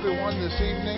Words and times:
Everyone 0.00 0.40
this 0.40 0.56
evening. 0.64 0.96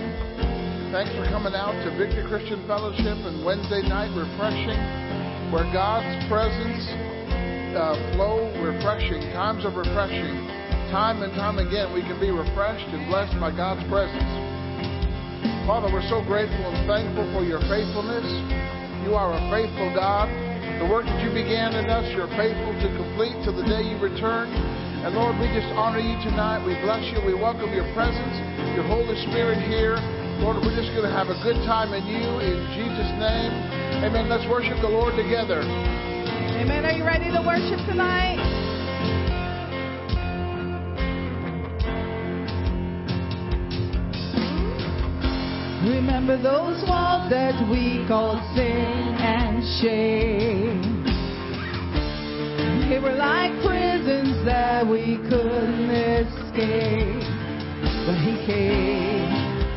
Thanks 0.95 1.11
for 1.19 1.27
coming 1.27 1.59
out 1.59 1.75
to 1.83 1.91
Victory 1.99 2.23
Christian 2.31 2.63
Fellowship 2.71 3.19
and 3.27 3.43
Wednesday 3.43 3.83
night 3.83 4.15
refreshing, 4.15 4.79
where 5.51 5.67
God's 5.75 6.07
presence 6.31 6.87
uh, 7.75 7.99
flow 8.15 8.47
refreshing, 8.63 9.19
times 9.35 9.67
of 9.67 9.75
refreshing. 9.75 10.47
Time 10.95 11.27
and 11.27 11.35
time 11.35 11.59
again, 11.59 11.91
we 11.91 12.07
can 12.07 12.15
be 12.23 12.31
refreshed 12.31 12.87
and 12.95 13.11
blessed 13.11 13.35
by 13.43 13.51
God's 13.51 13.83
presence. 13.91 14.31
Father, 15.67 15.91
we're 15.91 16.07
so 16.07 16.23
grateful 16.23 16.63
and 16.63 16.87
thankful 16.87 17.27
for 17.35 17.43
your 17.43 17.59
faithfulness. 17.67 18.23
You 19.03 19.19
are 19.19 19.35
a 19.35 19.43
faithful 19.51 19.91
God. 19.99 20.31
The 20.79 20.87
work 20.87 21.11
that 21.11 21.19
you 21.27 21.35
began 21.35 21.75
in 21.75 21.91
us, 21.91 22.07
you're 22.15 22.31
faithful 22.39 22.71
to 22.71 22.89
complete 22.95 23.35
till 23.43 23.59
the 23.59 23.67
day 23.67 23.83
you 23.83 23.99
return. 23.99 24.47
And 25.03 25.19
Lord, 25.19 25.35
we 25.43 25.51
just 25.51 25.67
honor 25.75 25.99
you 25.99 26.15
tonight. 26.23 26.63
We 26.63 26.79
bless 26.87 27.03
you. 27.11 27.19
We 27.27 27.35
welcome 27.35 27.75
your 27.75 27.91
presence, 27.99 28.39
your 28.75 28.85
Holy 28.85 29.17
Spirit 29.29 29.61
here. 29.69 29.97
Lord, 30.41 30.57
we're 30.65 30.75
just 30.75 30.97
going 30.97 31.05
to 31.05 31.13
have 31.13 31.29
a 31.29 31.37
good 31.45 31.61
time 31.69 31.93
in 31.93 32.07
you 32.09 32.41
in 32.41 32.57
Jesus' 32.73 33.13
name. 33.21 33.53
Amen. 34.01 34.29
Let's 34.29 34.49
worship 34.49 34.81
the 34.81 34.89
Lord 34.89 35.15
together. 35.15 35.61
Amen. 35.61 36.85
Are 36.85 36.93
you 36.93 37.05
ready 37.05 37.31
to 37.31 37.43
worship 37.45 37.79
tonight? 37.87 38.41
Remember 45.85 46.41
those 46.41 46.83
walls 46.89 47.29
that 47.29 47.69
we 47.71 48.05
called 48.09 48.41
sin 48.57 49.17
and 49.21 49.63
shame. 49.83 51.05
They 52.89 52.99
were 52.99 53.13
like 53.13 53.53
prisons 53.65 54.45
that 54.47 54.87
we 54.87 55.19
couldn't 55.29 55.91
escape. 55.91 57.32
But 58.05 58.17
he 58.17 58.35
came 58.47 59.31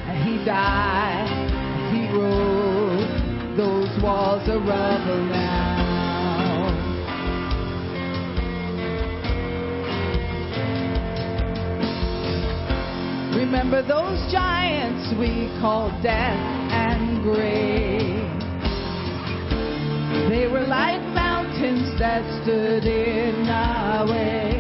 and 0.09 0.17
he 0.23 0.43
died. 0.43 1.29
And 1.29 1.95
he 1.95 2.03
rose. 2.17 3.25
Those 3.55 4.03
walls 4.03 4.49
are 4.49 4.59
rubble 4.59 5.23
now. 5.25 5.85
Remember 13.35 13.81
those 13.81 14.19
giants 14.31 15.13
we 15.19 15.47
called 15.61 15.93
death 16.01 16.39
and 16.71 17.21
grave. 17.21 18.25
They 20.29 20.47
were 20.47 20.65
like 20.65 21.01
mountains 21.13 21.97
that 21.99 22.23
stood 22.41 22.85
in 22.85 23.47
our 23.47 24.07
way. 24.07 24.54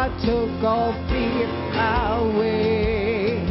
God 0.00 0.18
took 0.24 0.64
all 0.64 0.92
fear 1.10 1.44
away. 1.76 3.44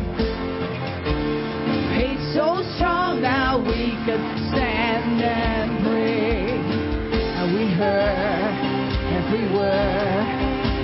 Faith 1.93 2.17
so 2.33 2.65
strong 2.73 3.21
now 3.21 3.59
we 3.59 3.93
could 4.01 4.25
stand 4.49 5.21
and 5.21 5.85
pray. 5.85 6.49
And 7.37 7.53
we 7.53 7.71
heard 7.77 8.55
every 9.13 9.45
word, 9.53 10.25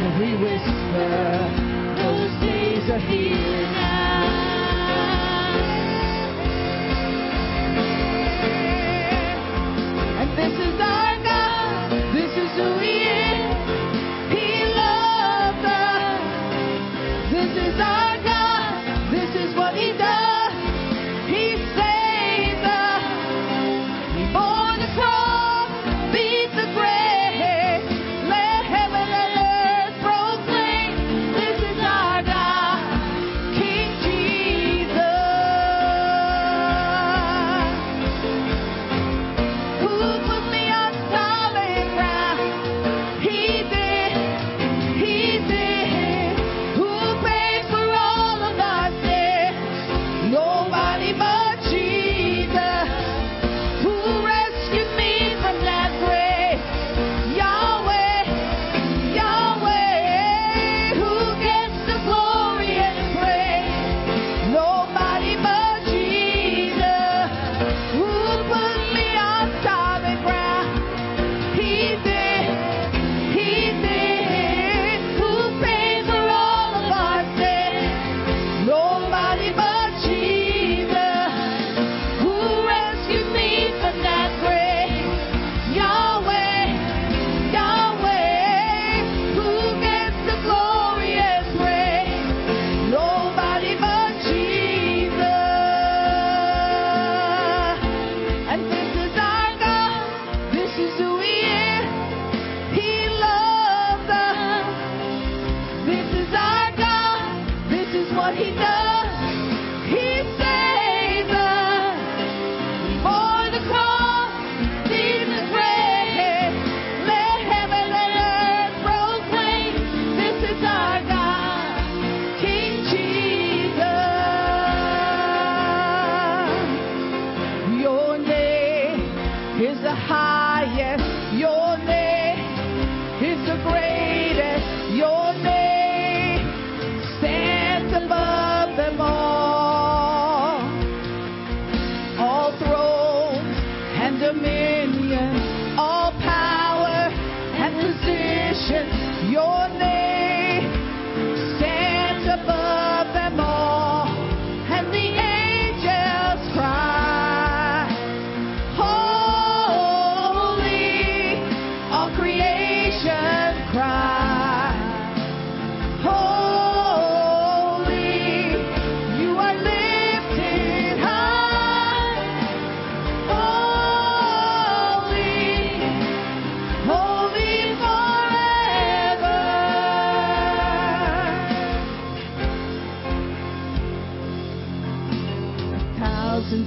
every 0.05 0.37
whisper. 0.37 1.25
Those 1.97 2.29
days 2.45 2.87
are 2.91 2.99
here 2.99 3.64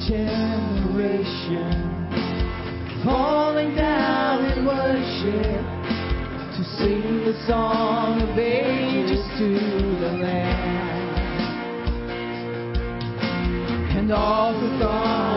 generation 0.06 1.72
falling 3.04 3.74
down 3.74 4.44
in 4.44 4.64
worship 4.66 5.64
to 6.56 6.62
sing 6.78 7.24
the 7.24 7.34
song 7.46 8.20
of 8.22 8.38
ages 8.38 9.24
to 9.38 9.48
the 10.00 10.12
Lamb 10.22 11.08
and 13.98 14.12
all 14.12 14.52
the 14.52 14.78
thoughts. 14.78 15.27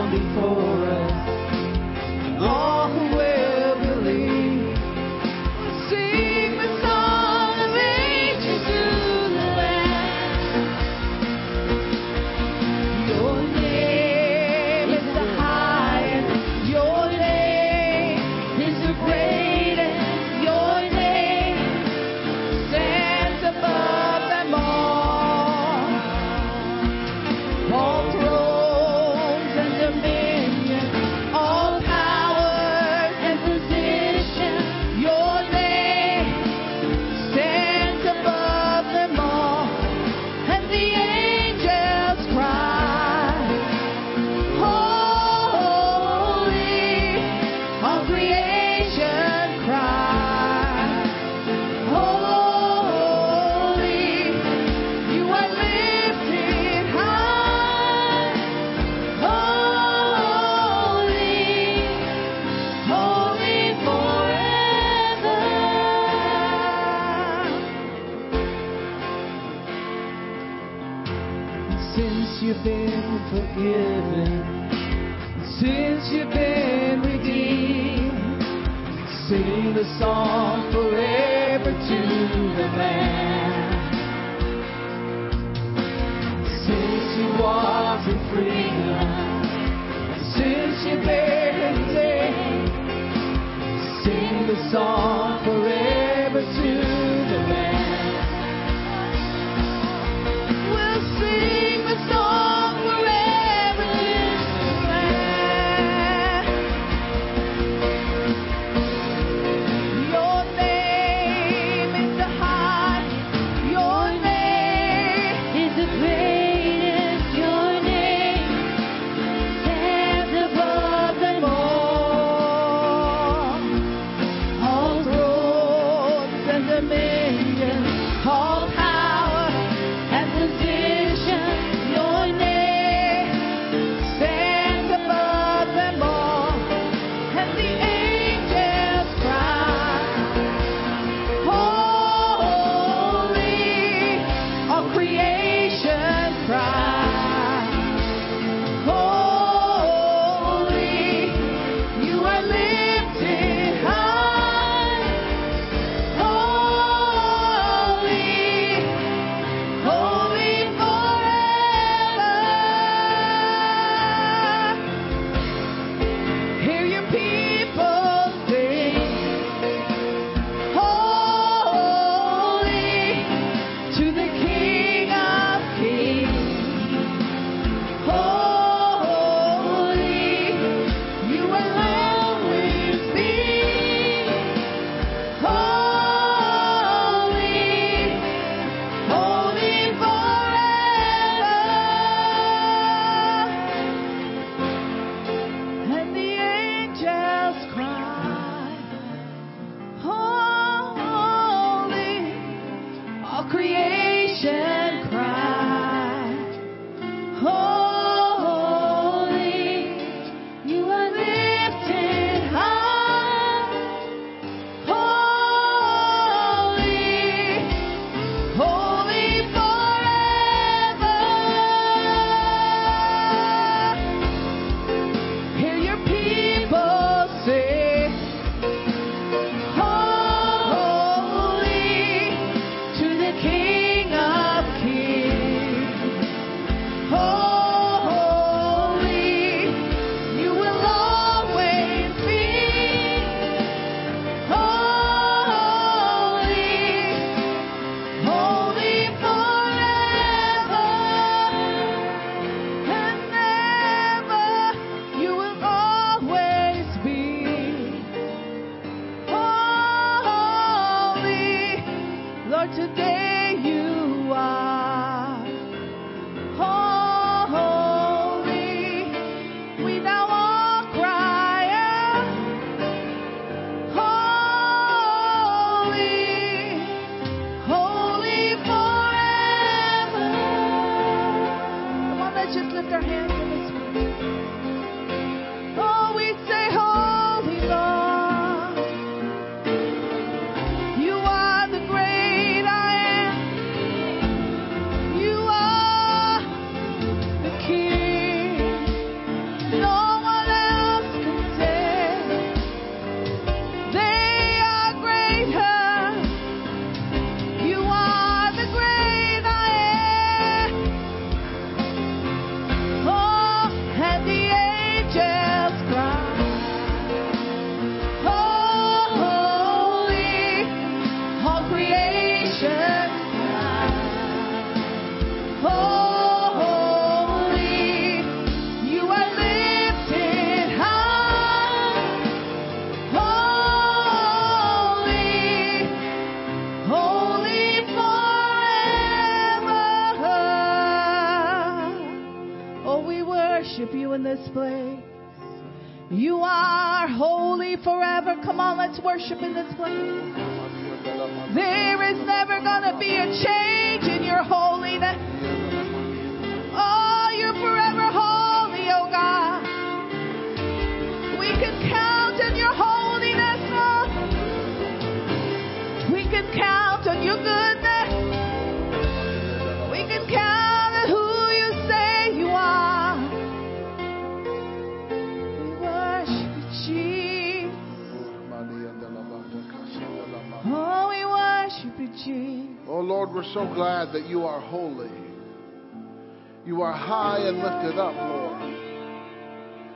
High 387.42 387.48
and 387.48 387.58
lifted 387.58 387.98
up, 387.98 388.14
Lord. 388.14 388.62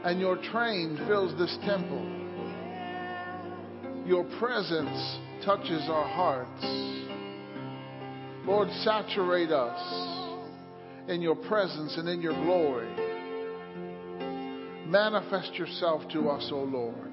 And 0.04 0.20
your 0.20 0.36
train 0.50 0.96
fills 1.06 1.36
this 1.38 1.56
temple. 1.64 2.04
Your 4.06 4.24
presence 4.38 5.18
touches 5.44 5.82
our 5.88 6.06
hearts. 6.06 6.64
Lord, 8.46 8.68
saturate 8.82 9.50
us 9.50 10.28
in 11.08 11.20
your 11.20 11.34
presence 11.34 11.96
and 11.96 12.08
in 12.08 12.20
your 12.20 12.34
glory. 12.44 12.88
Manifest 14.86 15.54
yourself 15.54 16.08
to 16.12 16.28
us, 16.28 16.48
O 16.52 16.58
Lord. 16.58 17.12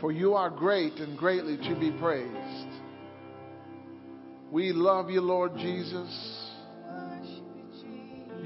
For 0.00 0.12
you 0.12 0.34
are 0.34 0.50
great 0.50 0.94
and 0.94 1.18
greatly 1.18 1.56
to 1.56 1.74
be 1.80 1.90
praised. 1.90 2.68
We 4.52 4.72
love 4.72 5.10
you, 5.10 5.20
Lord 5.20 5.56
Jesus. 5.56 6.45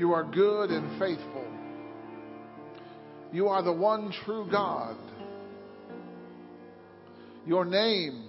You 0.00 0.14
are 0.14 0.24
good 0.24 0.70
and 0.70 0.98
faithful. 0.98 1.44
You 3.34 3.48
are 3.48 3.62
the 3.62 3.70
one 3.70 4.10
true 4.24 4.48
God. 4.50 4.96
Your 7.44 7.66
name 7.66 8.24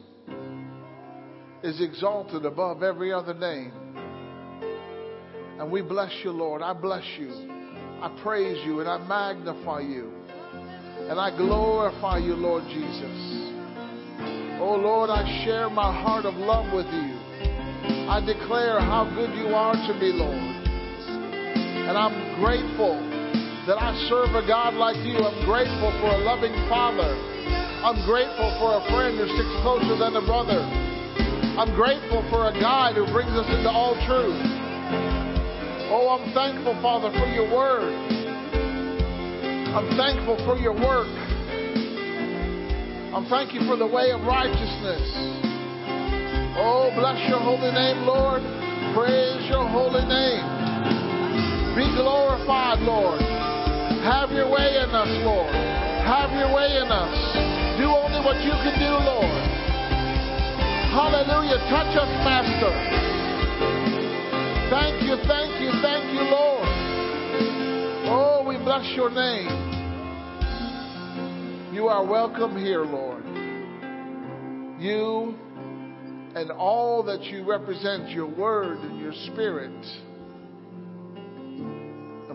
is 1.64 1.80
exalted 1.80 2.44
above 2.44 2.84
every 2.84 3.14
other 3.14 3.34
name. 3.34 3.72
And 5.62 5.72
we 5.72 5.82
bless 5.82 6.12
you, 6.26 6.32
Lord. 6.32 6.62
I 6.62 6.74
bless 6.74 7.06
you. 7.18 7.32
I 8.02 8.20
praise 8.22 8.62
you 8.66 8.82
and 8.82 8.90
I 8.90 8.98
magnify 9.08 9.80
you. 9.80 10.12
And 11.10 11.22
I 11.22 11.34
glorify 11.38 12.18
you, 12.18 12.34
Lord 12.34 12.66
Jesus. 12.66 13.54
Oh, 14.60 14.78
Lord, 14.78 15.10
I 15.10 15.46
share 15.46 15.70
my 15.70 16.02
heart 16.04 16.26
of 16.26 16.34
love 16.36 16.74
with 16.74 16.88
you. 16.88 17.16
I 18.10 18.22
declare 18.26 18.82
how 18.82 19.10
good 19.16 19.34
you 19.40 19.56
are 19.56 19.72
to 19.72 19.94
me, 19.94 20.12
Lord. 20.12 20.61
And 21.92 22.00
I'm 22.00 22.40
grateful 22.40 22.96
that 23.68 23.76
I 23.76 23.92
serve 24.08 24.32
a 24.40 24.48
God 24.48 24.80
like 24.80 24.96
you. 25.04 25.20
I'm 25.20 25.44
grateful 25.44 25.92
for 26.00 26.16
a 26.16 26.24
loving 26.24 26.56
Father. 26.72 27.12
I'm 27.84 28.00
grateful 28.08 28.48
for 28.64 28.80
a 28.80 28.84
friend 28.88 29.20
who 29.20 29.28
sticks 29.28 29.52
closer 29.60 30.00
than 30.00 30.16
a 30.16 30.24
brother. 30.24 30.64
I'm 31.60 31.76
grateful 31.76 32.24
for 32.32 32.48
a 32.48 32.56
guide 32.56 32.96
who 32.96 33.04
brings 33.12 33.36
us 33.36 33.44
into 33.52 33.68
all 33.68 34.00
truth. 34.08 34.40
Oh, 35.92 36.16
I'm 36.16 36.32
thankful, 36.32 36.80
Father, 36.80 37.12
for 37.12 37.28
your 37.28 37.52
word. 37.52 37.92
I'm 39.76 39.92
thankful 40.00 40.40
for 40.48 40.56
your 40.56 40.72
work. 40.72 41.12
I'm 43.12 43.28
thank 43.28 43.52
you 43.52 43.68
for 43.68 43.76
the 43.76 43.84
way 43.84 44.16
of 44.16 44.24
righteousness. 44.24 45.04
Oh, 46.56 46.88
bless 46.96 47.20
your 47.28 47.44
holy 47.44 47.76
name, 47.76 48.08
Lord. 48.08 48.40
Praise 48.96 49.44
your 49.52 49.68
holy 49.68 50.08
name. 50.08 50.61
Be 51.76 51.88
glorified, 51.96 52.80
Lord. 52.84 53.22
Have 54.04 54.32
your 54.32 54.50
way 54.52 54.76
in 54.76 54.90
us, 54.92 55.08
Lord. 55.24 55.54
Have 56.04 56.32
your 56.36 56.54
way 56.54 56.76
in 56.76 56.92
us. 56.92 57.16
Do 57.80 57.88
only 57.88 58.20
what 58.20 58.36
you 58.44 58.52
can 58.52 58.76
do, 58.76 58.92
Lord. 59.08 59.42
Hallelujah. 60.92 61.58
Touch 61.72 61.96
us, 61.96 62.12
Master. 62.28 62.74
Thank 64.70 65.04
you, 65.04 65.16
thank 65.28 65.62
you, 65.62 65.72
thank 65.82 66.14
you, 66.14 66.22
Lord. 66.28 66.68
Oh, 68.12 68.44
we 68.46 68.58
bless 68.58 68.86
your 68.96 69.10
name. 69.10 69.48
You 71.74 71.88
are 71.88 72.06
welcome 72.06 72.58
here, 72.58 72.84
Lord. 72.84 73.24
You 74.82 75.36
and 76.36 76.52
all 76.52 77.04
that 77.04 77.24
you 77.24 77.48
represent, 77.50 78.10
your 78.10 78.28
word 78.28 78.80
and 78.80 79.00
your 79.00 79.14
spirit. 79.32 79.72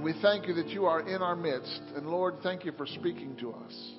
We 0.07 0.15
thank 0.23 0.47
you 0.47 0.55
that 0.55 0.69
you 0.69 0.87
are 0.87 1.01
in 1.01 1.21
our 1.21 1.35
midst. 1.35 1.81
And 1.97 2.07
Lord, 2.07 2.37
thank 2.41 2.65
you 2.65 2.71
for 2.71 2.87
speaking 2.87 3.37
to 3.41 3.51
us. 3.51 3.91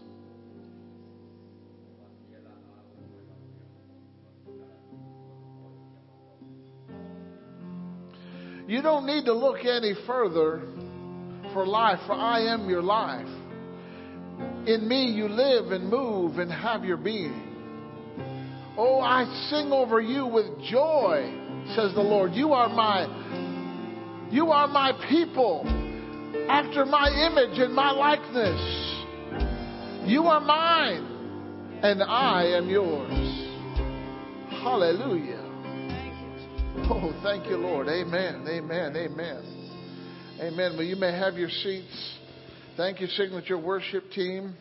You 8.69 8.81
don't 8.81 9.05
need 9.05 9.25
to 9.25 9.33
look 9.33 9.65
any 9.65 9.95
further 10.07 10.61
for 11.51 11.67
life, 11.67 11.99
for 12.07 12.13
I 12.13 12.53
am 12.53 12.69
your 12.69 12.81
life. 12.81 13.27
In 14.65 14.87
me 14.87 15.07
you 15.07 15.27
live 15.27 15.73
and 15.73 15.89
move 15.89 16.37
and 16.37 16.49
have 16.49 16.85
your 16.85 16.95
being. 16.95 17.43
Oh, 18.77 19.01
I 19.01 19.25
sing 19.49 19.73
over 19.73 19.99
you 19.99 20.25
with 20.25 20.45
joy, 20.71 21.65
says 21.75 21.93
the 21.95 22.01
Lord. 22.01 22.31
You 22.31 22.53
are 22.53 22.69
my 22.69 24.29
you 24.31 24.51
are 24.51 24.69
my 24.69 24.93
people 25.09 25.65
after 26.49 26.85
my 26.85 27.09
image 27.09 27.59
and 27.59 27.73
my 27.73 27.91
likeness. 27.91 28.87
You 30.09 30.23
are 30.23 30.39
mine 30.39 31.79
and 31.83 32.01
I 32.01 32.45
am 32.55 32.69
yours. 32.69 33.11
Hallelujah. 34.49 35.43
Oh, 36.89 37.19
thank 37.21 37.47
you, 37.47 37.57
Lord. 37.57 37.87
Amen. 37.87 38.45
Amen. 38.47 38.95
Amen. 38.95 39.57
Amen. 40.39 40.73
Well, 40.77 40.83
you 40.83 40.95
may 40.95 41.11
have 41.11 41.35
your 41.35 41.49
seats. 41.49 42.17
Thank 42.77 43.01
you, 43.01 43.07
Signature 43.07 43.57
Worship 43.57 44.09
Team. 44.11 44.55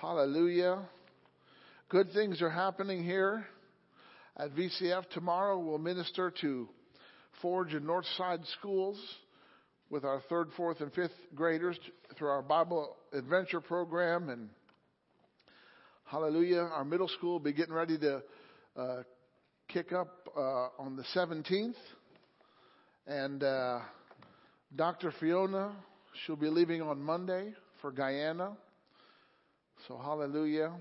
Hallelujah. 0.00 0.82
Good 1.88 2.12
things 2.12 2.42
are 2.42 2.50
happening 2.50 3.02
here 3.02 3.46
at 4.36 4.50
VCF. 4.50 5.08
Tomorrow 5.10 5.58
we'll 5.58 5.78
minister 5.78 6.32
to 6.42 6.68
Forge 7.40 7.72
and 7.72 7.86
Northside 7.86 8.44
schools 8.58 8.98
with 9.94 10.04
our 10.04 10.20
third, 10.28 10.48
fourth, 10.56 10.80
and 10.80 10.92
fifth 10.92 11.14
graders 11.36 11.78
through 12.18 12.26
our 12.26 12.42
Bible 12.42 12.96
Adventure 13.12 13.60
program. 13.60 14.28
And 14.28 14.48
hallelujah, 16.06 16.62
our 16.62 16.84
middle 16.84 17.06
school 17.06 17.34
will 17.34 17.38
be 17.38 17.52
getting 17.52 17.74
ready 17.74 17.96
to 17.98 18.20
uh, 18.76 19.02
kick 19.68 19.92
up 19.92 20.28
uh, 20.36 20.66
on 20.80 20.96
the 20.96 21.04
17th. 21.14 21.76
And 23.06 23.44
uh, 23.44 23.82
Dr. 24.74 25.14
Fiona, 25.20 25.70
she'll 26.26 26.34
be 26.34 26.48
leaving 26.48 26.82
on 26.82 27.00
Monday 27.00 27.54
for 27.80 27.92
Guyana. 27.92 28.56
So, 29.86 29.96
hallelujah. 29.96 30.72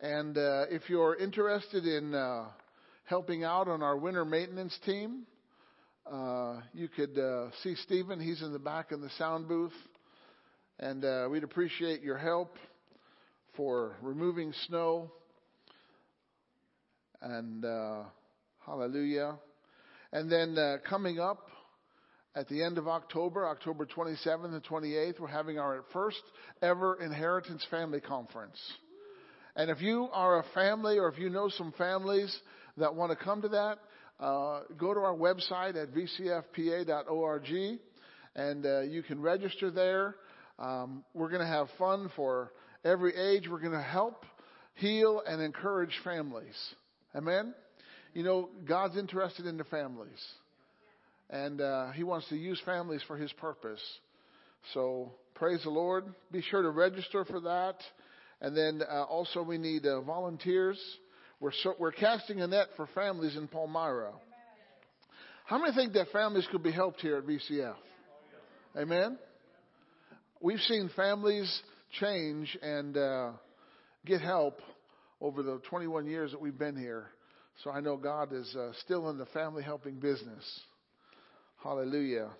And 0.00 0.38
uh, 0.38 0.66
if 0.70 0.88
you're 0.88 1.16
interested 1.16 1.84
in 1.84 2.14
uh, 2.14 2.44
helping 3.06 3.42
out 3.42 3.66
on 3.66 3.82
our 3.82 3.96
winter 3.96 4.24
maintenance 4.24 4.78
team, 4.86 5.26
uh, 6.10 6.60
you 6.72 6.88
could 6.88 7.18
uh, 7.18 7.50
see 7.62 7.74
Stephen. 7.84 8.20
He's 8.20 8.42
in 8.42 8.52
the 8.52 8.58
back 8.58 8.92
in 8.92 9.00
the 9.00 9.10
sound 9.18 9.48
booth. 9.48 9.72
And 10.78 11.04
uh, 11.04 11.28
we'd 11.30 11.44
appreciate 11.44 12.02
your 12.02 12.16
help 12.16 12.56
for 13.56 13.96
removing 14.00 14.52
snow. 14.66 15.10
And 17.20 17.64
uh, 17.64 18.04
hallelujah. 18.64 19.38
And 20.12 20.30
then 20.30 20.56
uh, 20.56 20.76
coming 20.88 21.18
up 21.18 21.48
at 22.34 22.48
the 22.48 22.62
end 22.62 22.78
of 22.78 22.88
October, 22.88 23.46
October 23.46 23.84
27th 23.84 24.54
and 24.54 24.64
28th, 24.64 25.20
we're 25.20 25.26
having 25.26 25.58
our 25.58 25.84
first 25.92 26.22
ever 26.62 27.02
Inheritance 27.02 27.66
Family 27.70 28.00
Conference. 28.00 28.58
And 29.56 29.70
if 29.70 29.82
you 29.82 30.08
are 30.12 30.38
a 30.38 30.44
family 30.54 30.98
or 30.98 31.08
if 31.08 31.18
you 31.18 31.28
know 31.28 31.48
some 31.48 31.72
families 31.76 32.34
that 32.76 32.94
want 32.94 33.10
to 33.10 33.22
come 33.22 33.42
to 33.42 33.48
that, 33.48 33.78
uh, 34.20 34.60
go 34.76 34.92
to 34.94 35.00
our 35.00 35.14
website 35.14 35.80
at 35.80 35.94
vcfpa.org 35.94 37.78
and 38.34 38.66
uh, 38.66 38.80
you 38.80 39.02
can 39.02 39.20
register 39.20 39.70
there. 39.70 40.16
Um, 40.58 41.04
we're 41.14 41.28
going 41.28 41.40
to 41.40 41.46
have 41.46 41.68
fun 41.78 42.10
for 42.16 42.52
every 42.84 43.14
age. 43.16 43.48
We're 43.48 43.60
going 43.60 43.72
to 43.72 43.82
help, 43.82 44.24
heal, 44.74 45.22
and 45.26 45.40
encourage 45.40 45.92
families. 46.02 46.56
Amen? 47.14 47.54
You 48.14 48.22
know, 48.22 48.50
God's 48.66 48.96
interested 48.96 49.46
in 49.46 49.56
the 49.56 49.64
families. 49.64 50.24
And 51.30 51.60
uh, 51.60 51.90
He 51.92 52.02
wants 52.02 52.28
to 52.30 52.36
use 52.36 52.60
families 52.64 53.02
for 53.06 53.16
His 53.16 53.32
purpose. 53.34 53.82
So 54.74 55.12
praise 55.34 55.62
the 55.62 55.70
Lord. 55.70 56.04
Be 56.32 56.42
sure 56.42 56.62
to 56.62 56.70
register 56.70 57.24
for 57.24 57.40
that. 57.40 57.76
And 58.40 58.56
then 58.56 58.82
uh, 58.88 59.04
also 59.04 59.42
we 59.42 59.58
need 59.58 59.86
uh, 59.86 60.00
volunteers. 60.00 60.78
We're, 61.40 61.52
so, 61.62 61.74
we're 61.78 61.92
casting 61.92 62.40
a 62.40 62.48
net 62.48 62.66
for 62.76 62.88
families 62.96 63.36
in 63.36 63.46
Palmyra. 63.46 64.10
How 65.46 65.58
many 65.58 65.72
think 65.72 65.92
that 65.92 66.08
families 66.12 66.48
could 66.50 66.64
be 66.64 66.72
helped 66.72 67.00
here 67.00 67.16
at 67.16 67.26
VCF? 67.26 67.76
Amen. 68.76 69.16
We've 70.40 70.58
seen 70.60 70.90
families 70.96 71.62
change 72.00 72.58
and 72.60 72.96
uh, 72.96 73.30
get 74.04 74.20
help 74.20 74.58
over 75.20 75.44
the 75.44 75.60
21 75.70 76.06
years 76.06 76.32
that 76.32 76.40
we've 76.40 76.58
been 76.58 76.76
here. 76.76 77.06
So 77.62 77.70
I 77.70 77.80
know 77.80 77.96
God 77.96 78.32
is 78.32 78.56
uh, 78.56 78.72
still 78.84 79.08
in 79.10 79.16
the 79.16 79.26
family 79.26 79.62
helping 79.62 80.00
business. 80.00 80.44
Hallelujah. 81.62 82.30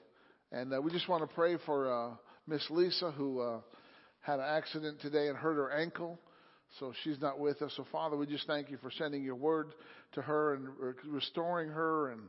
And 0.50 0.74
uh, 0.74 0.80
we 0.82 0.90
just 0.90 1.08
want 1.08 1.28
to 1.28 1.34
pray 1.36 1.56
for 1.64 1.92
uh, 1.92 2.14
Miss 2.48 2.64
Lisa, 2.68 3.12
who 3.12 3.40
uh, 3.40 3.60
had 4.20 4.40
an 4.40 4.46
accident 4.48 5.00
today 5.00 5.28
and 5.28 5.36
hurt 5.36 5.54
her 5.54 5.70
ankle. 5.70 6.18
So 6.78 6.92
she's 7.02 7.20
not 7.20 7.38
with 7.38 7.62
us. 7.62 7.72
So, 7.76 7.86
Father, 7.90 8.16
we 8.16 8.26
just 8.26 8.46
thank 8.46 8.70
you 8.70 8.78
for 8.78 8.90
sending 8.90 9.22
your 9.22 9.34
word 9.34 9.72
to 10.12 10.22
her 10.22 10.54
and 10.54 10.68
restoring 11.06 11.68
her 11.70 12.10
and 12.10 12.20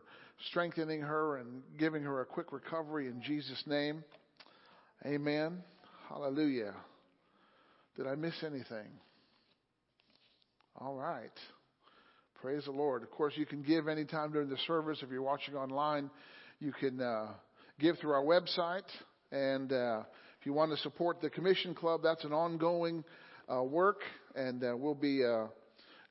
strengthening 0.49 1.02
her 1.02 1.38
and 1.38 1.62
giving 1.78 2.04
her 2.04 2.21
a 2.21 2.25
quick 2.25 2.52
recovery 2.52 3.08
in 3.08 3.21
Jesus' 3.21 3.63
name. 3.67 4.04
Amen. 5.06 5.63
Hallelujah. 6.08 6.73
Did 7.95 8.08
I 8.08 8.15
miss 8.15 8.34
anything? 8.43 8.88
All 10.78 10.95
right. 10.95 11.30
Praise 12.41 12.63
the 12.63 12.71
Lord. 12.71 13.04
Of 13.04 13.12
course, 13.12 13.34
you 13.36 13.45
can 13.45 13.62
give 13.62 13.89
anytime 13.89 14.32
during 14.32 14.49
the 14.49 14.58
service. 14.65 14.99
If 15.02 15.10
you're 15.10 15.21
watching 15.21 15.56
online, 15.56 16.10
you 16.62 16.71
can 16.71 17.02
uh, 17.02 17.28
give 17.80 17.97
through 17.99 18.13
our 18.13 18.23
website. 18.23 18.88
And 19.32 19.73
uh, 19.73 20.04
if 20.39 20.45
you 20.45 20.54
want 20.54 20.71
to 20.71 20.78
support 20.78 21.21
the 21.21 21.30
Commission 21.30 21.75
Club, 21.75 21.99
that's 22.02 22.23
an 22.23 22.32
ongoing 22.32 23.04
uh, 23.54 23.63
work. 23.63 23.99
And 24.36 24.63
uh, 24.63 24.76
we'll 24.78 24.96
be 24.96 25.24
uh, 25.26 25.48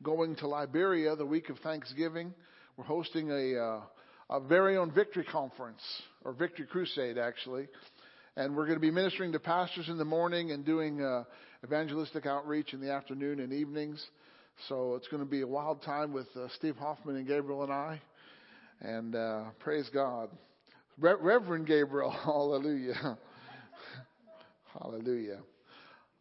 going 0.02 0.36
to 0.36 0.48
Liberia 0.48 1.16
the 1.16 1.26
week 1.26 1.50
of 1.50 1.58
Thanksgiving. 1.58 2.34
We're 2.76 2.84
hosting 2.84 3.30
a, 3.30 3.58
uh, 3.58 4.36
a 4.36 4.40
very 4.40 4.76
own 4.76 4.92
victory 4.92 5.24
conference, 5.24 5.82
or 6.24 6.32
victory 6.32 6.66
crusade, 6.66 7.18
actually. 7.18 7.68
And 8.36 8.54
we're 8.54 8.66
going 8.66 8.76
to 8.76 8.80
be 8.80 8.90
ministering 8.90 9.32
to 9.32 9.40
pastors 9.40 9.88
in 9.88 9.98
the 9.98 10.04
morning 10.04 10.52
and 10.52 10.64
doing 10.64 11.00
evangelistic 11.64 12.26
outreach 12.26 12.72
in 12.72 12.80
the 12.80 12.92
afternoon 12.92 13.40
and 13.40 13.52
evenings. 13.52 14.04
So 14.68 14.94
it's 14.96 15.08
going 15.08 15.22
to 15.22 15.28
be 15.28 15.42
a 15.42 15.46
wild 15.46 15.82
time 15.82 16.12
with 16.12 16.26
uh, 16.36 16.48
Steve 16.56 16.76
Hoffman 16.76 17.16
and 17.16 17.26
Gabriel 17.26 17.62
and 17.62 17.72
I. 17.72 18.00
And 18.80 19.14
uh, 19.14 19.44
praise 19.60 19.88
God. 19.92 20.30
Re- 20.98 21.14
Reverend 21.20 21.66
Gabriel, 21.66 22.10
hallelujah. 22.24 23.18
hallelujah. 24.80 25.38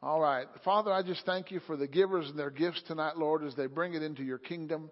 All 0.04 0.20
right. 0.20 0.46
Father, 0.64 0.92
I 0.92 1.02
just 1.02 1.26
thank 1.26 1.50
you 1.50 1.60
for 1.66 1.76
the 1.76 1.88
givers 1.88 2.30
and 2.30 2.38
their 2.38 2.52
gifts 2.52 2.84
tonight, 2.88 3.18
Lord, 3.18 3.44
as 3.44 3.56
they 3.56 3.66
bring 3.66 3.96
it 3.96 4.04
into 4.04 4.24
your 4.24 4.38
kingdom. 4.38 4.92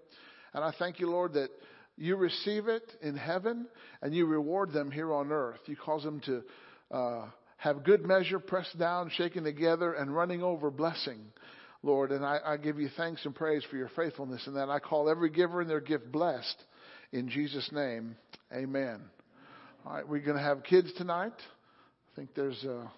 And 0.54 0.64
I 0.64 0.74
thank 0.80 1.00
you, 1.00 1.10
Lord, 1.10 1.34
that 1.34 1.50
you 1.96 2.16
receive 2.16 2.68
it 2.68 2.92
in 3.04 3.16
heaven 3.16 3.68
and 4.02 4.16
you 4.16 4.26
reward 4.26 4.74
them 4.74 4.90
here 4.90 5.14
on 5.14 5.32
earth. 5.32 5.60
You 5.68 5.76
cause 5.76 6.04
them 6.04 6.22
to 6.22 6.44
uh, 6.90 7.26
have 7.58 7.84
good 7.84 8.04
measure, 8.04 8.40
pressed 8.40 8.80
down, 8.80 9.12
shaken 9.16 9.44
together, 9.44 9.94
and 9.94 10.14
running 10.14 10.42
over 10.42 10.72
blessing. 10.72 11.20
Lord, 11.84 12.12
and 12.12 12.26
I, 12.26 12.40
I 12.44 12.58
give 12.58 12.80
you 12.80 12.90
thanks 12.98 13.24
and 13.26 13.36
praise 13.36 13.64
for 13.70 13.78
your 13.78 13.92
faithfulness 13.96 14.48
in 14.48 14.56
that. 14.56 14.70
I 14.70 14.80
call 14.80 15.08
every 15.08 15.30
giver 15.30 15.62
and 15.62 15.70
their 15.70 15.82
gift 15.82 16.12
blessed. 16.12 16.64
In 17.12 17.30
Jesus' 17.30 17.70
name, 17.72 18.16
amen. 18.52 19.02
All 19.86 19.94
right, 19.94 20.08
we're 20.08 20.22
going 20.22 20.38
to 20.38 20.44
have 20.44 20.64
kids 20.64 20.92
tonight. 20.98 21.34
I 21.38 22.16
think 22.16 22.34
there's 22.34 22.64
a. 22.64 22.92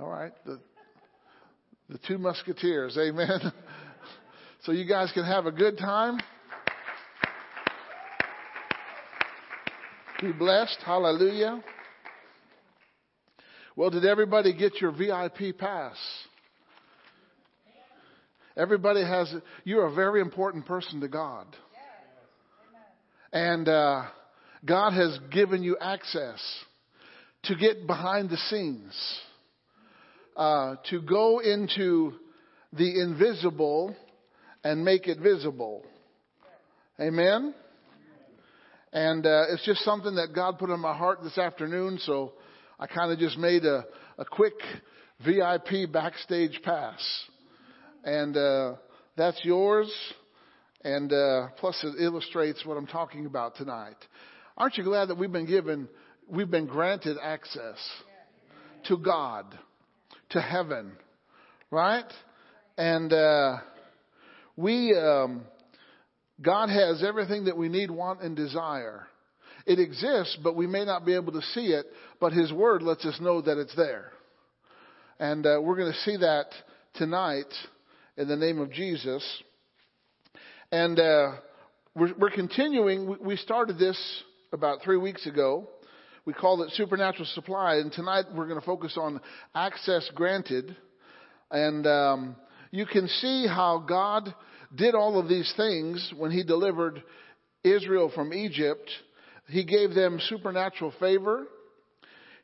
All 0.00 0.08
right, 0.08 0.32
the 0.46 0.58
the 1.90 1.98
two 2.08 2.16
musketeers, 2.16 2.96
amen. 2.96 3.52
so 4.62 4.72
you 4.72 4.86
guys 4.86 5.10
can 5.12 5.24
have 5.24 5.44
a 5.44 5.52
good 5.52 5.76
time. 5.76 6.18
Be 10.22 10.32
blessed. 10.32 10.78
Hallelujah. 10.86 11.62
Well, 13.76 13.90
did 13.90 14.06
everybody 14.06 14.56
get 14.56 14.80
your 14.80 14.92
VIP 14.92 15.58
pass? 15.58 15.96
Everybody 18.56 19.02
has, 19.02 19.34
you're 19.64 19.86
a 19.86 19.94
very 19.94 20.22
important 20.22 20.64
person 20.64 21.00
to 21.00 21.08
God. 21.08 21.46
And 23.32 23.68
uh, 23.68 24.04
God 24.64 24.92
has 24.92 25.18
given 25.30 25.62
you 25.62 25.76
access 25.78 26.40
to 27.44 27.54
get 27.54 27.86
behind 27.86 28.30
the 28.30 28.36
scenes, 28.48 29.20
uh, 30.36 30.76
to 30.90 31.00
go 31.02 31.40
into 31.40 32.12
the 32.72 33.00
invisible 33.00 33.94
and 34.64 34.84
make 34.84 35.06
it 35.06 35.18
visible. 35.18 35.82
Amen? 37.00 37.54
And 38.92 39.24
uh, 39.24 39.44
it's 39.50 39.64
just 39.64 39.80
something 39.84 40.16
that 40.16 40.34
God 40.34 40.58
put 40.58 40.70
in 40.70 40.80
my 40.80 40.96
heart 40.96 41.22
this 41.22 41.38
afternoon, 41.38 41.98
so 42.02 42.32
I 42.78 42.86
kind 42.86 43.12
of 43.12 43.18
just 43.18 43.38
made 43.38 43.64
a, 43.64 43.84
a 44.18 44.24
quick 44.24 44.54
VIP 45.24 45.90
backstage 45.92 46.60
pass. 46.62 46.98
And 48.04 48.36
uh, 48.36 48.74
that's 49.16 49.40
yours. 49.44 49.92
And 50.82 51.12
uh, 51.12 51.48
plus, 51.58 51.78
it 51.84 52.02
illustrates 52.02 52.64
what 52.64 52.76
I'm 52.76 52.86
talking 52.86 53.26
about 53.26 53.56
tonight. 53.56 53.96
Aren't 54.56 54.76
you 54.76 54.84
glad 54.84 55.08
that 55.08 55.18
we've 55.18 55.32
been 55.32 55.46
given, 55.46 55.88
we've 56.28 56.50
been 56.50 56.66
granted 56.66 57.16
access 57.22 57.76
to 58.86 58.96
God, 58.96 59.58
to 60.30 60.40
heaven, 60.40 60.92
right? 61.70 62.04
And 62.76 63.12
uh, 63.12 63.58
we, 64.56 64.96
um, 64.96 65.42
God 66.40 66.68
has 66.68 67.02
everything 67.06 67.44
that 67.44 67.56
we 67.56 67.68
need, 67.68 67.90
want, 67.90 68.22
and 68.22 68.36
desire. 68.36 69.06
It 69.66 69.78
exists, 69.78 70.38
but 70.42 70.56
we 70.56 70.66
may 70.66 70.84
not 70.84 71.04
be 71.04 71.14
able 71.14 71.32
to 71.32 71.42
see 71.54 71.66
it, 71.66 71.86
but 72.20 72.32
His 72.32 72.52
Word 72.52 72.82
lets 72.82 73.04
us 73.04 73.18
know 73.20 73.40
that 73.42 73.58
it's 73.58 73.74
there. 73.76 74.12
And 75.18 75.44
uh, 75.44 75.58
we're 75.62 75.76
going 75.76 75.92
to 75.92 75.98
see 76.00 76.16
that 76.16 76.46
tonight 76.94 77.52
in 78.16 78.28
the 78.28 78.36
name 78.36 78.58
of 78.58 78.72
Jesus. 78.72 79.22
And 80.72 80.98
uh, 80.98 81.32
we're, 81.94 82.14
we're, 82.18 82.30
continuing. 82.30 83.16
We 83.22 83.36
started 83.36 83.78
this 83.78 83.98
about 84.52 84.82
three 84.82 84.96
weeks 84.96 85.26
ago. 85.26 85.68
We 86.24 86.32
call 86.32 86.62
it 86.62 86.70
Supernatural 86.72 87.26
Supply, 87.34 87.76
and 87.76 87.92
tonight 87.92 88.26
we're 88.34 88.46
going 88.46 88.60
to 88.60 88.66
focus 88.66 88.96
on 88.96 89.20
access 89.54 90.08
granted. 90.14 90.76
And 91.50 91.86
um, 91.86 92.36
you 92.70 92.86
can 92.86 93.08
see 93.08 93.46
how 93.46 93.84
God 93.86 94.34
did 94.74 94.94
all 94.94 95.18
of 95.18 95.28
these 95.28 95.52
things 95.56 96.12
when 96.16 96.30
He 96.30 96.44
delivered 96.44 97.02
Israel 97.64 98.10
from 98.14 98.32
Egypt 98.32 98.90
he 99.50 99.64
gave 99.64 99.94
them 99.94 100.20
supernatural 100.28 100.94
favor. 101.00 101.46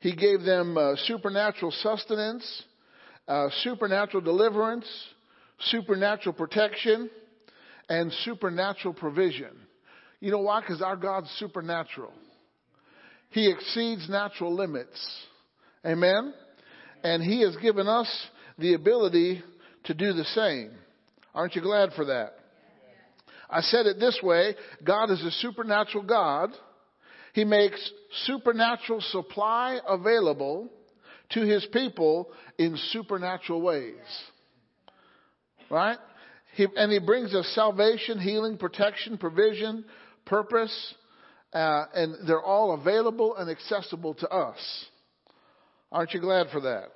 He 0.01 0.15
gave 0.15 0.43
them 0.43 0.77
uh, 0.77 0.97
supernatural 1.05 1.71
sustenance, 1.71 2.63
uh, 3.29 3.49
supernatural 3.63 4.23
deliverance, 4.23 4.87
supernatural 5.71 6.33
protection, 6.35 7.09
and 7.89 8.13
supernatural 8.25 8.93
provision. 8.93 9.53
You 10.21 10.33
know 10.33 10.41
why? 10.41 10.61
Because 10.61 10.83
our 10.83 10.97
God's 10.97 11.31
supernatural. 11.39 12.13
He 13.31 13.51
exceeds 13.51 14.09
natural 14.09 14.55
limits. 14.55 14.99
Amen? 15.85 16.33
And 17.03 17.23
He 17.23 17.43
has 17.43 17.57
given 17.57 17.87
us 17.87 18.09
the 18.59 18.75
ability 18.75 19.43
to 19.85 19.95
do 19.95 20.13
the 20.13 20.25
same. 20.25 20.71
Aren't 21.35 21.55
you 21.55 21.63
glad 21.63 21.91
for 21.95 22.07
that? 22.07 22.35
I 23.49 23.61
said 23.61 23.87
it 23.87 24.01
this 24.01 24.19
way 24.23 24.55
God 24.85 25.11
is 25.11 25.23
a 25.23 25.31
supernatural 25.31 26.05
God 26.05 26.51
he 27.37 27.45
makes 27.45 27.91
supernatural 28.25 29.03
supply 29.03 29.79
available 29.87 30.71
to 31.33 31.43
his 31.43 31.67
people 31.71 32.31
in 32.57 32.79
supernatural 32.93 33.61
ways. 33.61 33.93
Right? 35.71 35.99
He, 36.55 36.67
and 36.77 36.91
he 36.91 36.99
brings 36.99 37.35
us 37.35 37.47
salvation, 37.55 38.19
healing, 38.19 38.57
protection, 38.57 39.19
provision, 39.19 39.85
purpose, 40.25 40.95
uh, 41.53 41.85
and 41.95 42.27
they're 42.27 42.43
all 42.43 42.73
available 42.73 43.37
and 43.37 43.51
accessible 43.51 44.15
to 44.15 44.29
us. 44.29 44.87
Aren't 45.93 46.13
you 46.13 46.21
glad 46.21 46.49
for 46.51 46.61
that? 46.63 46.91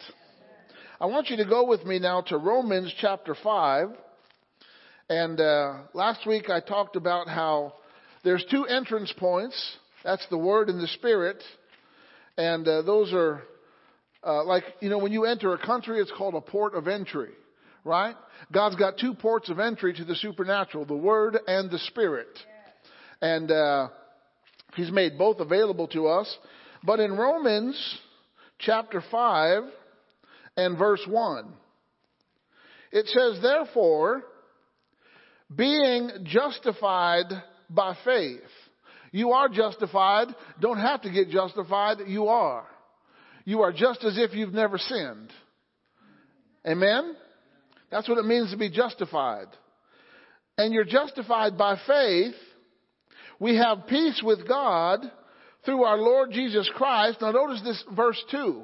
I 1.01 1.07
want 1.07 1.31
you 1.31 1.37
to 1.39 1.45
go 1.45 1.67
with 1.67 1.85
me 1.85 1.99
now 1.99 2.21
to 2.23 2.37
Romans 2.37 2.93
chapter 3.01 3.35
5. 3.35 3.89
And 5.09 5.41
uh, 5.41 5.79
last 5.95 6.27
week 6.27 6.51
I 6.51 6.61
talked 6.61 6.97
about 6.97 7.27
how 7.27 7.75
there's 8.23 8.45
two 8.51 8.67
entrance 8.67 9.13
points 9.17 9.77
that's 10.05 10.27
the 10.31 10.39
Word 10.39 10.69
and 10.69 10.81
the 10.81 10.89
Spirit. 10.89 11.43
And 12.37 12.67
uh, 12.67 12.83
those 12.83 13.13
are 13.13 13.43
uh, 14.25 14.45
like, 14.45 14.65
you 14.81 14.89
know, 14.89 14.99
when 14.99 15.13
you 15.13 15.25
enter 15.25 15.53
a 15.53 15.59
country, 15.59 16.01
it's 16.01 16.13
called 16.17 16.35
a 16.35 16.41
port 16.41 16.75
of 16.75 16.89
entry, 16.89 17.31
right? 17.85 18.17
God's 18.53 18.77
got 18.77 18.99
two 18.99 19.15
ports 19.15 19.51
of 19.51 19.59
entry 19.59 19.93
to 19.95 20.05
the 20.05 20.15
supernatural, 20.15 20.85
the 20.85 20.97
Word 20.97 21.39
and 21.47 21.71
the 21.71 21.79
Spirit. 21.79 22.29
And 23.21 23.51
uh, 23.51 23.89
He's 24.75 24.91
made 24.91 25.19
both 25.19 25.41
available 25.41 25.89
to 25.89 26.07
us. 26.09 26.39
But 26.83 27.01
in 27.01 27.13
Romans 27.17 27.99
chapter 28.59 29.03
5 29.11 29.63
and 30.57 30.79
verse 30.79 31.05
1, 31.07 31.53
it 32.93 33.07
says, 33.07 33.43
Therefore, 33.43 34.23
being 35.55 36.11
justified 36.25 37.27
by 37.69 37.97
faith. 38.05 38.41
You 39.13 39.31
are 39.33 39.49
justified. 39.49 40.29
Don't 40.61 40.79
have 40.79 41.03
to 41.03 41.11
get 41.11 41.31
justified. 41.31 41.99
You 42.07 42.29
are. 42.29 42.67
You 43.45 43.63
are 43.63 43.73
just 43.73 44.05
as 44.05 44.17
if 44.17 44.33
you've 44.35 44.55
never 44.55 44.79
sinned. 44.79 45.33
Amen? 46.67 47.17
That's 47.91 48.09
what 48.09 48.19
it 48.19 48.25
means 48.25 48.51
to 48.53 48.57
be 48.57 48.71
justified. 48.71 49.49
And 50.57 50.73
you're 50.73 50.85
justified 50.85 51.57
by 51.59 51.77
faith. 51.87 52.35
We 53.41 53.57
have 53.57 53.87
peace 53.89 54.23
with 54.23 54.47
God 54.47 55.01
through 55.65 55.83
our 55.83 55.97
Lord 55.97 56.31
Jesus 56.31 56.71
Christ. 56.75 57.19
Now 57.21 57.33
notice 57.33 57.63
this 57.65 57.83
verse 57.97 58.23
2. 58.31 58.63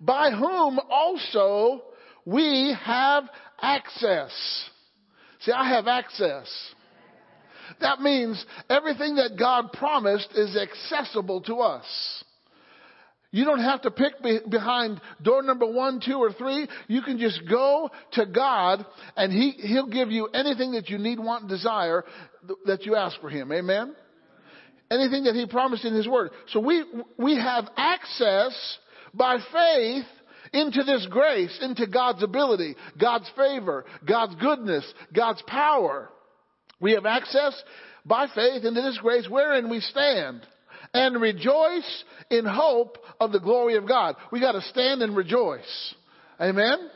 By 0.00 0.30
whom 0.30 0.78
also 0.90 1.82
we 2.26 2.76
have 2.84 3.24
access. 3.60 4.30
See, 5.40 5.52
I 5.52 5.68
have 5.70 5.88
access. 5.88 6.46
That 7.80 8.00
means 8.00 8.44
everything 8.68 9.16
that 9.16 9.38
God 9.38 9.72
promised 9.72 10.28
is 10.34 10.56
accessible 10.56 11.40
to 11.42 11.56
us. 11.56 12.24
You 13.30 13.44
don't 13.44 13.60
have 13.60 13.82
to 13.82 13.90
pick 13.90 14.22
be- 14.22 14.40
behind 14.48 15.00
door 15.20 15.42
number 15.42 15.66
one, 15.66 16.00
two, 16.04 16.18
or 16.18 16.32
three. 16.32 16.68
You 16.86 17.02
can 17.02 17.18
just 17.18 17.40
go 17.50 17.90
to 18.12 18.26
God 18.26 18.86
and 19.16 19.32
he, 19.32 19.50
He'll 19.50 19.88
give 19.88 20.12
you 20.12 20.26
anything 20.26 20.72
that 20.72 20.88
you 20.88 20.98
need, 20.98 21.18
want, 21.18 21.42
and 21.42 21.50
desire 21.50 22.04
that 22.66 22.84
you 22.84 22.96
ask 22.96 23.20
for 23.20 23.30
Him. 23.30 23.52
Amen? 23.52 23.94
Anything 24.90 25.24
that 25.24 25.34
He 25.34 25.46
promised 25.46 25.84
in 25.84 25.94
His 25.94 26.08
Word. 26.08 26.30
So 26.48 26.60
we, 26.60 26.84
we 27.18 27.36
have 27.36 27.68
access 27.76 28.78
by 29.12 29.38
faith 29.52 30.06
into 30.52 30.84
this 30.84 31.06
grace, 31.10 31.58
into 31.60 31.86
God's 31.86 32.22
ability, 32.22 32.76
God's 33.00 33.30
favor, 33.36 33.84
God's 34.06 34.34
goodness, 34.36 34.84
God's 35.14 35.42
power. 35.46 36.10
We 36.80 36.92
have 36.92 37.06
access 37.06 37.60
by 38.04 38.26
faith 38.34 38.64
into 38.64 38.82
this 38.82 38.98
grace 39.00 39.26
wherein 39.28 39.68
we 39.68 39.80
stand 39.80 40.46
and 40.92 41.20
rejoice 41.20 42.04
in 42.30 42.44
hope 42.44 42.98
of 43.18 43.32
the 43.32 43.40
glory 43.40 43.76
of 43.76 43.88
God. 43.88 44.16
We 44.30 44.40
got 44.40 44.52
to 44.52 44.60
stand 44.62 45.02
and 45.02 45.16
rejoice. 45.16 45.94
Amen. 46.40 46.90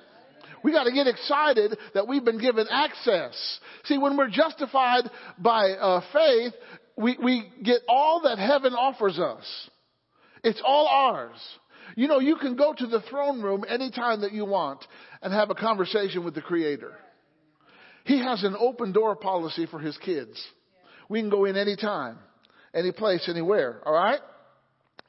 We 0.63 0.73
got 0.73 0.85
to 0.85 0.93
get 0.93 1.07
excited 1.07 1.77
that 1.95 2.09
we've 2.09 2.25
been 2.25 2.41
given 2.41 2.67
access. 2.71 3.61
See, 3.85 3.99
when 3.99 4.17
we're 4.17 4.31
justified 4.31 5.05
by 5.39 5.71
uh, 5.71 6.01
faith, 6.13 6.53
we, 6.97 7.17
we 7.23 7.51
get 7.63 7.83
all 7.89 8.23
that 8.25 8.39
heaven 8.39 8.73
offers 8.75 9.19
us. 9.19 9.45
It's 10.43 10.61
all 10.65 10.87
ours. 10.87 11.39
You 11.97 12.09
know, 12.09 12.21
you 12.21 12.37
can 12.37 12.57
go 12.57 12.75
to 12.77 12.87
the 12.87 13.01
throne 13.03 13.43
room 13.43 13.65
anytime 13.69 14.21
that 14.23 14.33
you 14.33 14.45
want 14.45 14.85
and 15.23 15.33
have 15.33 15.51
a 15.51 15.55
conversation 15.55 16.25
with 16.25 16.35
the 16.35 16.43
Creator. 16.43 16.93
He 18.05 18.19
has 18.19 18.45
an 18.45 18.57
open 18.59 18.93
door 18.93 19.17
policy 19.17 19.67
for 19.67 19.79
His 19.79 19.97
kids. 19.99 20.43
We 21.09 21.21
can 21.21 21.31
go 21.31 21.45
in 21.45 21.57
anytime, 21.57 22.19
any 22.75 22.93
place, 22.93 23.29
anywhere. 23.29 23.81
All 23.85 23.93
right? 23.93 24.21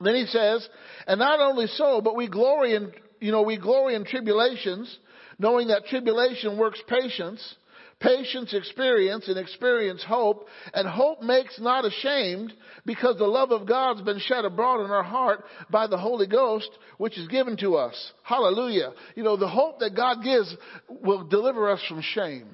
Then 0.01 0.15
he 0.15 0.25
says, 0.27 0.67
and 1.07 1.19
not 1.19 1.41
only 1.41 1.67
so, 1.67 1.99
but 2.01 2.15
we 2.15 2.29
glory 2.29 2.73
in, 2.73 2.93
you 3.19 3.31
know, 3.31 3.41
we 3.41 3.57
glory 3.57 3.95
in 3.95 4.05
tribulations, 4.05 4.97
knowing 5.39 5.69
that 5.69 5.85
tribulation 5.85 6.57
works 6.57 6.81
patience, 6.87 7.55
patience 7.99 8.53
experience, 8.53 9.27
and 9.27 9.37
experience 9.37 10.03
hope, 10.07 10.47
and 10.73 10.87
hope 10.87 11.21
makes 11.21 11.59
not 11.59 11.85
ashamed, 11.85 12.53
because 12.85 13.17
the 13.17 13.25
love 13.25 13.51
of 13.51 13.67
God's 13.67 14.01
been 14.01 14.19
shed 14.19 14.45
abroad 14.45 14.85
in 14.85 14.91
our 14.91 15.03
heart 15.03 15.43
by 15.69 15.87
the 15.87 15.97
Holy 15.97 16.27
Ghost, 16.27 16.69
which 16.97 17.17
is 17.17 17.27
given 17.27 17.57
to 17.57 17.75
us. 17.75 18.11
Hallelujah. 18.23 18.91
You 19.15 19.23
know, 19.23 19.37
the 19.37 19.47
hope 19.47 19.79
that 19.79 19.95
God 19.95 20.23
gives 20.23 20.55
will 20.89 21.27
deliver 21.27 21.69
us 21.69 21.81
from 21.87 22.01
shame. 22.01 22.47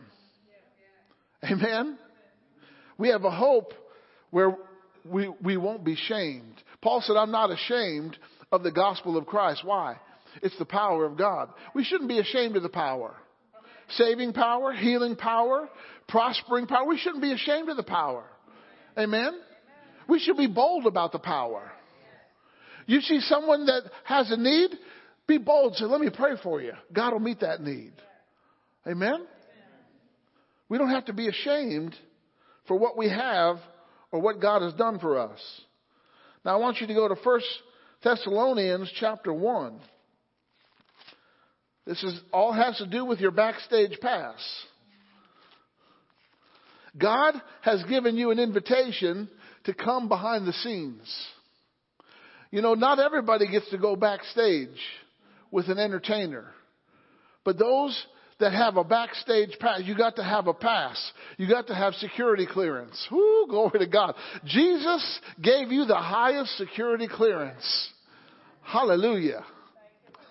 Amen? 1.43 1.97
We 2.97 3.09
have 3.09 3.23
a 3.23 3.31
hope 3.31 3.73
where 4.31 4.57
we, 5.03 5.29
we 5.41 5.57
won't 5.57 5.83
be 5.83 5.95
shamed. 5.95 6.61
Paul 6.81 7.01
said, 7.01 7.15
I'm 7.15 7.31
not 7.31 7.51
ashamed 7.51 8.17
of 8.51 8.63
the 8.63 8.71
gospel 8.71 9.17
of 9.17 9.25
Christ. 9.25 9.61
Why? 9.63 9.97
It's 10.41 10.57
the 10.57 10.65
power 10.65 11.05
of 11.05 11.17
God. 11.17 11.49
We 11.73 11.83
shouldn't 11.83 12.09
be 12.09 12.19
ashamed 12.19 12.55
of 12.55 12.63
the 12.63 12.69
power. 12.69 13.15
Saving 13.89 14.33
power, 14.33 14.73
healing 14.73 15.15
power, 15.15 15.69
prospering 16.07 16.67
power. 16.67 16.85
We 16.87 16.97
shouldn't 16.97 17.21
be 17.21 17.31
ashamed 17.31 17.69
of 17.69 17.77
the 17.77 17.83
power. 17.83 18.23
Amen? 18.97 19.33
We 20.07 20.19
should 20.19 20.37
be 20.37 20.47
bold 20.47 20.85
about 20.85 21.11
the 21.11 21.19
power. 21.19 21.71
You 22.87 23.01
see 23.01 23.19
someone 23.21 23.65
that 23.65 23.83
has 24.03 24.31
a 24.31 24.37
need, 24.37 24.71
be 25.27 25.37
bold. 25.37 25.75
Say, 25.75 25.85
let 25.85 26.01
me 26.01 26.09
pray 26.15 26.33
for 26.43 26.61
you. 26.61 26.73
God 26.93 27.13
will 27.13 27.19
meet 27.19 27.39
that 27.39 27.61
need. 27.61 27.93
Amen? 28.87 29.25
We 30.69 30.77
don't 30.77 30.89
have 30.89 31.05
to 31.05 31.13
be 31.13 31.27
ashamed 31.27 31.95
for 32.67 32.77
what 32.77 32.97
we 32.97 33.09
have 33.09 33.57
or 34.11 34.21
what 34.21 34.39
God 34.39 34.61
has 34.61 34.73
done 34.73 34.99
for 34.99 35.19
us. 35.19 35.39
Now 36.43 36.53
I 36.53 36.57
want 36.57 36.77
you 36.79 36.87
to 36.87 36.93
go 36.93 37.07
to 37.07 37.15
1 37.15 37.41
Thessalonians 38.03 38.91
chapter 38.99 39.33
1. 39.33 39.79
This 41.85 42.03
is 42.03 42.19
all 42.33 42.51
has 42.51 42.77
to 42.77 42.87
do 42.87 43.05
with 43.05 43.19
your 43.19 43.31
backstage 43.31 43.99
pass. 43.99 44.39
God 46.97 47.35
has 47.61 47.83
given 47.83 48.15
you 48.17 48.31
an 48.31 48.39
invitation 48.39 49.29
to 49.65 49.73
come 49.73 50.07
behind 50.07 50.47
the 50.47 50.53
scenes. 50.53 51.27
You 52.51 52.61
know, 52.61 52.73
not 52.73 52.99
everybody 52.99 53.49
gets 53.51 53.69
to 53.71 53.77
go 53.77 53.95
backstage 53.95 54.79
with 55.51 55.67
an 55.67 55.77
entertainer. 55.77 56.45
But 57.43 57.59
those 57.59 58.05
that 58.39 58.53
have 58.53 58.77
a 58.77 58.83
backstage 58.83 59.57
pass, 59.59 59.81
you 59.83 59.95
got 59.95 60.15
to 60.15 60.23
have 60.23 60.47
a 60.47 60.53
pass. 60.53 61.11
You 61.37 61.47
got 61.47 61.67
to 61.67 61.75
have 61.75 61.93
security 61.95 62.47
clearance. 62.49 63.07
Whoo, 63.11 63.45
glory 63.47 63.79
to 63.79 63.87
God. 63.87 64.15
Jesus 64.45 65.19
gave 65.41 65.71
you 65.71 65.85
the 65.85 65.95
highest 65.95 66.57
security 66.57 67.07
clearance. 67.07 67.89
Hallelujah. 68.61 69.45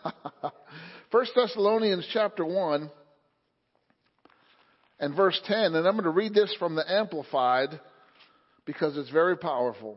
First 1.15 1.31
Thessalonians 1.37 2.09
chapter 2.13 2.45
1 2.45 2.91
and 4.99 5.15
verse 5.15 5.41
10, 5.47 5.77
and 5.77 5.87
I'm 5.87 5.93
going 5.93 6.03
to 6.03 6.11
read 6.11 6.35
this 6.35 6.53
from 6.59 6.75
the 6.75 6.83
Amplified 6.93 7.69
because 8.65 8.97
it's 8.97 9.11
very 9.11 9.37
powerful. 9.37 9.97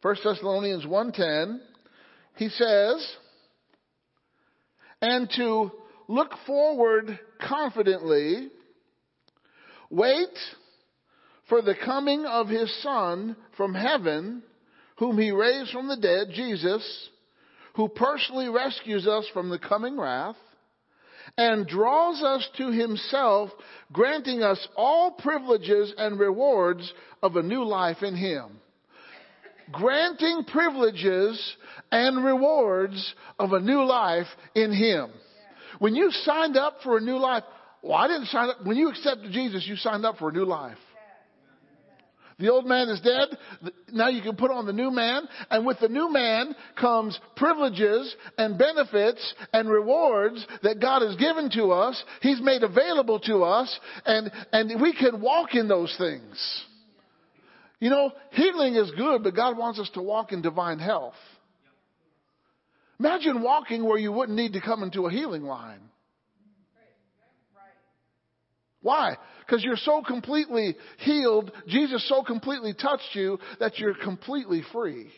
First 0.00 0.22
Thessalonians 0.24 0.84
1:10, 0.84 1.60
he 2.34 2.48
says, 2.48 3.16
and 5.00 5.30
to 5.36 5.70
look 6.08 6.32
forward 6.44 7.16
confidently, 7.48 8.48
wait 9.88 10.36
for 11.48 11.62
the 11.62 11.76
coming 11.76 12.24
of 12.24 12.48
his 12.48 12.82
Son 12.82 13.36
from 13.56 13.72
heaven, 13.72 14.42
whom 14.96 15.16
he 15.16 15.30
raised 15.30 15.70
from 15.70 15.86
the 15.86 15.96
dead, 15.96 16.34
Jesus, 16.34 17.10
who 17.74 17.88
personally 17.88 18.48
rescues 18.48 19.06
us 19.06 19.26
from 19.32 19.48
the 19.48 19.58
coming 19.58 19.98
wrath 19.98 20.36
and 21.38 21.66
draws 21.66 22.22
us 22.22 22.48
to 22.58 22.70
himself, 22.70 23.50
granting 23.92 24.42
us 24.42 24.66
all 24.76 25.12
privileges 25.12 25.92
and 25.96 26.18
rewards 26.18 26.92
of 27.22 27.36
a 27.36 27.42
new 27.42 27.64
life 27.64 28.02
in 28.02 28.16
him. 28.16 28.60
Granting 29.70 30.44
privileges 30.44 31.40
and 31.90 32.24
rewards 32.24 33.14
of 33.38 33.52
a 33.52 33.60
new 33.60 33.84
life 33.84 34.26
in 34.54 34.72
him. 34.72 35.10
When 35.78 35.94
you 35.94 36.10
signed 36.10 36.56
up 36.56 36.78
for 36.82 36.98
a 36.98 37.00
new 37.00 37.16
life, 37.16 37.44
well, 37.82 37.94
I 37.94 38.08
didn't 38.08 38.26
sign 38.26 38.50
up. 38.50 38.64
When 38.64 38.76
you 38.76 38.90
accepted 38.90 39.32
Jesus, 39.32 39.66
you 39.66 39.76
signed 39.76 40.04
up 40.04 40.18
for 40.18 40.28
a 40.28 40.32
new 40.32 40.44
life. 40.44 40.78
The 42.42 42.50
old 42.50 42.66
man 42.66 42.88
is 42.88 43.00
dead. 43.00 43.72
Now 43.92 44.08
you 44.08 44.20
can 44.20 44.34
put 44.34 44.50
on 44.50 44.66
the 44.66 44.72
new 44.72 44.90
man. 44.90 45.28
And 45.48 45.64
with 45.64 45.78
the 45.78 45.88
new 45.88 46.12
man 46.12 46.56
comes 46.78 47.16
privileges 47.36 48.16
and 48.36 48.58
benefits 48.58 49.34
and 49.52 49.70
rewards 49.70 50.44
that 50.64 50.80
God 50.80 51.02
has 51.02 51.14
given 51.14 51.50
to 51.50 51.70
us. 51.70 52.02
He's 52.20 52.40
made 52.42 52.64
available 52.64 53.20
to 53.20 53.44
us. 53.44 53.78
And, 54.04 54.32
and 54.52 54.82
we 54.82 54.92
can 54.92 55.20
walk 55.20 55.54
in 55.54 55.68
those 55.68 55.94
things. 55.96 56.64
You 57.78 57.90
know, 57.90 58.10
healing 58.32 58.74
is 58.74 58.90
good, 58.96 59.22
but 59.22 59.36
God 59.36 59.56
wants 59.56 59.78
us 59.78 59.90
to 59.94 60.02
walk 60.02 60.32
in 60.32 60.42
divine 60.42 60.80
health. 60.80 61.14
Imagine 62.98 63.40
walking 63.40 63.84
where 63.84 63.98
you 63.98 64.10
wouldn't 64.10 64.36
need 64.36 64.54
to 64.54 64.60
come 64.60 64.82
into 64.82 65.06
a 65.06 65.12
healing 65.12 65.44
line. 65.44 65.80
Why? 68.80 69.16
Because 69.52 69.64
you're 69.64 69.76
so 69.76 70.00
completely 70.00 70.76
healed. 71.00 71.52
Jesus 71.68 72.08
so 72.08 72.22
completely 72.22 72.72
touched 72.72 73.10
you 73.12 73.38
that 73.60 73.78
you're 73.78 73.92
completely 73.92 74.62
free. 74.72 75.10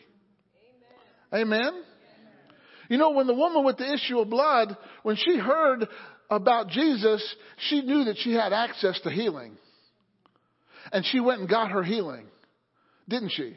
Amen. 1.33 1.47
Amen? 1.63 1.83
You 2.89 2.97
know, 2.97 3.11
when 3.11 3.27
the 3.27 3.33
woman 3.33 3.63
with 3.63 3.77
the 3.77 3.93
issue 3.93 4.19
of 4.19 4.29
blood, 4.29 4.75
when 5.03 5.15
she 5.15 5.37
heard 5.37 5.87
about 6.29 6.67
Jesus, 6.67 7.23
she 7.69 7.81
knew 7.81 8.03
that 8.03 8.17
she 8.17 8.33
had 8.33 8.51
access 8.51 8.99
to 9.05 9.09
healing. 9.09 9.55
And 10.91 11.05
she 11.05 11.21
went 11.21 11.39
and 11.39 11.49
got 11.49 11.71
her 11.71 11.81
healing, 11.81 12.25
didn't 13.07 13.31
she? 13.31 13.55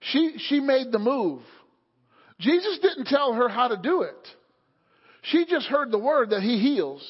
She, 0.00 0.36
she 0.48 0.60
made 0.60 0.90
the 0.90 0.98
move. 0.98 1.42
Jesus 2.38 2.78
didn't 2.80 3.08
tell 3.08 3.34
her 3.34 3.50
how 3.50 3.68
to 3.68 3.76
do 3.76 4.02
it. 4.04 4.28
She 5.24 5.44
just 5.44 5.66
heard 5.66 5.90
the 5.90 5.98
word 5.98 6.30
that 6.30 6.40
he 6.40 6.58
heals. 6.60 7.06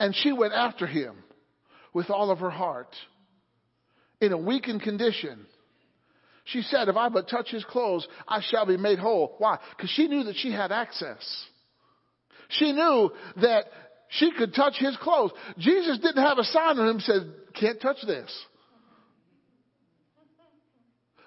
And 0.00 0.16
she 0.16 0.32
went 0.32 0.54
after 0.54 0.86
him 0.86 1.14
with 1.92 2.08
all 2.08 2.30
of 2.30 2.38
her 2.38 2.50
heart 2.50 2.96
in 4.20 4.32
a 4.32 4.38
weakened 4.38 4.80
condition. 4.82 5.46
She 6.46 6.62
said, 6.62 6.88
If 6.88 6.96
I 6.96 7.10
but 7.10 7.28
touch 7.28 7.50
his 7.50 7.64
clothes, 7.64 8.08
I 8.26 8.40
shall 8.40 8.64
be 8.64 8.78
made 8.78 8.98
whole. 8.98 9.34
Why? 9.36 9.58
Because 9.76 9.90
she 9.90 10.08
knew 10.08 10.24
that 10.24 10.36
she 10.36 10.50
had 10.50 10.72
access. 10.72 11.44
She 12.48 12.72
knew 12.72 13.10
that 13.42 13.66
she 14.08 14.32
could 14.32 14.54
touch 14.54 14.74
his 14.78 14.96
clothes. 14.96 15.32
Jesus 15.58 15.98
didn't 15.98 16.24
have 16.24 16.38
a 16.38 16.44
sign 16.44 16.78
on 16.78 16.88
him 16.88 17.00
said, 17.00 17.32
Can't 17.54 17.80
touch 17.80 17.98
this. 18.06 18.30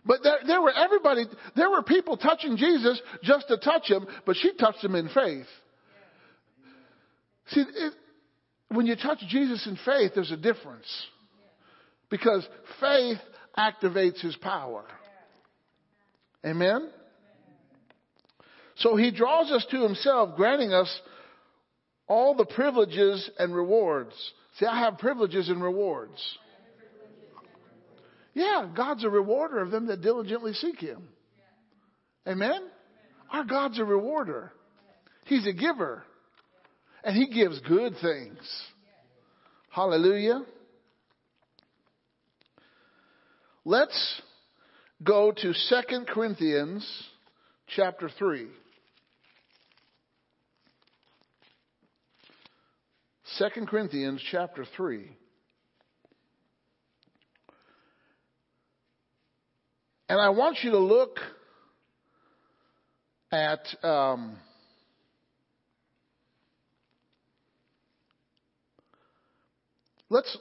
But 0.03 0.21
there, 0.23 0.39
there 0.47 0.61
were 0.61 0.73
everybody, 0.73 1.25
there 1.55 1.69
were 1.69 1.83
people 1.83 2.17
touching 2.17 2.57
Jesus 2.57 2.99
just 3.21 3.47
to 3.49 3.57
touch 3.57 3.89
him, 3.89 4.07
but 4.25 4.35
she 4.35 4.51
touched 4.53 4.83
him 4.83 4.95
in 4.95 5.07
faith. 5.09 5.45
See, 7.47 7.61
it, 7.61 7.93
when 8.75 8.85
you 8.85 8.95
touch 8.95 9.19
Jesus 9.27 9.65
in 9.67 9.77
faith, 9.85 10.11
there's 10.15 10.31
a 10.31 10.37
difference. 10.37 10.87
Because 12.09 12.47
faith 12.79 13.17
activates 13.57 14.19
his 14.21 14.35
power. 14.35 14.83
Amen? 16.45 16.89
So 18.77 18.95
he 18.95 19.11
draws 19.11 19.51
us 19.51 19.65
to 19.71 19.83
himself, 19.83 20.35
granting 20.35 20.73
us 20.73 21.01
all 22.07 22.35
the 22.35 22.45
privileges 22.45 23.29
and 23.39 23.55
rewards. 23.55 24.13
See, 24.59 24.65
I 24.65 24.79
have 24.79 24.97
privileges 24.97 25.49
and 25.49 25.63
rewards. 25.63 26.21
Yeah, 28.33 28.67
God's 28.75 29.03
a 29.03 29.09
rewarder 29.09 29.59
of 29.61 29.71
them 29.71 29.87
that 29.87 30.01
diligently 30.01 30.53
seek 30.53 30.79
him. 30.79 31.07
Amen? 32.27 32.61
Our 33.31 33.43
God's 33.43 33.79
a 33.79 33.85
rewarder. 33.85 34.51
He's 35.25 35.47
a 35.47 35.53
giver. 35.53 36.03
And 37.03 37.15
he 37.15 37.27
gives 37.27 37.59
good 37.61 37.95
things. 38.01 38.39
Hallelujah. 39.69 40.43
Let's 43.65 44.21
go 45.03 45.31
to 45.31 45.53
2 45.53 46.05
Corinthians 46.07 46.85
chapter 47.75 48.09
3. 48.09 48.47
2 53.39 53.65
Corinthians 53.65 54.21
chapter 54.31 54.65
3. 54.75 55.09
And 60.09 60.21
I 60.21 60.29
want 60.29 60.57
you 60.61 60.71
to 60.71 60.77
look 60.77 61.17
at 63.31 63.65
um, 63.83 64.37
let's 70.13 70.37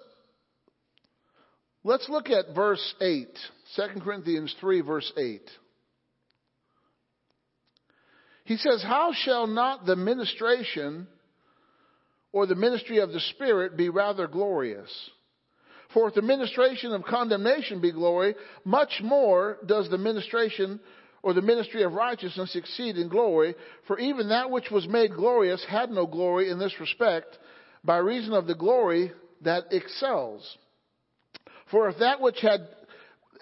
let's 1.83 2.09
look 2.09 2.29
at 2.31 2.55
verse 2.55 2.95
8 3.01 3.29
2 3.77 4.01
corinthians 4.01 4.55
3 4.61 4.81
verse 4.83 5.12
8 5.16 5.41
he 8.45 8.57
says 8.57 8.83
how 8.83 9.12
shall 9.12 9.47
not 9.47 9.87
the 9.87 9.97
ministration 9.97 11.07
or 12.33 12.47
the 12.47 12.55
ministry 12.55 12.99
of 12.99 13.12
the 13.12 13.20
spirit 13.20 13.77
be 13.77 13.89
rather 13.89 14.27
glorious? 14.27 14.91
For 15.95 16.09
if 16.09 16.14
the 16.14 16.23
ministration 16.23 16.93
of 16.93 17.05
condemnation 17.05 17.81
be 17.81 17.93
glory, 17.93 18.35
much 18.64 19.01
more 19.03 19.59
does 19.66 19.91
the 19.91 19.99
ministration 19.99 20.81
or 21.23 21.35
the 21.35 21.43
ministry 21.43 21.83
of 21.83 21.93
righteousness 21.93 22.57
exceed 22.57 22.97
in 22.97 23.09
glory. 23.09 23.55
For 23.87 23.99
even 23.99 24.31
that 24.31 24.51
which 24.51 24.70
was 24.70 24.89
made 24.89 25.12
glorious 25.14 25.64
had 25.68 25.91
no 25.91 26.07
glory 26.07 26.51
in 26.51 26.59
this 26.59 26.75
respect, 26.81 27.39
by 27.85 27.99
reason 27.99 28.33
of 28.33 28.47
the 28.47 28.55
glory 28.55 29.12
that 29.45 29.64
excels. 29.70 30.57
For 31.70 31.88
if 31.88 31.99
that 31.99 32.20
which 32.20 32.40
had, 32.40 32.68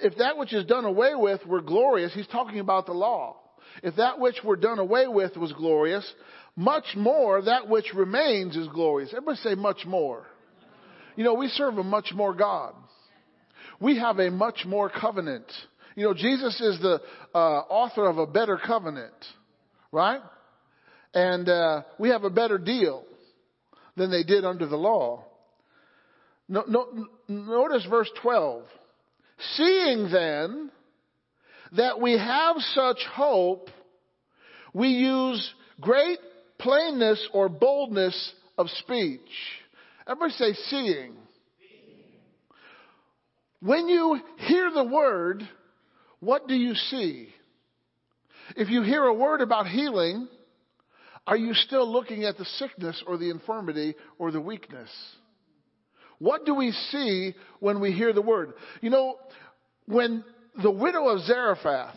if 0.03 0.17
that 0.19 0.37
which 0.37 0.53
is 0.53 0.65
done 0.67 0.85
away 0.85 1.15
with 1.15 1.45
were 1.47 1.63
glorious, 1.63 2.13
he's 2.15 2.27
talking 2.27 2.61
about 2.61 2.87
the 2.87 2.93
law. 2.93 3.37
If 3.83 3.97
that 3.97 4.19
which 4.19 4.37
were 4.45 4.57
done 4.57 4.79
away 4.79 5.07
with 5.07 5.37
was 5.37 5.53
glorious, 5.53 6.11
much 6.57 6.85
more 6.97 7.43
that 7.43 7.69
which 7.69 7.93
remains 7.95 8.57
is 8.57 8.69
glorious. 8.69 9.11
Everybody 9.11 9.39
say 9.39 9.55
much 9.55 9.85
more. 9.87 10.27
You 11.17 11.25
know, 11.25 11.35
we 11.35 11.49
serve 11.49 11.79
a 11.79 11.85
much 11.85 12.13
more 12.15 12.35
God. 12.35 12.75
We 13.81 13.99
have 13.99 14.19
a 14.19 14.31
much 14.31 14.65
more 14.67 14.91
covenant. 14.91 15.51
You 15.97 16.05
know, 16.05 16.15
Jesus 16.15 16.61
is 16.61 16.81
the 16.81 17.01
uh, 17.35 17.39
author 17.39 18.07
of 18.07 18.19
a 18.19 18.27
better 18.27 18.59
covenant, 18.65 19.15
right? 19.91 20.21
And 21.15 21.49
uh, 21.49 21.83
we 21.99 22.11
have 22.11 22.25
a 22.25 22.31
better 22.31 22.59
deal 22.59 23.05
than 23.97 24.11
they 24.11 24.23
did 24.23 24.45
under 24.45 24.67
the 24.67 24.77
law. 24.77 25.25
No, 26.51 26.65
no, 26.67 27.07
notice 27.29 27.87
verse 27.89 28.11
12. 28.23 28.65
Seeing 29.55 30.11
then 30.11 30.73
that 31.77 32.01
we 32.01 32.19
have 32.19 32.57
such 32.75 32.99
hope, 33.13 33.69
we 34.75 34.89
use 34.89 35.55
great 35.81 36.19
plainness 36.59 37.25
or 37.33 37.49
boldness 37.49 38.33
of 38.59 38.69
speech. 38.81 39.21
Everybody 40.09 40.33
say 40.33 40.53
seeing. 40.69 41.13
When 43.61 43.87
you 43.87 44.21
hear 44.39 44.73
the 44.73 44.85
word, 44.85 45.49
what 46.19 46.49
do 46.49 46.55
you 46.57 46.75
see? 46.75 47.29
If 48.57 48.71
you 48.71 48.83
hear 48.83 49.05
a 49.05 49.15
word 49.15 49.41
about 49.41 49.69
healing, 49.69 50.27
are 51.29 51.37
you 51.37 51.55
still 51.55 51.91
looking 51.91 52.25
at 52.25 52.37
the 52.37 52.45
sickness 52.45 53.01
or 53.07 53.19
the 53.19 53.31
infirmity 53.31 53.95
or 54.19 54.33
the 54.33 54.41
weakness? 54.41 54.91
What 56.21 56.45
do 56.45 56.55
we 56.55 56.71
see 56.91 57.35
when 57.61 57.81
we 57.81 57.93
hear 57.93 58.13
the 58.13 58.23
word? 58.23 58.53
You 58.83 58.91
know, 58.91 59.17
when 59.87 60.23
the 60.63 60.71
widow 60.71 61.09
of 61.09 61.23
Zarephath, 61.23 61.97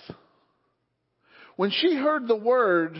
when 1.57 1.71
she 1.71 1.95
heard 1.95 2.27
the 2.27 2.35
word 2.35 2.97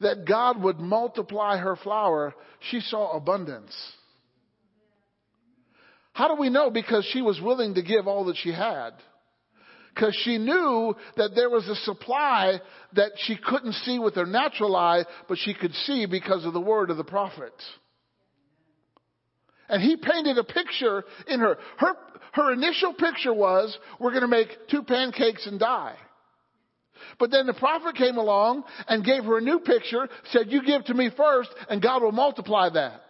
that 0.00 0.26
God 0.26 0.62
would 0.62 0.78
multiply 0.78 1.58
her 1.58 1.74
flour, 1.74 2.34
she 2.70 2.80
saw 2.80 3.16
abundance. 3.16 3.74
How 6.12 6.28
do 6.28 6.40
we 6.40 6.50
know? 6.50 6.70
Because 6.70 7.08
she 7.12 7.20
was 7.20 7.40
willing 7.40 7.74
to 7.74 7.82
give 7.82 8.06
all 8.06 8.26
that 8.26 8.36
she 8.36 8.52
had. 8.52 8.90
Because 9.92 10.16
she 10.24 10.38
knew 10.38 10.94
that 11.16 11.32
there 11.34 11.50
was 11.50 11.66
a 11.66 11.74
supply 11.84 12.60
that 12.94 13.10
she 13.26 13.36
couldn't 13.36 13.72
see 13.72 13.98
with 13.98 14.14
her 14.14 14.26
natural 14.26 14.76
eye, 14.76 15.04
but 15.28 15.38
she 15.38 15.52
could 15.52 15.74
see 15.74 16.06
because 16.06 16.44
of 16.44 16.52
the 16.52 16.60
word 16.60 16.90
of 16.90 16.96
the 16.96 17.04
prophet. 17.04 17.52
And 19.68 19.82
he 19.82 19.96
painted 19.96 20.38
a 20.38 20.44
picture 20.44 21.04
in 21.26 21.40
her. 21.40 21.58
Her, 21.76 21.94
her 22.32 22.52
initial 22.52 22.94
picture 22.94 23.34
was, 23.34 23.76
we're 23.98 24.10
going 24.10 24.22
to 24.22 24.28
make 24.28 24.48
two 24.70 24.82
pancakes 24.82 25.46
and 25.46 25.58
die. 25.58 25.96
But 27.18 27.30
then 27.30 27.46
the 27.46 27.54
prophet 27.54 27.96
came 27.96 28.16
along 28.16 28.64
and 28.88 29.04
gave 29.04 29.24
her 29.24 29.38
a 29.38 29.40
new 29.40 29.60
picture, 29.60 30.08
said, 30.32 30.46
you 30.48 30.64
give 30.64 30.84
to 30.86 30.94
me 30.94 31.10
first 31.16 31.50
and 31.68 31.82
God 31.82 32.02
will 32.02 32.12
multiply 32.12 32.68
that. 32.70 33.02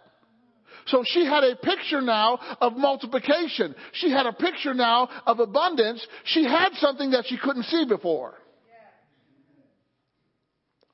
So 0.87 1.03
she 1.05 1.25
had 1.25 1.43
a 1.43 1.55
picture 1.55 2.01
now 2.01 2.39
of 2.61 2.75
multiplication. 2.75 3.75
She 3.93 4.09
had 4.09 4.25
a 4.25 4.33
picture 4.33 4.73
now 4.73 5.09
of 5.25 5.39
abundance. 5.39 6.05
She 6.25 6.43
had 6.43 6.69
something 6.75 7.11
that 7.11 7.25
she 7.27 7.37
couldn't 7.37 7.63
see 7.63 7.85
before. 7.87 8.33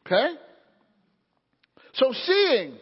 Okay? 0.05 0.35
So 1.93 2.13
seeing. 2.25 2.77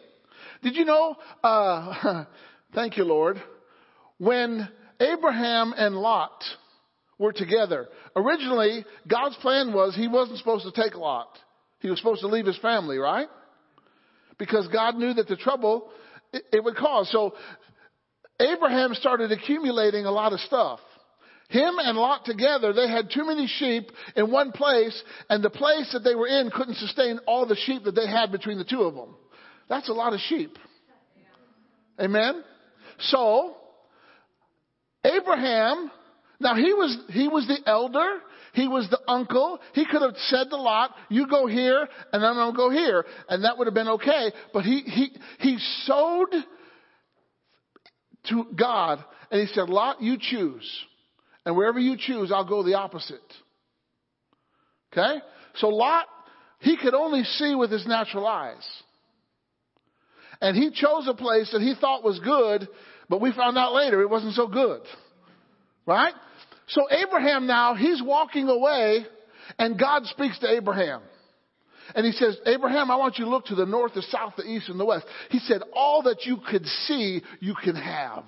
Did 0.63 0.75
you 0.75 0.85
know, 0.85 1.15
uh, 1.43 2.25
thank 2.73 2.97
you 2.97 3.03
Lord, 3.03 3.41
when 4.17 4.67
Abraham 4.99 5.73
and 5.75 5.95
Lot 5.95 6.43
were 7.17 7.33
together, 7.33 7.87
originally 8.15 8.85
God's 9.07 9.35
plan 9.37 9.73
was 9.73 9.95
he 9.95 10.07
wasn't 10.07 10.37
supposed 10.39 10.65
to 10.65 10.81
take 10.81 10.95
Lot. 10.95 11.29
He 11.79 11.89
was 11.89 11.99
supposed 11.99 12.21
to 12.21 12.27
leave 12.27 12.45
his 12.45 12.57
family, 12.59 12.97
right? 12.97 13.27
Because 14.37 14.67
God 14.69 14.95
knew 14.95 15.13
that 15.13 15.27
the 15.27 15.35
trouble 15.35 15.89
it 16.31 16.63
would 16.63 16.75
cause. 16.75 17.11
So 17.11 17.35
Abraham 18.39 18.93
started 18.93 19.31
accumulating 19.31 20.05
a 20.05 20.11
lot 20.11 20.33
of 20.33 20.39
stuff. 20.39 20.79
Him 21.49 21.75
and 21.77 21.97
Lot 21.97 22.25
together, 22.25 22.73
they 22.73 22.89
had 22.89 23.11
too 23.13 23.27
many 23.27 23.47
sheep 23.47 23.91
in 24.15 24.31
one 24.31 24.51
place, 24.51 25.03
and 25.29 25.43
the 25.43 25.51
place 25.51 25.91
that 25.93 25.99
they 25.99 26.15
were 26.15 26.27
in 26.27 26.49
couldn't 26.49 26.77
sustain 26.77 27.19
all 27.27 27.45
the 27.45 27.55
sheep 27.55 27.83
that 27.83 27.93
they 27.93 28.07
had 28.07 28.31
between 28.31 28.57
the 28.57 28.63
two 28.63 28.81
of 28.81 28.95
them. 28.95 29.15
That's 29.69 29.89
a 29.89 29.93
lot 29.93 30.13
of 30.13 30.19
sheep. 30.21 30.57
Amen? 31.99 32.43
So, 32.99 33.55
Abraham, 35.03 35.91
now 36.39 36.55
he 36.55 36.73
was, 36.73 36.97
he 37.09 37.27
was 37.27 37.47
the 37.47 37.59
elder, 37.69 38.19
he 38.53 38.67
was 38.67 38.87
the 38.89 38.99
uncle. 39.07 39.59
He 39.73 39.85
could 39.85 40.03
have 40.03 40.15
said 40.27 40.49
to 40.51 40.57
Lot, 40.57 40.91
you 41.09 41.27
go 41.27 41.47
here 41.47 41.87
and 42.11 42.23
I'm 42.23 42.35
going 42.35 42.51
to 42.51 42.57
go 42.57 42.69
here. 42.69 43.03
And 43.27 43.43
that 43.43 43.57
would 43.57 43.65
have 43.65 43.73
been 43.73 43.87
okay. 43.89 44.31
But 44.53 44.63
he, 44.63 44.81
he, 44.81 45.11
he 45.39 45.57
sowed 45.85 46.29
to 48.29 48.45
God 48.55 49.03
and 49.31 49.41
he 49.41 49.47
said, 49.53 49.69
Lot, 49.69 50.01
you 50.01 50.17
choose. 50.19 50.69
And 51.45 51.57
wherever 51.57 51.79
you 51.79 51.97
choose, 51.97 52.31
I'll 52.31 52.47
go 52.47 52.63
the 52.63 52.75
opposite. 52.75 53.19
Okay? 54.91 55.19
So 55.55 55.69
Lot, 55.69 56.05
he 56.59 56.77
could 56.77 56.93
only 56.93 57.23
see 57.23 57.55
with 57.55 57.71
his 57.71 57.87
natural 57.87 58.27
eyes. 58.27 58.63
And 60.43 60.57
he 60.57 60.71
chose 60.71 61.07
a 61.07 61.13
place 61.13 61.51
that 61.53 61.61
he 61.61 61.73
thought 61.79 62.03
was 62.03 62.19
good, 62.19 62.67
but 63.07 63.21
we 63.21 63.31
found 63.31 63.57
out 63.57 63.73
later 63.73 64.01
it 64.01 64.09
wasn't 64.09 64.33
so 64.33 64.45
good. 64.45 64.81
Right? 65.85 66.13
So 66.67 66.81
Abraham 66.91 67.47
now, 67.47 67.75
he's 67.75 68.03
walking 68.03 68.49
away 68.49 69.05
and 69.57 69.79
God 69.79 70.05
speaks 70.07 70.37
to 70.39 70.51
Abraham. 70.51 71.01
And 71.95 72.05
he 72.05 72.11
says, 72.11 72.37
Abraham, 72.45 72.91
I 72.91 72.97
want 72.97 73.17
you 73.17 73.23
to 73.23 73.31
look 73.31 73.45
to 73.45 73.55
the 73.55 73.65
north, 73.65 73.93
the 73.93 74.01
south, 74.01 74.33
the 74.35 74.43
east, 74.43 74.67
and 74.67 74.77
the 74.77 74.85
west. 74.85 75.05
He 75.29 75.39
said, 75.39 75.61
all 75.71 76.03
that 76.03 76.25
you 76.25 76.39
could 76.49 76.65
see, 76.65 77.21
you 77.39 77.55
can 77.55 77.77
have. 77.77 78.25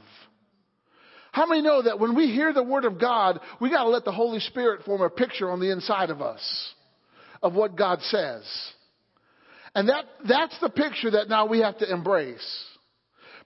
How 1.34 1.46
many 1.48 1.62
know 1.62 1.82
that 1.82 2.00
when 2.00 2.16
we 2.16 2.28
hear 2.28 2.54
the 2.54 2.64
word 2.64 2.86
of 2.86 2.98
God, 2.98 3.42
we 3.60 3.70
gotta 3.70 3.90
let 3.90 4.06
the 4.06 4.14
Holy 4.14 4.40
Spirit 4.40 4.86
form 4.86 5.02
a 5.02 5.10
picture 5.10 5.52
on 5.52 5.60
the 5.60 5.70
inside 5.70 6.12
of 6.12 6.22
us 6.22 6.74
of 7.44 7.56
what 7.56 7.76
God 7.76 8.02
says. 8.04 8.44
And 9.76 9.90
that, 9.90 10.06
that's 10.28 10.58
the 10.62 10.70
picture 10.70 11.12
that 11.12 11.28
now 11.28 11.46
we 11.46 11.60
have 11.60 11.78
to 11.80 11.92
embrace. 11.92 12.66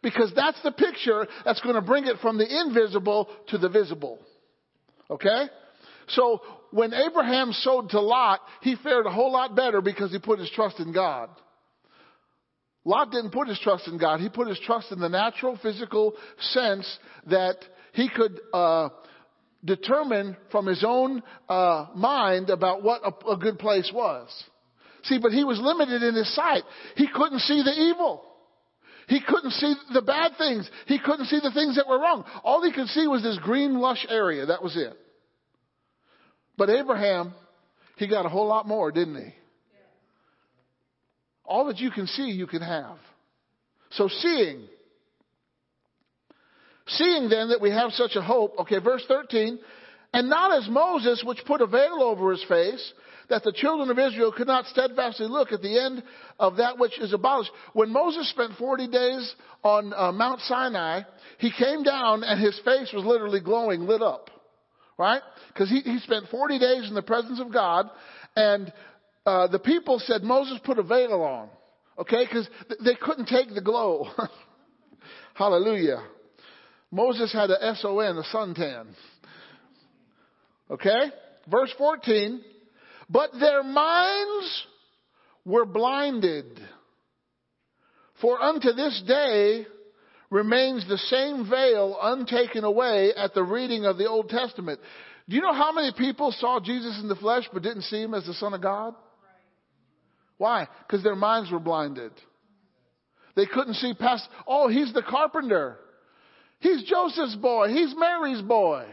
Because 0.01 0.31
that's 0.35 0.61
the 0.63 0.71
picture 0.71 1.27
that's 1.43 1.59
going 1.61 1.75
to 1.75 1.81
bring 1.81 2.05
it 2.05 2.17
from 2.21 2.37
the 2.37 2.47
invisible 2.61 3.27
to 3.47 3.57
the 3.57 3.67
visible. 3.67 4.19
Okay? 5.09 5.45
So 6.09 6.41
when 6.71 6.93
Abraham 6.93 7.51
sowed 7.51 7.89
to 7.89 7.99
Lot, 7.99 8.39
he 8.61 8.75
fared 8.81 9.07
a 9.07 9.11
whole 9.11 9.33
lot 9.33 9.55
better 9.55 9.81
because 9.81 10.11
he 10.11 10.19
put 10.19 10.39
his 10.39 10.51
trust 10.51 10.79
in 10.79 10.93
God. 10.93 11.29
Lot 12.85 13.11
didn't 13.11 13.31
put 13.31 13.47
his 13.49 13.59
trust 13.59 13.87
in 13.87 13.97
God. 13.97 14.19
He 14.19 14.29
put 14.29 14.47
his 14.47 14.59
trust 14.59 14.91
in 14.91 14.99
the 14.99 15.09
natural, 15.09 15.59
physical 15.61 16.13
sense 16.39 16.87
that 17.27 17.57
he 17.93 18.09
could 18.09 18.39
uh, 18.53 18.89
determine 19.65 20.37
from 20.51 20.67
his 20.67 20.83
own 20.87 21.21
uh, 21.49 21.87
mind 21.95 22.49
about 22.49 22.81
what 22.83 23.01
a, 23.03 23.31
a 23.31 23.37
good 23.37 23.59
place 23.59 23.91
was. 23.93 24.29
See, 25.03 25.19
but 25.19 25.31
he 25.31 25.43
was 25.43 25.59
limited 25.59 26.03
in 26.03 26.15
his 26.15 26.33
sight. 26.35 26.63
He 26.95 27.07
couldn't 27.13 27.39
see 27.39 27.61
the 27.63 27.73
evil. 27.73 28.23
He 29.07 29.21
couldn't 29.27 29.51
see 29.51 29.73
the 29.93 30.01
bad 30.01 30.33
things. 30.37 30.69
He 30.85 30.99
couldn't 30.99 31.25
see 31.25 31.39
the 31.41 31.51
things 31.51 31.77
that 31.77 31.87
were 31.87 31.99
wrong. 31.99 32.25
All 32.43 32.63
he 32.63 32.71
could 32.71 32.87
see 32.87 33.07
was 33.07 33.23
this 33.23 33.39
green, 33.41 33.79
lush 33.79 34.05
area. 34.07 34.45
That 34.45 34.61
was 34.61 34.77
it. 34.77 34.93
But 36.57 36.69
Abraham, 36.69 37.33
he 37.97 38.07
got 38.07 38.25
a 38.25 38.29
whole 38.29 38.47
lot 38.47 38.67
more, 38.67 38.91
didn't 38.91 39.15
he? 39.15 39.33
All 41.43 41.65
that 41.67 41.79
you 41.79 41.89
can 41.89 42.05
see, 42.05 42.29
you 42.29 42.45
can 42.45 42.61
have. 42.61 42.97
So 43.91 44.07
seeing. 44.07 44.67
Seeing 46.85 47.29
then 47.29 47.49
that 47.49 47.61
we 47.61 47.71
have 47.71 47.91
such 47.93 48.15
a 48.15 48.21
hope. 48.21 48.55
Okay, 48.59 48.77
verse 48.79 49.03
13. 49.07 49.57
And 50.13 50.29
not 50.29 50.55
as 50.55 50.69
Moses, 50.69 51.23
which 51.25 51.39
put 51.45 51.61
a 51.61 51.67
veil 51.67 51.99
over 52.01 52.31
his 52.31 52.43
face, 52.47 52.93
that 53.29 53.43
the 53.43 53.51
children 53.51 53.89
of 53.89 53.99
Israel 53.99 54.31
could 54.35 54.47
not 54.47 54.65
steadfastly 54.65 55.27
look 55.27 55.51
at 55.51 55.61
the 55.61 55.79
end 55.79 56.03
of 56.39 56.57
that 56.57 56.77
which 56.77 56.99
is 56.99 57.13
abolished. 57.13 57.51
When 57.73 57.91
Moses 57.91 58.29
spent 58.29 58.53
40 58.57 58.87
days 58.87 59.35
on 59.63 59.93
uh, 59.93 60.11
Mount 60.11 60.41
Sinai, 60.41 61.01
he 61.37 61.51
came 61.51 61.83
down 61.83 62.23
and 62.23 62.41
his 62.41 62.59
face 62.65 62.91
was 62.93 63.05
literally 63.05 63.39
glowing, 63.39 63.81
lit 63.81 64.01
up. 64.01 64.29
Right? 64.97 65.21
Because 65.47 65.69
he, 65.69 65.79
he 65.79 65.99
spent 65.99 66.25
40 66.29 66.59
days 66.59 66.89
in 66.89 66.93
the 66.93 67.01
presence 67.01 67.39
of 67.39 67.53
God 67.53 67.89
and 68.35 68.73
uh, 69.25 69.47
the 69.47 69.59
people 69.59 69.99
said 69.99 70.23
Moses 70.23 70.59
put 70.63 70.79
a 70.79 70.83
veil 70.83 71.21
on. 71.21 71.49
Okay? 71.97 72.25
Because 72.25 72.49
th- 72.67 72.79
they 72.83 72.95
couldn't 72.95 73.27
take 73.27 73.53
the 73.53 73.61
glow. 73.61 74.07
Hallelujah. 75.33 76.03
Moses 76.91 77.31
had 77.31 77.49
a 77.49 77.63
S-O-N, 77.67 78.17
a 78.17 78.35
suntan. 78.35 78.87
Okay? 80.71 81.11
Verse 81.49 81.73
14. 81.77 82.41
But 83.09 83.31
their 83.39 83.63
minds 83.63 84.65
were 85.45 85.65
blinded. 85.65 86.45
For 88.21 88.41
unto 88.41 88.71
this 88.73 89.01
day 89.07 89.65
remains 90.29 90.87
the 90.87 90.97
same 90.97 91.49
veil 91.49 91.97
untaken 92.01 92.63
away 92.63 93.13
at 93.15 93.33
the 93.33 93.43
reading 93.43 93.85
of 93.85 93.97
the 93.97 94.07
Old 94.07 94.29
Testament. 94.29 94.79
Do 95.27 95.35
you 95.35 95.41
know 95.41 95.53
how 95.53 95.71
many 95.71 95.91
people 95.97 96.31
saw 96.31 96.59
Jesus 96.59 96.99
in 97.01 97.07
the 97.07 97.15
flesh 97.15 97.47
but 97.51 97.63
didn't 97.63 97.83
see 97.83 98.01
him 98.01 98.13
as 98.13 98.25
the 98.25 98.33
Son 98.33 98.53
of 98.53 98.61
God? 98.61 98.93
Why? 100.37 100.67
Because 100.87 101.03
their 101.03 101.15
minds 101.15 101.51
were 101.51 101.59
blinded. 101.59 102.11
They 103.35 103.45
couldn't 103.45 103.75
see 103.75 103.93
past, 103.93 104.27
oh, 104.47 104.67
he's 104.67 104.93
the 104.93 105.03
carpenter. 105.03 105.77
He's 106.59 106.83
Joseph's 106.83 107.35
boy. 107.35 107.69
He's 107.69 107.93
Mary's 107.97 108.41
boy. 108.41 108.85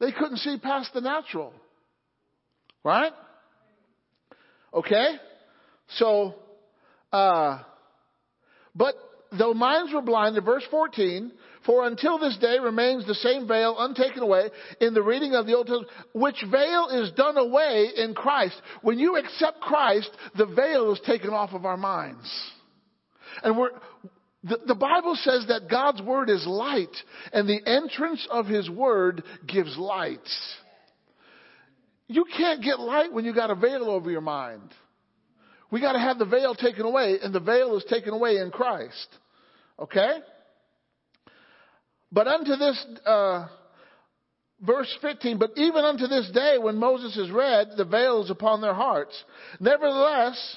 They 0.00 0.12
couldn't 0.12 0.38
see 0.38 0.58
past 0.58 0.92
the 0.94 1.00
natural. 1.00 1.52
Right? 2.86 3.12
Okay? 4.72 5.16
So, 5.96 6.36
uh, 7.12 7.58
but 8.76 8.94
though 9.36 9.54
minds 9.54 9.92
were 9.92 10.02
blinded, 10.02 10.44
verse 10.44 10.62
14, 10.70 11.32
for 11.64 11.84
until 11.84 12.20
this 12.20 12.38
day 12.40 12.58
remains 12.62 13.04
the 13.04 13.16
same 13.16 13.48
veil 13.48 13.74
untaken 13.76 14.22
away 14.22 14.50
in 14.80 14.94
the 14.94 15.02
reading 15.02 15.34
of 15.34 15.46
the 15.46 15.54
Old 15.56 15.66
Testament, 15.66 15.90
which 16.12 16.36
veil 16.48 16.90
is 16.92 17.10
done 17.16 17.36
away 17.36 17.88
in 17.96 18.14
Christ. 18.14 18.54
When 18.82 19.00
you 19.00 19.16
accept 19.16 19.60
Christ, 19.60 20.10
the 20.38 20.46
veil 20.46 20.92
is 20.92 21.00
taken 21.04 21.30
off 21.30 21.54
of 21.54 21.64
our 21.64 21.76
minds. 21.76 22.30
And 23.42 23.58
we're, 23.58 23.70
the, 24.44 24.60
the 24.64 24.76
Bible 24.76 25.16
says 25.16 25.46
that 25.48 25.68
God's 25.68 26.02
Word 26.02 26.30
is 26.30 26.46
light, 26.46 26.96
and 27.32 27.48
the 27.48 27.66
entrance 27.66 28.24
of 28.30 28.46
His 28.46 28.70
Word 28.70 29.24
gives 29.44 29.76
light. 29.76 30.20
You 32.08 32.24
can't 32.36 32.62
get 32.62 32.78
light 32.78 33.12
when 33.12 33.24
you 33.24 33.34
got 33.34 33.50
a 33.50 33.54
veil 33.54 33.90
over 33.90 34.10
your 34.10 34.20
mind. 34.20 34.72
We 35.70 35.80
got 35.80 35.92
to 35.92 35.98
have 35.98 36.18
the 36.18 36.24
veil 36.24 36.54
taken 36.54 36.86
away, 36.86 37.16
and 37.22 37.34
the 37.34 37.40
veil 37.40 37.76
is 37.76 37.84
taken 37.84 38.12
away 38.14 38.36
in 38.36 38.50
Christ. 38.50 39.08
Okay? 39.78 40.18
But 42.12 42.28
unto 42.28 42.54
this, 42.56 42.86
uh, 43.04 43.48
verse 44.60 44.92
15, 45.02 45.38
but 45.38 45.50
even 45.56 45.84
unto 45.84 46.06
this 46.06 46.30
day 46.32 46.56
when 46.58 46.76
Moses 46.76 47.16
is 47.16 47.30
read, 47.30 47.70
the 47.76 47.84
veil 47.84 48.22
is 48.22 48.30
upon 48.30 48.60
their 48.60 48.74
hearts. 48.74 49.12
Nevertheless, 49.58 50.56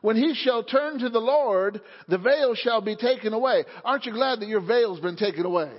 when 0.00 0.16
he 0.16 0.34
shall 0.34 0.62
turn 0.62 1.00
to 1.00 1.08
the 1.08 1.18
Lord, 1.18 1.80
the 2.06 2.18
veil 2.18 2.54
shall 2.54 2.80
be 2.80 2.94
taken 2.94 3.32
away. 3.32 3.64
Aren't 3.84 4.06
you 4.06 4.12
glad 4.12 4.40
that 4.40 4.48
your 4.48 4.60
veil's 4.60 5.00
been 5.00 5.16
taken 5.16 5.44
away? 5.44 5.72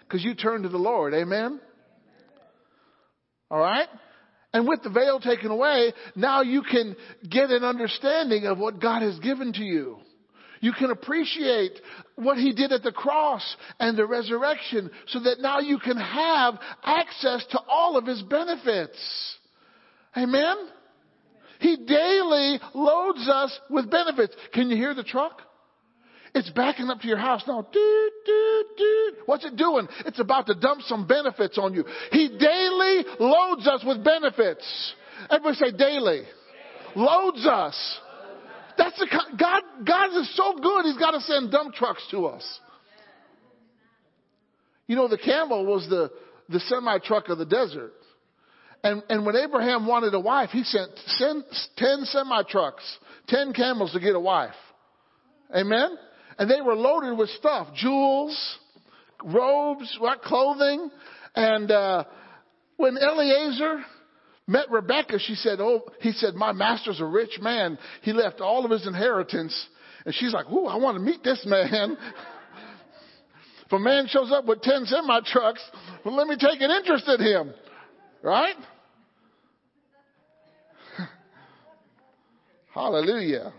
Because 0.00 0.24
you 0.24 0.34
turned 0.34 0.62
to 0.62 0.70
the 0.70 0.78
Lord. 0.78 1.12
Amen? 1.12 1.60
All 3.50 3.60
right? 3.60 3.88
And 4.54 4.68
with 4.68 4.84
the 4.84 4.88
veil 4.88 5.18
taken 5.18 5.50
away, 5.50 5.92
now 6.14 6.42
you 6.42 6.62
can 6.62 6.94
get 7.28 7.50
an 7.50 7.64
understanding 7.64 8.46
of 8.46 8.56
what 8.56 8.80
God 8.80 9.02
has 9.02 9.18
given 9.18 9.52
to 9.52 9.64
you. 9.64 9.98
You 10.60 10.72
can 10.72 10.92
appreciate 10.92 11.72
what 12.14 12.38
He 12.38 12.52
did 12.52 12.70
at 12.70 12.84
the 12.84 12.92
cross 12.92 13.44
and 13.80 13.98
the 13.98 14.06
resurrection 14.06 14.92
so 15.08 15.18
that 15.24 15.40
now 15.40 15.58
you 15.58 15.80
can 15.80 15.96
have 15.96 16.54
access 16.84 17.44
to 17.50 17.60
all 17.68 17.96
of 17.96 18.06
His 18.06 18.22
benefits. 18.22 19.36
Amen? 20.16 20.56
He 21.58 21.76
daily 21.76 22.60
loads 22.74 23.28
us 23.28 23.58
with 23.68 23.90
benefits. 23.90 24.36
Can 24.52 24.70
you 24.70 24.76
hear 24.76 24.94
the 24.94 25.02
truck? 25.02 25.42
It's 26.34 26.50
backing 26.50 26.88
up 26.90 27.00
to 27.00 27.06
your 27.06 27.16
house 27.16 27.42
now. 27.46 27.66
What's 29.26 29.44
it 29.44 29.56
doing? 29.56 29.86
It's 30.04 30.18
about 30.18 30.46
to 30.46 30.54
dump 30.54 30.82
some 30.82 31.06
benefits 31.06 31.58
on 31.58 31.74
you. 31.74 31.84
He 32.10 32.28
daily 32.28 33.04
loads 33.20 33.66
us 33.68 33.84
with 33.86 34.02
benefits. 34.02 34.94
Everybody 35.30 35.56
say 35.56 35.76
daily. 35.76 36.22
Loads 36.96 37.46
us. 37.46 38.00
That's 38.76 38.98
the 38.98 39.06
God. 39.38 39.62
God 39.86 40.20
is 40.20 40.34
so 40.36 40.56
good. 40.60 40.86
He's 40.86 40.98
got 40.98 41.12
to 41.12 41.20
send 41.20 41.52
dump 41.52 41.74
trucks 41.74 42.04
to 42.10 42.26
us. 42.26 42.60
You 44.88 44.96
know, 44.96 45.06
the 45.06 45.18
camel 45.18 45.64
was 45.64 45.88
the 45.88 46.10
the 46.48 46.60
semi 46.60 46.98
truck 46.98 47.28
of 47.28 47.38
the 47.38 47.46
desert. 47.46 47.92
And, 48.82 49.02
and 49.08 49.24
when 49.24 49.34
Abraham 49.34 49.86
wanted 49.86 50.12
a 50.12 50.20
wife, 50.20 50.50
he 50.50 50.62
sent 50.62 50.90
10 51.16 52.04
semi 52.04 52.42
trucks, 52.50 52.82
10 53.28 53.54
camels 53.54 53.92
to 53.92 54.00
get 54.00 54.14
a 54.14 54.20
wife. 54.20 54.54
Amen? 55.56 55.96
And 56.38 56.50
they 56.50 56.60
were 56.60 56.74
loaded 56.74 57.16
with 57.16 57.30
stuff, 57.30 57.68
jewels, 57.74 58.58
robes, 59.24 59.96
what, 60.00 60.22
clothing. 60.22 60.90
And, 61.34 61.70
uh, 61.70 62.04
when 62.76 62.96
Eliezer 62.96 63.84
met 64.46 64.70
Rebecca, 64.70 65.18
she 65.18 65.34
said, 65.34 65.60
oh, 65.60 65.82
he 66.00 66.12
said, 66.12 66.34
my 66.34 66.52
master's 66.52 67.00
a 67.00 67.06
rich 67.06 67.38
man. 67.40 67.78
He 68.02 68.12
left 68.12 68.40
all 68.40 68.64
of 68.64 68.70
his 68.70 68.86
inheritance. 68.86 69.68
And 70.04 70.14
she's 70.14 70.32
like, 70.32 70.46
ooh, 70.50 70.66
I 70.66 70.76
want 70.76 70.96
to 70.96 71.00
meet 71.00 71.22
this 71.22 71.44
man. 71.46 71.96
if 73.66 73.72
a 73.72 73.78
man 73.78 74.06
shows 74.08 74.30
up 74.32 74.44
with 74.44 74.60
10 74.62 74.86
semi 74.86 75.20
trucks, 75.26 75.62
well, 76.04 76.16
let 76.16 76.26
me 76.26 76.36
take 76.36 76.60
an 76.60 76.70
interest 76.70 77.08
in 77.08 77.20
him. 77.20 77.54
Right? 78.22 78.56
Hallelujah. 82.74 83.52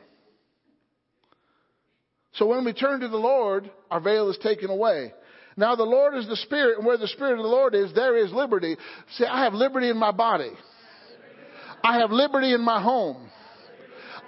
So 2.35 2.45
when 2.45 2.65
we 2.65 2.73
turn 2.73 2.99
to 2.99 3.07
the 3.07 3.17
Lord, 3.17 3.69
our 3.89 3.99
veil 3.99 4.29
is 4.29 4.37
taken 4.37 4.69
away. 4.69 5.13
Now 5.57 5.75
the 5.75 5.83
Lord 5.83 6.15
is 6.15 6.27
the 6.27 6.35
Spirit, 6.35 6.77
and 6.77 6.85
where 6.85 6.97
the 6.97 7.07
Spirit 7.07 7.33
of 7.33 7.43
the 7.43 7.49
Lord 7.49 7.75
is, 7.75 7.93
there 7.93 8.17
is 8.17 8.31
liberty. 8.33 8.75
See, 9.17 9.25
I 9.25 9.43
have 9.45 9.53
liberty 9.53 9.89
in 9.89 9.97
my 9.97 10.11
body. 10.11 10.51
I 11.81 11.99
have 11.99 12.11
liberty 12.11 12.53
in 12.53 12.61
my 12.61 12.81
home. 12.81 13.29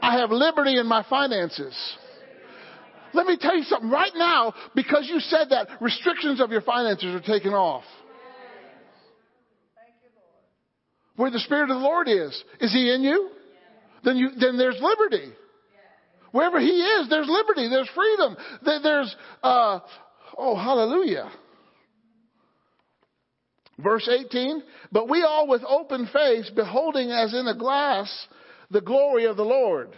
I 0.02 0.20
have 0.20 0.32
liberty 0.32 0.78
in 0.78 0.86
my 0.88 1.04
finances. 1.10 1.76
Let 3.14 3.26
me 3.26 3.38
tell 3.40 3.58
you 3.58 3.64
something 3.64 3.90
right 3.90 4.12
now, 4.16 4.54
because 4.76 5.10
you 5.10 5.20
said 5.20 5.50
that, 5.50 5.68
restrictions 5.82 6.40
of 6.40 6.52
your 6.52 6.62
finances 6.62 7.16
are 7.16 7.20
taken 7.20 7.54
off. 7.54 7.84
Where 11.16 11.32
the 11.32 11.40
Spirit 11.40 11.72
of 11.72 11.78
the 11.78 11.84
Lord 11.84 12.08
is, 12.08 12.44
is 12.62 12.72
He 12.72 12.94
in 12.94 13.02
you? 13.02 13.32
Then 14.04 14.18
you, 14.18 14.30
then 14.40 14.58
there's 14.58 14.80
liberty. 14.80 15.34
Wherever 16.32 16.60
He 16.60 16.68
is, 16.68 17.10
there's 17.10 17.30
liberty, 17.30 17.70
there's 17.70 17.90
freedom, 17.96 18.38
there's, 18.64 19.16
uh, 19.44 19.80
oh, 20.38 20.56
hallelujah. 20.56 21.30
Verse 23.80 24.10
18, 24.10 24.64
but 24.92 25.08
we 25.08 25.22
all 25.24 25.48
with 25.48 25.62
open 25.68 26.10
face, 26.12 26.50
beholding 26.56 27.12
as 27.12 27.34
in 27.34 27.48
a 27.48 27.56
glass 27.56 28.28
the 28.72 28.82
glory 28.82 29.26
of 29.26 29.38
the 29.38 29.46
Lord, 29.46 29.90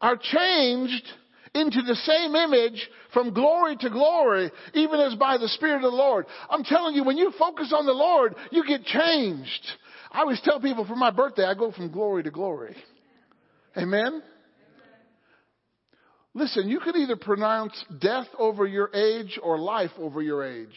are 0.00 0.16
changed 0.16 1.06
into 1.54 1.82
the 1.82 1.94
same 1.94 2.34
image 2.34 2.88
from 3.12 3.34
glory 3.34 3.76
to 3.76 3.90
glory, 3.90 4.50
even 4.74 5.00
as 5.00 5.14
by 5.16 5.36
the 5.36 5.48
Spirit 5.48 5.76
of 5.76 5.90
the 5.90 5.96
Lord. 5.96 6.26
I'm 6.48 6.64
telling 6.64 6.94
you, 6.94 7.04
when 7.04 7.16
you 7.16 7.32
focus 7.38 7.72
on 7.76 7.86
the 7.86 7.92
Lord, 7.92 8.34
you 8.50 8.64
get 8.66 8.84
changed. 8.84 9.66
I 10.10 10.20
always 10.20 10.40
tell 10.42 10.60
people 10.60 10.84
for 10.84 10.96
my 10.96 11.10
birthday, 11.10 11.44
I 11.44 11.54
go 11.54 11.72
from 11.72 11.90
glory 11.90 12.22
to 12.24 12.30
glory. 12.30 12.76
Amen? 13.76 14.22
Listen, 16.34 16.68
you 16.68 16.78
can 16.80 16.96
either 16.96 17.16
pronounce 17.16 17.84
death 18.00 18.28
over 18.38 18.66
your 18.66 18.94
age 18.94 19.38
or 19.42 19.58
life 19.58 19.90
over 19.98 20.22
your 20.22 20.44
age. 20.44 20.68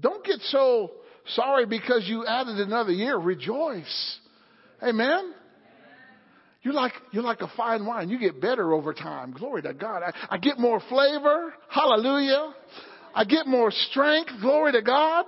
Don't 0.00 0.24
get 0.24 0.40
so 0.40 0.90
sorry 1.28 1.66
because 1.66 2.04
you 2.06 2.26
added 2.26 2.58
another 2.58 2.90
year. 2.90 3.16
Rejoice. 3.16 4.18
Amen? 4.82 5.32
You're 6.62 6.74
like, 6.74 6.92
you're 7.12 7.22
like 7.22 7.42
a 7.42 7.52
fine 7.56 7.86
wine. 7.86 8.08
You 8.08 8.18
get 8.18 8.40
better 8.40 8.72
over 8.72 8.92
time. 8.92 9.32
Glory 9.32 9.62
to 9.62 9.74
God. 9.74 10.02
I, 10.02 10.12
I 10.30 10.38
get 10.38 10.58
more 10.58 10.80
flavor. 10.88 11.54
Hallelujah. 11.68 12.54
I 13.14 13.24
get 13.24 13.46
more 13.46 13.70
strength. 13.70 14.30
Glory 14.40 14.72
to 14.72 14.82
God. 14.82 15.26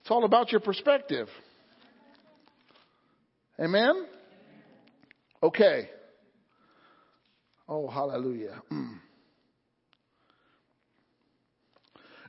It's 0.00 0.10
all 0.10 0.24
about 0.24 0.50
your 0.50 0.60
perspective. 0.60 1.28
Amen? 3.60 4.06
Okay. 5.44 5.90
Oh, 7.68 7.86
hallelujah. 7.86 8.62
Mm. 8.72 8.94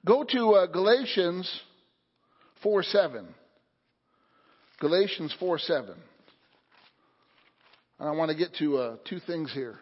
Go 0.06 0.26
to 0.26 0.50
uh, 0.50 0.66
Galatians 0.68 1.50
4 2.62 2.84
7. 2.84 3.26
Galatians 4.82 5.34
4 5.40 5.60
7. 5.60 5.96
And 8.00 8.10
I 8.10 8.12
want 8.12 8.32
to 8.32 8.38
get 8.38 8.54
to 8.56 8.78
uh, 8.80 8.96
two 9.08 9.22
things 9.22 9.50
here. 9.54 9.80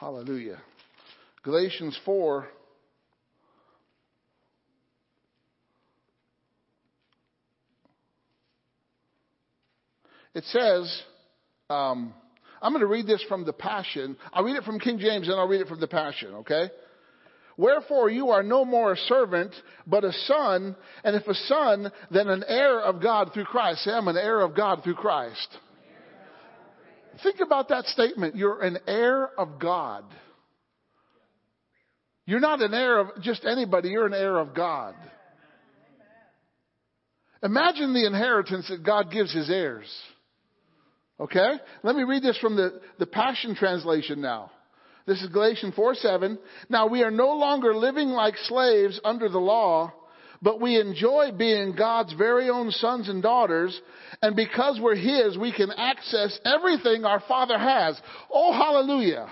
Hallelujah. 0.00 0.62
Galatians 1.42 1.98
4. 2.06 2.48
It 10.32 10.44
says, 10.44 11.02
um, 11.70 12.14
I'm 12.60 12.72
going 12.72 12.80
to 12.80 12.86
read 12.86 13.06
this 13.06 13.24
from 13.28 13.44
the 13.44 13.52
Passion. 13.52 14.16
I'll 14.32 14.44
read 14.44 14.56
it 14.56 14.64
from 14.64 14.80
King 14.80 14.98
James 14.98 15.28
and 15.28 15.38
I'll 15.38 15.48
read 15.48 15.60
it 15.60 15.68
from 15.68 15.80
the 15.80 15.88
Passion, 15.88 16.34
okay? 16.36 16.70
Wherefore 17.56 18.08
you 18.08 18.30
are 18.30 18.42
no 18.42 18.64
more 18.64 18.92
a 18.92 18.96
servant, 18.96 19.54
but 19.86 20.04
a 20.04 20.12
son, 20.12 20.76
and 21.02 21.16
if 21.16 21.26
a 21.26 21.34
son, 21.34 21.90
then 22.10 22.28
an 22.28 22.44
heir 22.46 22.80
of 22.80 23.02
God 23.02 23.32
through 23.34 23.46
Christ. 23.46 23.82
Say, 23.84 23.90
I'm 23.90 24.08
an 24.08 24.16
heir 24.16 24.40
of 24.40 24.54
God 24.54 24.82
through 24.84 24.94
Christ. 24.94 25.48
Think 27.22 27.40
about 27.40 27.68
that 27.70 27.84
statement. 27.86 28.36
You're 28.36 28.62
an 28.62 28.78
heir 28.86 29.26
of 29.38 29.58
God. 29.58 30.04
You're 32.26 32.40
not 32.40 32.60
an 32.60 32.74
heir 32.74 32.98
of 32.98 33.22
just 33.22 33.44
anybody, 33.44 33.88
you're 33.88 34.06
an 34.06 34.14
heir 34.14 34.38
of 34.38 34.54
God. 34.54 34.94
Imagine 37.42 37.94
the 37.94 38.06
inheritance 38.06 38.68
that 38.68 38.84
God 38.84 39.10
gives 39.10 39.32
his 39.32 39.48
heirs. 39.50 39.88
Okay? 41.20 41.52
Let 41.82 41.96
me 41.96 42.04
read 42.04 42.22
this 42.22 42.38
from 42.38 42.56
the, 42.56 42.80
the 42.98 43.06
Passion 43.06 43.54
Translation 43.54 44.20
now. 44.20 44.50
This 45.06 45.22
is 45.22 45.28
Galatians 45.30 45.74
4 45.74 45.94
7. 45.94 46.38
Now 46.68 46.86
we 46.86 47.02
are 47.02 47.10
no 47.10 47.30
longer 47.32 47.74
living 47.74 48.08
like 48.08 48.34
slaves 48.36 49.00
under 49.04 49.28
the 49.28 49.38
law, 49.38 49.92
but 50.42 50.60
we 50.60 50.78
enjoy 50.78 51.30
being 51.36 51.74
God's 51.76 52.12
very 52.12 52.50
own 52.50 52.70
sons 52.70 53.08
and 53.08 53.22
daughters. 53.22 53.80
And 54.22 54.36
because 54.36 54.78
we're 54.80 54.96
His, 54.96 55.36
we 55.36 55.52
can 55.52 55.70
access 55.72 56.38
everything 56.44 57.04
our 57.04 57.22
Father 57.26 57.58
has. 57.58 57.98
Oh, 58.30 58.52
hallelujah. 58.52 59.28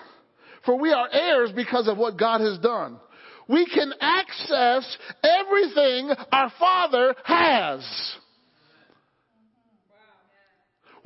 For 0.65 0.77
we 0.77 0.93
are 0.93 1.09
heirs 1.13 1.51
because 1.55 1.87
of 1.89 1.99
what 1.99 2.19
God 2.19 2.41
has 2.41 2.59
done. 2.59 2.99
We 3.49 3.67
can 3.67 3.93
access 4.01 4.97
everything 5.23 6.11
our 6.33 6.51
Father 6.59 7.15
has. 7.25 8.17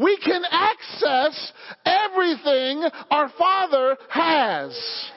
We 0.00 0.16
can 0.18 0.42
access 0.50 1.52
everything 1.84 2.84
our 3.10 3.30
Father 3.38 3.96
has. 4.08 5.10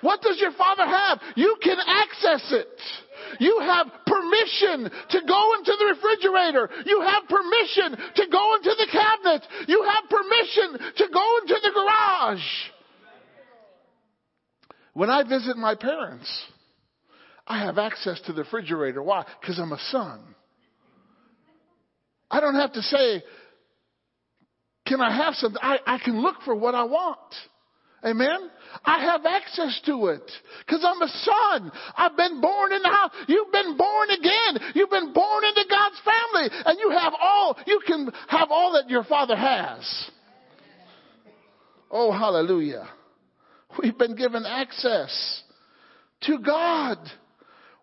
What 0.00 0.22
does 0.22 0.38
your 0.40 0.52
Father 0.52 0.86
have? 0.86 1.20
You 1.36 1.56
can 1.62 1.76
access 1.78 2.52
it. 2.52 2.80
You 3.40 3.58
have 3.60 3.88
permission 4.06 4.90
to 5.10 5.20
go 5.26 5.54
into 5.58 5.72
the 5.78 5.94
refrigerator. 5.94 6.70
You 6.86 7.00
have 7.02 7.28
permission 7.28 7.96
to 8.14 8.26
go 8.30 8.54
into 8.54 8.74
the 8.78 8.86
cabinet. 8.90 9.42
You 9.66 9.82
have 9.82 10.08
permission 10.08 10.92
to 10.96 11.12
go 11.12 11.38
into 11.42 11.56
the 11.62 11.70
garage. 11.74 12.46
When 14.94 15.10
I 15.10 15.24
visit 15.24 15.56
my 15.56 15.74
parents, 15.74 16.28
I 17.46 17.64
have 17.64 17.78
access 17.78 18.20
to 18.26 18.32
the 18.32 18.42
refrigerator. 18.42 19.02
Why? 19.02 19.26
Because 19.40 19.58
I'm 19.58 19.72
a 19.72 19.78
son. 19.90 20.20
I 22.30 22.40
don't 22.40 22.56
have 22.56 22.72
to 22.72 22.82
say, 22.82 23.22
can 24.88 25.00
I 25.00 25.14
have 25.14 25.34
something? 25.34 25.60
I, 25.62 25.78
I 25.86 25.98
can 25.98 26.20
look 26.20 26.36
for 26.44 26.54
what 26.54 26.74
I 26.74 26.84
want. 26.84 27.18
Amen? 28.04 28.50
I 28.84 29.00
have 29.06 29.26
access 29.26 29.80
to 29.86 30.06
it 30.06 30.30
because 30.60 30.84
I'm 30.86 31.02
a 31.02 31.08
son. 31.08 31.72
I've 31.96 32.16
been 32.16 32.40
born 32.40 32.72
in 32.72 32.80
the 32.80 32.88
house. 32.88 33.10
You've 33.26 33.50
been 33.50 33.76
born 33.76 34.10
again. 34.10 34.72
You've 34.74 34.90
been 34.90 35.12
born 35.12 35.44
into 35.44 35.64
God's 35.68 36.00
family 36.04 36.62
and 36.64 36.78
you 36.78 36.90
have 36.90 37.12
all, 37.20 37.58
you 37.66 37.80
can 37.84 38.08
have 38.28 38.50
all 38.50 38.74
that 38.74 38.88
your 38.88 39.02
father 39.04 39.36
has. 39.36 40.10
Oh, 41.90 42.12
hallelujah. 42.12 42.88
We've 43.82 43.98
been 43.98 44.14
given 44.14 44.44
access 44.46 45.42
to 46.22 46.38
God. 46.38 46.98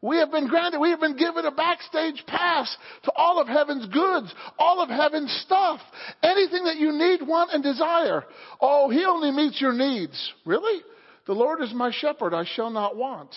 We 0.06 0.18
have 0.18 0.30
been 0.30 0.48
granted, 0.48 0.80
we 0.80 0.92
have 0.92 1.00
been 1.00 1.18
given 1.18 1.46
a 1.46 1.52
backstage 1.52 2.24
pass 2.28 2.78
to 3.06 3.12
all 3.16 3.42
of 3.42 3.48
heaven's 3.48 3.88
goods, 3.88 4.32
all 4.60 4.80
of 4.80 4.88
heaven's 4.88 5.32
stuff. 5.44 5.80
Anything 6.22 6.66
that 6.66 6.76
you 6.76 6.92
need, 6.92 7.28
want, 7.28 7.52
and 7.52 7.64
desire. 7.64 8.24
Oh, 8.62 8.88
He 8.92 9.04
only 9.04 9.32
meets 9.32 9.60
your 9.60 9.74
needs. 9.74 10.34
Really? 10.46 10.84
The 11.26 11.34
Lord 11.34 11.64
is 11.64 11.74
my 11.74 11.92
shepherd, 11.92 12.36
I 12.36 12.46
shall 12.46 12.70
not 12.70 12.96
want. 12.96 13.34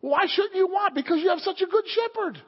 Why 0.00 0.26
shouldn't 0.26 0.56
you 0.56 0.66
want? 0.66 0.96
Because 0.96 1.20
you 1.20 1.28
have 1.28 1.38
such 1.38 1.60
a 1.60 1.66
good 1.66 1.84
shepherd. 1.86 2.42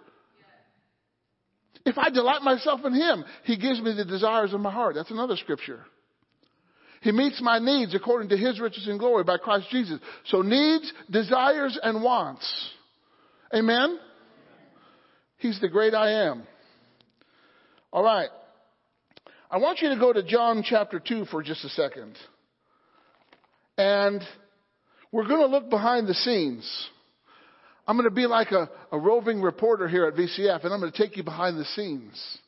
If 1.86 1.98
I 1.98 2.10
delight 2.10 2.42
myself 2.42 2.80
in 2.84 2.94
Him, 2.94 3.24
He 3.44 3.58
gives 3.58 3.80
me 3.80 3.94
the 3.94 4.04
desires 4.04 4.52
of 4.54 4.58
my 4.60 4.72
heart. 4.72 4.96
That's 4.96 5.12
another 5.12 5.36
scripture. 5.36 5.84
He 7.02 7.10
meets 7.10 7.42
my 7.42 7.58
needs 7.58 7.94
according 7.94 8.28
to 8.28 8.36
His 8.36 8.60
riches 8.60 8.86
and 8.86 8.98
glory 8.98 9.24
by 9.24 9.36
Christ 9.36 9.66
Jesus. 9.70 9.98
So 10.26 10.42
needs, 10.42 10.92
desires, 11.10 11.78
and 11.82 12.02
wants. 12.02 12.70
Amen? 13.52 13.98
He's 15.38 15.60
the 15.60 15.68
great 15.68 15.94
I 15.94 16.28
am. 16.28 16.44
All 17.92 18.04
right. 18.04 18.28
I 19.50 19.58
want 19.58 19.80
you 19.82 19.88
to 19.88 19.96
go 19.96 20.12
to 20.12 20.22
John 20.22 20.62
chapter 20.64 21.00
2 21.00 21.26
for 21.26 21.42
just 21.42 21.64
a 21.64 21.68
second. 21.70 22.16
And 23.76 24.22
we're 25.10 25.26
going 25.26 25.40
to 25.40 25.46
look 25.46 25.68
behind 25.68 26.06
the 26.06 26.14
scenes. 26.14 26.88
I'm 27.86 27.96
going 27.96 28.08
to 28.08 28.14
be 28.14 28.26
like 28.26 28.52
a, 28.52 28.70
a 28.92 28.98
roving 28.98 29.42
reporter 29.42 29.88
here 29.88 30.06
at 30.06 30.14
VCF, 30.14 30.64
and 30.64 30.72
I'm 30.72 30.78
going 30.78 30.92
to 30.92 30.96
take 30.96 31.16
you 31.16 31.24
behind 31.24 31.58
the 31.58 31.64
scenes. 31.64 32.38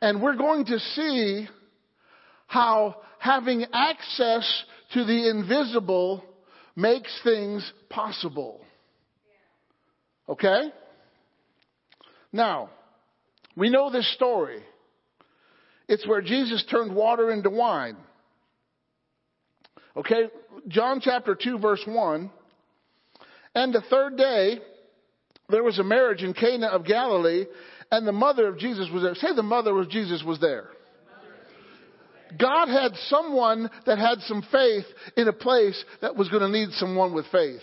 And 0.00 0.22
we're 0.22 0.36
going 0.36 0.66
to 0.66 0.78
see 0.78 1.48
how 2.48 2.96
having 3.18 3.66
access 3.72 4.64
to 4.94 5.04
the 5.04 5.30
invisible 5.30 6.24
makes 6.74 7.12
things 7.22 7.72
possible. 7.88 8.60
Okay? 10.28 10.70
Now, 12.32 12.70
we 13.54 13.70
know 13.70 13.90
this 13.90 14.12
story. 14.14 14.62
It's 15.88 16.06
where 16.06 16.22
Jesus 16.22 16.64
turned 16.70 16.94
water 16.94 17.30
into 17.30 17.50
wine. 17.50 17.96
Okay, 19.96 20.28
John 20.68 21.00
chapter 21.02 21.34
2 21.34 21.58
verse 21.58 21.82
1. 21.86 22.30
And 23.54 23.74
the 23.74 23.82
third 23.90 24.16
day, 24.16 24.58
there 25.48 25.62
was 25.62 25.78
a 25.78 25.84
marriage 25.84 26.22
in 26.22 26.34
Cana 26.34 26.68
of 26.68 26.84
Galilee, 26.84 27.46
and 27.90 28.06
the 28.06 28.12
mother 28.12 28.46
of 28.46 28.58
Jesus 28.58 28.88
was 28.92 29.02
there. 29.02 29.14
Say 29.14 29.34
the 29.34 29.42
mother 29.42 29.78
of 29.78 29.90
Jesus 29.90 30.22
was 30.24 30.38
there. 30.40 30.68
God 32.38 32.68
had 32.68 32.94
someone 33.08 33.70
that 33.86 33.98
had 33.98 34.20
some 34.22 34.42
faith 34.50 34.84
in 35.16 35.28
a 35.28 35.32
place 35.32 35.82
that 36.02 36.16
was 36.16 36.28
going 36.28 36.42
to 36.42 36.48
need 36.48 36.70
someone 36.72 37.14
with 37.14 37.26
faith. 37.32 37.62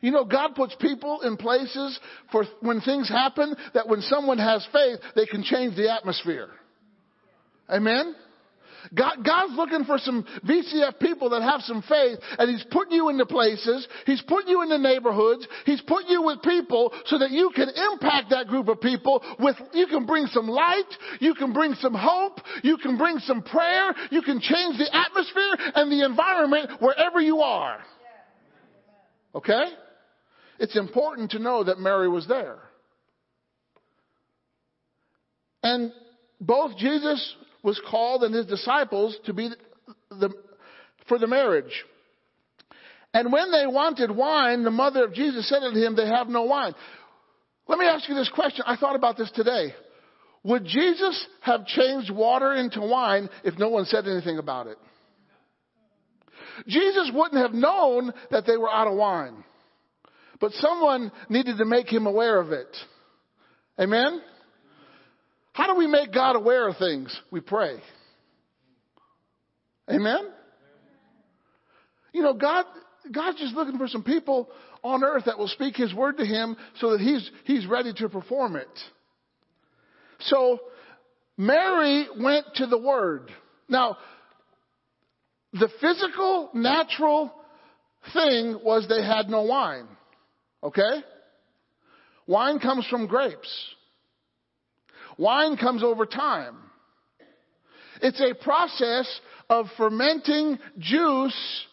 You 0.00 0.10
know, 0.10 0.24
God 0.24 0.54
puts 0.54 0.74
people 0.80 1.22
in 1.22 1.38
places 1.38 1.98
for 2.30 2.44
when 2.60 2.82
things 2.82 3.08
happen 3.08 3.56
that 3.72 3.88
when 3.88 4.02
someone 4.02 4.38
has 4.38 4.66
faith, 4.70 4.98
they 5.16 5.24
can 5.24 5.42
change 5.42 5.76
the 5.76 5.90
atmosphere. 5.90 6.50
Amen? 7.70 8.14
God, 8.92 9.24
God's 9.24 9.54
looking 9.56 9.84
for 9.84 9.98
some 9.98 10.24
VCF 10.46 10.98
people 11.00 11.30
that 11.30 11.42
have 11.42 11.62
some 11.62 11.82
faith, 11.82 12.18
and 12.38 12.50
He's 12.50 12.64
putting 12.70 12.92
you 12.92 13.08
into 13.08 13.24
places, 13.24 13.86
He's 14.04 14.22
putting 14.22 14.48
you 14.48 14.62
in 14.62 14.68
the 14.68 14.78
neighborhoods, 14.78 15.46
He's 15.64 15.80
putting 15.82 16.10
you 16.10 16.22
with 16.22 16.42
people 16.42 16.92
so 17.06 17.18
that 17.18 17.30
you 17.30 17.50
can 17.54 17.68
impact 17.68 18.30
that 18.30 18.48
group 18.48 18.68
of 18.68 18.80
people 18.80 19.22
with, 19.38 19.56
you 19.72 19.86
can 19.86 20.04
bring 20.04 20.26
some 20.26 20.48
light, 20.48 20.90
you 21.20 21.34
can 21.34 21.52
bring 21.52 21.74
some 21.74 21.94
hope, 21.94 22.40
you 22.62 22.76
can 22.76 22.98
bring 22.98 23.18
some 23.20 23.42
prayer, 23.42 23.94
you 24.10 24.22
can 24.22 24.40
change 24.40 24.78
the 24.78 24.94
atmosphere 24.94 25.72
and 25.74 25.90
the 25.90 26.04
environment 26.04 26.70
wherever 26.80 27.20
you 27.20 27.40
are. 27.40 27.78
Okay? 29.34 29.64
It's 30.58 30.76
important 30.76 31.32
to 31.32 31.38
know 31.38 31.64
that 31.64 31.78
Mary 31.78 32.08
was 32.08 32.26
there. 32.28 32.58
And 35.62 35.92
both 36.40 36.76
Jesus 36.76 37.34
was 37.64 37.80
called 37.90 38.22
and 38.22 38.34
his 38.34 38.46
disciples 38.46 39.18
to 39.24 39.32
be 39.32 39.48
the, 40.10 40.30
for 41.08 41.18
the 41.18 41.26
marriage. 41.26 41.84
And 43.12 43.32
when 43.32 43.50
they 43.50 43.66
wanted 43.66 44.10
wine, 44.10 44.62
the 44.62 44.70
mother 44.70 45.04
of 45.04 45.14
Jesus 45.14 45.48
said 45.48 45.60
to 45.60 45.70
him, 45.70 45.96
they 45.96 46.06
have 46.06 46.28
no 46.28 46.42
wine. 46.42 46.74
Let 47.66 47.78
me 47.78 47.86
ask 47.86 48.08
you 48.08 48.14
this 48.14 48.30
question. 48.32 48.64
I 48.66 48.76
thought 48.76 48.96
about 48.96 49.16
this 49.16 49.30
today. 49.34 49.74
Would 50.42 50.66
Jesus 50.66 51.26
have 51.40 51.64
changed 51.64 52.10
water 52.10 52.52
into 52.52 52.82
wine 52.82 53.30
if 53.44 53.58
no 53.58 53.70
one 53.70 53.86
said 53.86 54.06
anything 54.06 54.38
about 54.38 54.66
it? 54.66 54.76
Jesus 56.68 57.10
wouldn't 57.14 57.40
have 57.40 57.54
known 57.54 58.12
that 58.30 58.46
they 58.46 58.58
were 58.58 58.70
out 58.70 58.86
of 58.86 58.94
wine. 58.94 59.42
But 60.40 60.52
someone 60.52 61.10
needed 61.30 61.56
to 61.58 61.64
make 61.64 61.90
him 61.90 62.06
aware 62.06 62.38
of 62.38 62.52
it. 62.52 62.68
Amen? 63.80 64.20
How 65.54 65.72
do 65.72 65.78
we 65.78 65.86
make 65.86 66.12
God 66.12 66.34
aware 66.34 66.68
of 66.68 66.76
things? 66.78 67.16
We 67.30 67.40
pray. 67.40 67.76
Amen? 69.88 70.28
You 72.12 72.22
know, 72.22 72.34
God, 72.34 72.64
God's 73.10 73.38
just 73.38 73.54
looking 73.54 73.78
for 73.78 73.86
some 73.86 74.02
people 74.02 74.48
on 74.82 75.04
earth 75.04 75.24
that 75.26 75.38
will 75.38 75.48
speak 75.48 75.76
His 75.76 75.94
word 75.94 76.18
to 76.18 76.26
Him 76.26 76.56
so 76.80 76.90
that 76.90 77.00
He's, 77.00 77.30
He's 77.44 77.66
ready 77.68 77.92
to 77.94 78.08
perform 78.08 78.56
it. 78.56 78.68
So, 80.20 80.58
Mary 81.38 82.08
went 82.18 82.46
to 82.56 82.66
the 82.66 82.78
Word. 82.78 83.30
Now, 83.68 83.96
the 85.52 85.68
physical, 85.80 86.50
natural 86.52 87.32
thing 88.12 88.58
was 88.64 88.88
they 88.88 89.04
had 89.04 89.28
no 89.28 89.42
wine. 89.42 89.86
Okay? 90.64 91.04
Wine 92.26 92.58
comes 92.58 92.86
from 92.88 93.06
grapes. 93.06 93.73
Wine 95.16 95.56
comes 95.56 95.82
over 95.82 96.06
time. 96.06 96.56
It's 98.02 98.20
a 98.20 98.34
process 98.42 99.08
of 99.48 99.66
fermenting 99.76 100.58
juice, 100.78 101.66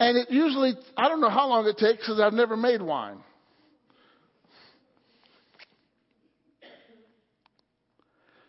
and 0.00 0.16
it 0.16 0.30
usually, 0.30 0.74
I 0.96 1.08
don't 1.08 1.20
know 1.20 1.30
how 1.30 1.48
long 1.48 1.66
it 1.66 1.76
takes 1.76 1.98
because 1.98 2.20
I've 2.20 2.32
never 2.32 2.56
made 2.56 2.80
wine. 2.80 3.18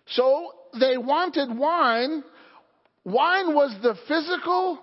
So 0.08 0.52
they 0.80 0.98
wanted 0.98 1.56
wine. 1.56 2.24
Wine 3.04 3.54
was 3.54 3.76
the 3.82 3.96
physical 4.08 4.80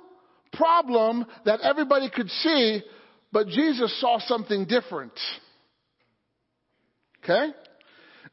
problem 0.52 1.26
that 1.44 1.60
everybody 1.60 2.10
could 2.10 2.30
see, 2.30 2.82
but 3.32 3.48
Jesus 3.48 3.98
saw 4.00 4.18
something 4.20 4.66
different. 4.66 5.12
Okay? 7.22 7.50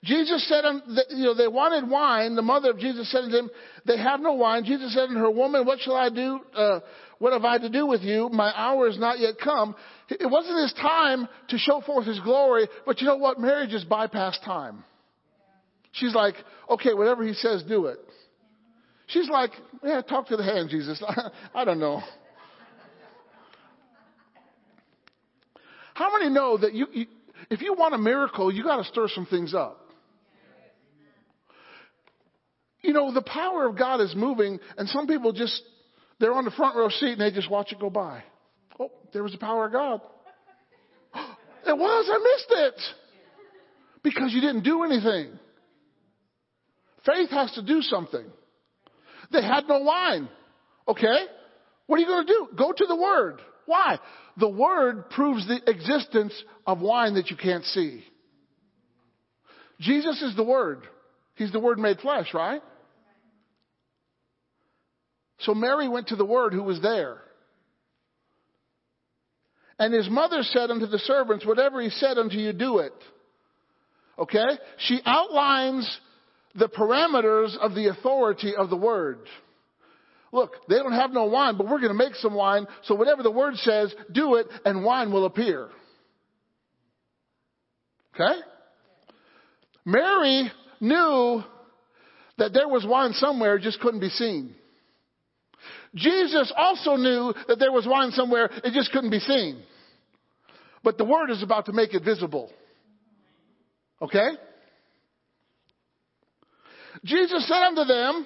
Jesus 0.03 0.45
said, 0.49 0.65
you 1.11 1.23
know, 1.23 1.33
they 1.33 1.47
wanted 1.47 1.89
wine. 1.89 2.35
The 2.35 2.41
mother 2.41 2.71
of 2.71 2.79
Jesus 2.79 3.09
said 3.09 3.21
to 3.21 3.29
them, 3.29 3.49
they 3.85 3.97
have 3.97 4.19
no 4.19 4.33
wine. 4.33 4.65
Jesus 4.65 4.93
said 4.93 5.07
to 5.07 5.13
her, 5.13 5.31
woman, 5.31 5.65
what 5.65 5.79
shall 5.79 5.95
I 5.95 6.09
do? 6.09 6.41
Uh, 6.53 6.79
what 7.19 7.31
have 7.31 7.45
I 7.45 7.57
to 7.57 7.69
do 7.69 7.87
with 7.87 8.01
you? 8.01 8.27
My 8.27 8.51
hour 8.53 8.89
is 8.89 8.99
not 8.99 9.19
yet 9.19 9.35
come. 9.41 9.75
It 10.09 10.29
wasn't 10.29 10.61
his 10.61 10.73
time 10.73 11.29
to 11.47 11.57
show 11.57 11.79
forth 11.79 12.05
his 12.05 12.19
glory, 12.19 12.67
but 12.85 12.99
you 12.99 13.07
know 13.07 13.15
what? 13.15 13.39
Mary 13.39 13.65
just 13.67 13.87
bypassed 13.87 14.43
time. 14.43 14.83
She's 15.93 16.13
like, 16.13 16.35
okay, 16.69 16.93
whatever 16.93 17.25
he 17.25 17.33
says, 17.33 17.63
do 17.63 17.85
it. 17.85 17.99
She's 19.07 19.29
like, 19.29 19.51
yeah, 19.83 20.01
talk 20.01 20.27
to 20.27 20.35
the 20.35 20.43
hand, 20.43 20.69
Jesus. 20.69 21.01
I 21.55 21.63
don't 21.63 21.79
know. 21.79 22.01
How 25.93 26.17
many 26.17 26.29
know 26.29 26.57
that 26.57 26.73
you, 26.73 26.87
you 26.91 27.05
if 27.49 27.61
you 27.61 27.73
want 27.73 27.93
a 27.93 27.99
miracle, 27.99 28.51
you 28.51 28.63
got 28.63 28.77
to 28.77 28.83
stir 28.83 29.07
some 29.07 29.27
things 29.27 29.53
up? 29.53 29.82
You 32.83 32.91
know, 32.91 33.13
the 33.13 33.21
power 33.21 33.65
of 33.65 33.77
God 33.77 34.01
is 34.01 34.13
moving, 34.15 34.59
and 34.77 34.87
some 34.89 35.07
people 35.07 35.31
just, 35.31 35.59
they're 36.19 36.33
on 36.33 36.45
the 36.45 36.51
front 36.51 36.75
row 36.75 36.89
seat 36.89 37.13
and 37.13 37.21
they 37.21 37.31
just 37.31 37.49
watch 37.49 37.71
it 37.71 37.79
go 37.79 37.89
by. 37.89 38.23
Oh, 38.79 38.91
there 39.13 39.23
was 39.23 39.31
the 39.31 39.37
power 39.37 39.65
of 39.65 39.71
God. 39.71 40.01
It 41.65 41.77
was, 41.77 42.09
I 42.11 42.17
missed 42.17 42.59
it. 42.59 42.81
Because 44.03 44.33
you 44.33 44.41
didn't 44.41 44.63
do 44.63 44.83
anything. 44.83 45.39
Faith 47.05 47.29
has 47.29 47.53
to 47.53 47.61
do 47.61 47.81
something. 47.81 48.25
They 49.31 49.41
had 49.41 49.69
no 49.69 49.79
wine. 49.79 50.27
Okay? 50.89 51.25
What 51.87 51.95
are 51.95 51.99
you 51.99 52.07
going 52.07 52.27
to 52.27 52.33
do? 52.33 52.47
Go 52.57 52.73
to 52.73 52.85
the 52.85 52.97
Word. 52.97 53.39
Why? 53.65 53.97
The 54.35 54.49
Word 54.49 55.09
proves 55.09 55.47
the 55.47 55.61
existence 55.69 56.33
of 56.67 56.81
wine 56.81 57.13
that 57.13 57.29
you 57.29 57.37
can't 57.37 57.63
see. 57.63 58.03
Jesus 59.79 60.21
is 60.21 60.35
the 60.35 60.43
Word. 60.43 60.85
He's 61.35 61.53
the 61.53 61.61
Word 61.61 61.79
made 61.79 61.99
flesh, 61.99 62.33
right? 62.33 62.61
So 65.39 65.53
Mary 65.53 65.87
went 65.87 66.07
to 66.07 66.15
the 66.15 66.25
Word 66.25 66.53
who 66.53 66.63
was 66.63 66.81
there. 66.81 67.17
And 69.79 69.93
his 69.93 70.09
mother 70.09 70.43
said 70.43 70.69
unto 70.69 70.85
the 70.85 70.99
servants, 70.99 71.45
Whatever 71.45 71.81
he 71.81 71.89
said 71.89 72.17
unto 72.17 72.37
you, 72.37 72.53
do 72.53 72.79
it. 72.79 72.93
Okay? 74.17 74.57
She 74.77 75.01
outlines 75.05 75.89
the 76.55 76.69
parameters 76.69 77.57
of 77.57 77.73
the 77.73 77.87
authority 77.87 78.55
of 78.55 78.69
the 78.69 78.77
Word. 78.77 79.19
Look, 80.31 80.51
they 80.67 80.77
don't 80.77 80.93
have 80.93 81.11
no 81.11 81.25
wine, 81.25 81.57
but 81.57 81.67
we're 81.67 81.79
going 81.79 81.91
to 81.91 81.97
make 81.97 82.15
some 82.15 82.33
wine, 82.33 82.65
so 82.83 82.95
whatever 82.95 83.21
the 83.21 83.31
Word 83.31 83.55
says, 83.57 83.93
do 84.11 84.35
it, 84.35 84.47
and 84.65 84.83
wine 84.83 85.11
will 85.11 85.25
appear. 85.25 85.69
Okay? 88.15 88.39
Mary 89.85 90.51
knew 90.79 91.43
that 92.37 92.53
there 92.53 92.67
was 92.67 92.85
wine 92.85 93.13
somewhere, 93.13 93.59
just 93.59 93.79
couldn't 93.79 93.99
be 93.99 94.09
seen. 94.09 94.55
Jesus 95.95 96.51
also 96.55 96.95
knew 96.95 97.33
that 97.47 97.59
there 97.59 97.71
was 97.71 97.85
wine 97.87 98.11
somewhere, 98.11 98.49
it 98.63 98.73
just 98.73 98.91
couldn't 98.91 99.11
be 99.11 99.19
seen. 99.19 99.61
But 100.83 100.97
the 100.97 101.05
word 101.05 101.29
is 101.29 101.43
about 101.43 101.67
to 101.67 101.73
make 101.73 101.93
it 101.93 102.03
visible. 102.03 102.51
Okay? 104.01 104.29
Jesus 107.05 107.47
said 107.47 107.63
unto 107.63 107.85
them, 107.85 108.25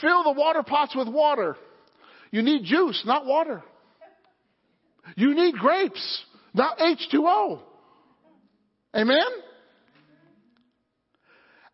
fill 0.00 0.24
the 0.24 0.32
water 0.32 0.62
pots 0.62 0.94
with 0.94 1.08
water. 1.08 1.56
You 2.30 2.42
need 2.42 2.64
juice, 2.64 3.02
not 3.06 3.24
water. 3.24 3.62
You 5.16 5.34
need 5.34 5.54
grapes, 5.54 6.24
not 6.54 6.78
H2O. 6.78 7.60
Amen? 8.94 9.26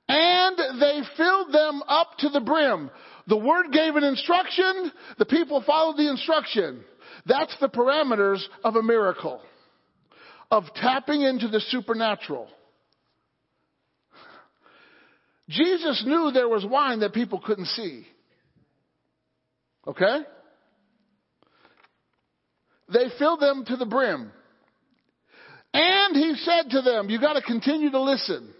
And 0.09 0.59
they 0.81 1.01
filled 1.17 1.53
them 1.53 1.83
up 1.89 2.19
to 2.19 2.29
the 2.29 2.41
brim. 2.41 2.91
The 3.27 3.37
word 3.37 3.66
gave 3.73 3.97
an 3.97 4.05
instruction, 4.05 4.93
the 5.18 5.27
people 5.27 5.62
followed 5.66 5.97
the 5.97 6.11
instruction. 6.11 6.85
That's 7.27 7.55
the 7.61 7.68
parameters 7.68 8.43
of 8.64 8.77
a 8.77 8.83
miracle, 8.83 9.41
of 10.51 10.64
tapping 10.75 11.23
into 11.23 11.49
the 11.49 11.61
supernatural. 11.61 12.49
Jesus 15.49 16.03
knew 16.07 16.31
there 16.33 16.49
was 16.49 16.64
wine 16.64 17.01
that 17.01 17.12
people 17.12 17.41
couldn't 17.45 17.66
see. 17.66 18.07
Okay? 19.87 20.20
They 22.93 23.07
filled 23.18 23.41
them 23.41 23.64
to 23.66 23.77
the 23.77 23.87
brim. 23.87 24.33
And 25.75 26.16
he 26.16 26.35
said 26.37 26.70
to 26.70 26.83
them, 26.83 27.09
you 27.09 27.20
gotta 27.20 27.43
continue 27.43 27.91
to 27.91 28.01
listen. 28.01 28.53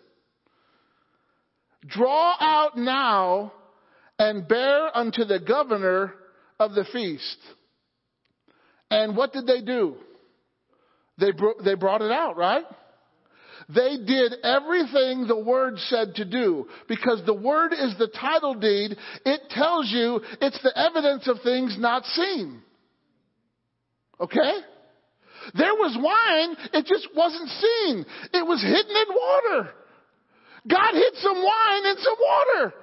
Draw 1.87 2.37
out 2.41 2.77
now 2.77 3.53
and 4.23 4.47
bear 4.47 4.97
unto 4.97 5.25
the 5.25 5.41
governor 5.41 6.15
of 6.61 6.75
the 6.75 6.85
feast. 6.93 7.39
And 8.89 9.17
what 9.17 9.33
did 9.33 9.49
they 9.49 9.63
do? 9.63 9.97
They, 11.19 11.33
they 11.65 11.75
brought 11.75 12.03
it 12.03 12.13
out, 12.13 12.37
right? 12.37 12.63
They 13.69 13.97
did 14.07 14.35
everything 14.45 15.27
the 15.27 15.43
word 15.45 15.77
said 15.89 16.15
to 16.17 16.25
do 16.25 16.69
because 16.89 17.23
the 17.27 17.35
word 17.35 17.73
is 17.73 17.97
the 17.99 18.07
title 18.07 18.55
deed. 18.55 18.97
It 19.27 19.41
tells 19.51 19.91
you 19.91 20.21
it's 20.41 20.63
the 20.63 20.79
evidence 20.79 21.27
of 21.27 21.39
things 21.43 21.77
not 21.77 22.05
seen. 22.05 22.63
Okay? 24.21 24.53
There 25.55 25.75
was 25.75 25.99
wine, 25.99 26.57
it 26.73 26.87
just 26.87 27.09
wasn't 27.17 27.49
seen. 27.49 28.05
It 28.33 28.47
was 28.47 28.63
hidden 28.63 28.97
in 28.97 29.15
water. 29.17 29.71
God 30.71 30.93
hid 30.95 31.15
some 31.17 31.43
wine 31.43 31.87
in 31.87 31.97
some 31.97 32.17
water. 32.21 32.75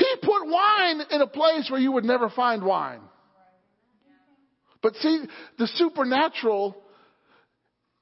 He 0.00 0.16
put 0.22 0.46
wine 0.46 1.02
in 1.10 1.20
a 1.20 1.26
place 1.26 1.70
where 1.70 1.78
you 1.78 1.92
would 1.92 2.06
never 2.06 2.30
find 2.30 2.64
wine. 2.64 3.02
But 4.82 4.96
see, 4.96 5.24
the 5.58 5.66
supernatural 5.66 6.74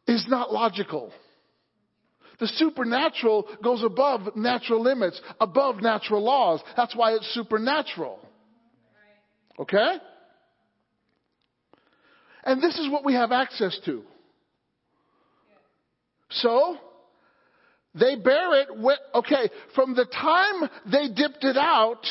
is 0.06 0.24
not 0.28 0.52
logical. 0.52 1.12
The 2.38 2.46
supernatural 2.46 3.48
goes 3.64 3.82
above 3.82 4.36
natural 4.36 4.80
limits, 4.80 5.20
above 5.40 5.82
natural 5.82 6.22
laws. 6.22 6.60
That's 6.76 6.94
why 6.94 7.14
it's 7.14 7.34
supernatural. 7.34 8.20
Okay? 9.58 9.96
And 12.44 12.62
this 12.62 12.78
is 12.78 12.88
what 12.92 13.04
we 13.04 13.14
have 13.14 13.32
access 13.32 13.76
to. 13.86 14.04
So, 16.30 16.76
they 17.98 18.16
bear 18.16 18.60
it, 18.60 18.68
with, 18.76 18.98
okay, 19.14 19.50
from 19.74 19.94
the 19.94 20.04
time 20.06 20.68
they 20.90 21.08
dipped 21.08 21.44
it 21.44 21.56
out 21.56 22.02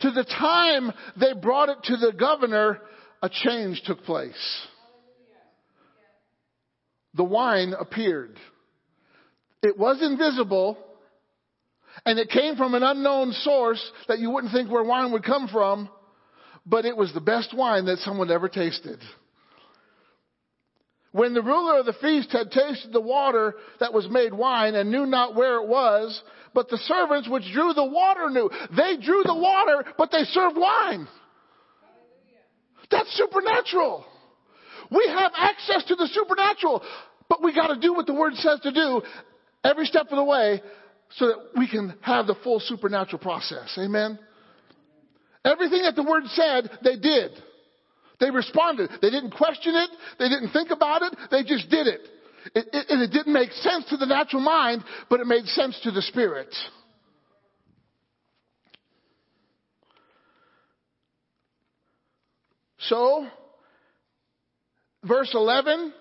to 0.00 0.10
the 0.10 0.24
time 0.24 0.92
they 1.18 1.32
brought 1.32 1.68
it 1.68 1.78
to 1.84 1.96
the 1.96 2.12
governor, 2.12 2.78
a 3.22 3.28
change 3.28 3.82
took 3.86 4.02
place. 4.04 4.66
The 7.14 7.24
wine 7.24 7.74
appeared. 7.78 8.36
It 9.62 9.78
was 9.78 10.02
invisible, 10.02 10.76
and 12.04 12.18
it 12.18 12.30
came 12.30 12.56
from 12.56 12.74
an 12.74 12.82
unknown 12.82 13.32
source 13.32 13.82
that 14.08 14.18
you 14.18 14.30
wouldn't 14.30 14.52
think 14.52 14.70
where 14.70 14.82
wine 14.82 15.12
would 15.12 15.24
come 15.24 15.46
from, 15.48 15.88
but 16.66 16.84
it 16.84 16.96
was 16.96 17.12
the 17.12 17.20
best 17.20 17.54
wine 17.56 17.84
that 17.86 17.98
someone 17.98 18.30
ever 18.30 18.48
tasted. 18.48 18.98
When 21.12 21.34
the 21.34 21.42
ruler 21.42 21.78
of 21.78 21.86
the 21.86 21.92
feast 21.94 22.32
had 22.32 22.50
tasted 22.50 22.92
the 22.92 23.00
water 23.00 23.54
that 23.80 23.92
was 23.92 24.08
made 24.10 24.32
wine 24.32 24.74
and 24.74 24.90
knew 24.90 25.06
not 25.06 25.34
where 25.34 25.56
it 25.62 25.68
was, 25.68 26.20
but 26.54 26.68
the 26.68 26.78
servants 26.78 27.28
which 27.28 27.44
drew 27.52 27.72
the 27.74 27.84
water 27.84 28.30
knew. 28.30 28.50
They 28.76 28.96
drew 28.96 29.22
the 29.22 29.34
water, 29.34 29.84
but 29.98 30.10
they 30.10 30.24
served 30.24 30.56
wine. 30.56 31.06
That's 32.90 33.14
supernatural. 33.16 34.06
We 34.90 35.06
have 35.08 35.32
access 35.36 35.84
to 35.88 35.96
the 35.96 36.08
supernatural, 36.12 36.82
but 37.28 37.42
we 37.42 37.54
gotta 37.54 37.78
do 37.80 37.94
what 37.94 38.06
the 38.06 38.14
word 38.14 38.34
says 38.34 38.60
to 38.60 38.72
do 38.72 39.02
every 39.64 39.86
step 39.86 40.06
of 40.10 40.16
the 40.16 40.24
way 40.24 40.62
so 41.16 41.26
that 41.26 41.36
we 41.58 41.68
can 41.68 41.94
have 42.00 42.26
the 42.26 42.34
full 42.42 42.60
supernatural 42.60 43.18
process. 43.18 43.76
Amen? 43.78 44.18
Everything 45.44 45.82
that 45.82 45.96
the 45.96 46.02
word 46.02 46.24
said, 46.28 46.70
they 46.82 46.96
did. 46.96 47.32
They 48.22 48.30
responded. 48.30 48.88
They 49.02 49.10
didn't 49.10 49.32
question 49.32 49.74
it. 49.74 49.90
They 50.20 50.28
didn't 50.28 50.50
think 50.50 50.70
about 50.70 51.02
it. 51.02 51.12
They 51.32 51.42
just 51.42 51.68
did 51.68 51.88
it. 51.88 52.00
it, 52.54 52.66
it 52.72 52.86
and 52.88 53.02
it 53.02 53.10
didn't 53.10 53.32
make 53.32 53.50
sense 53.50 53.84
to 53.88 53.96
the 53.96 54.06
natural 54.06 54.40
mind, 54.40 54.84
but 55.10 55.18
it 55.18 55.26
made 55.26 55.44
sense 55.46 55.78
to 55.82 55.90
the 55.90 56.02
spirit. 56.02 56.54
So, 62.78 63.26
verse 65.02 65.32
11, 65.34 65.86
of 65.86 65.92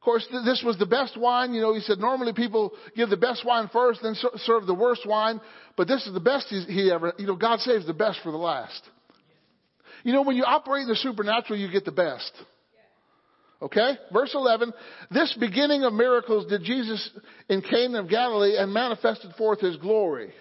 course, 0.00 0.26
this 0.44 0.60
was 0.66 0.76
the 0.76 0.86
best 0.86 1.16
wine. 1.16 1.54
You 1.54 1.60
know, 1.60 1.72
he 1.72 1.80
said 1.80 1.98
normally 1.98 2.32
people 2.32 2.72
give 2.96 3.10
the 3.10 3.16
best 3.16 3.44
wine 3.44 3.70
first, 3.72 4.00
then 4.02 4.16
serve 4.38 4.66
the 4.66 4.74
worst 4.74 5.06
wine. 5.06 5.40
But 5.76 5.86
this 5.86 6.04
is 6.04 6.14
the 6.14 6.20
best 6.20 6.48
he 6.48 6.90
ever, 6.90 7.12
you 7.16 7.28
know, 7.28 7.36
God 7.36 7.60
saves 7.60 7.86
the 7.86 7.94
best 7.94 8.18
for 8.24 8.32
the 8.32 8.38
last. 8.38 8.82
You 10.04 10.12
know, 10.12 10.22
when 10.22 10.36
you 10.36 10.44
operate 10.44 10.82
in 10.82 10.88
the 10.88 10.96
supernatural, 10.96 11.58
you 11.58 11.70
get 11.72 11.84
the 11.84 11.92
best. 11.92 12.30
Okay? 13.60 13.94
Verse 14.12 14.32
11. 14.34 14.72
This 15.10 15.34
beginning 15.40 15.82
of 15.82 15.92
miracles 15.92 16.46
did 16.46 16.62
Jesus 16.62 17.10
in 17.48 17.62
Cana 17.62 18.00
of 18.00 18.08
Galilee 18.08 18.56
and 18.58 18.72
manifested 18.72 19.32
forth 19.36 19.60
his 19.60 19.76
glory. 19.78 20.32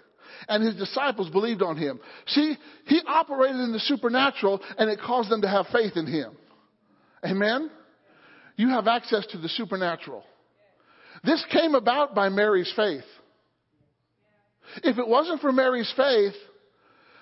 And 0.50 0.64
his 0.64 0.76
disciples 0.76 1.30
believed 1.30 1.62
on 1.62 1.78
him. 1.78 2.00
See, 2.28 2.58
he 2.86 3.02
operated 3.08 3.62
in 3.62 3.72
the 3.72 3.80
supernatural 3.80 4.60
and 4.78 4.90
it 4.90 5.00
caused 5.00 5.30
them 5.30 5.42
to 5.42 5.48
have 5.48 5.68
faith 5.72 5.94
in 5.96 6.06
him. 6.06 6.36
Amen? 7.26 7.72
You 8.58 8.70
have 8.70 8.88
access 8.88 9.26
to 9.28 9.38
the 9.38 9.48
supernatural. 9.48 10.24
This 11.24 11.44
came 11.52 11.76
about 11.76 12.14
by 12.14 12.28
Mary's 12.28 12.72
faith. 12.76 13.06
If 14.84 14.98
it 14.98 15.08
wasn't 15.08 15.40
for 15.40 15.54
Mary's 15.54 15.92
faith, 15.96 16.34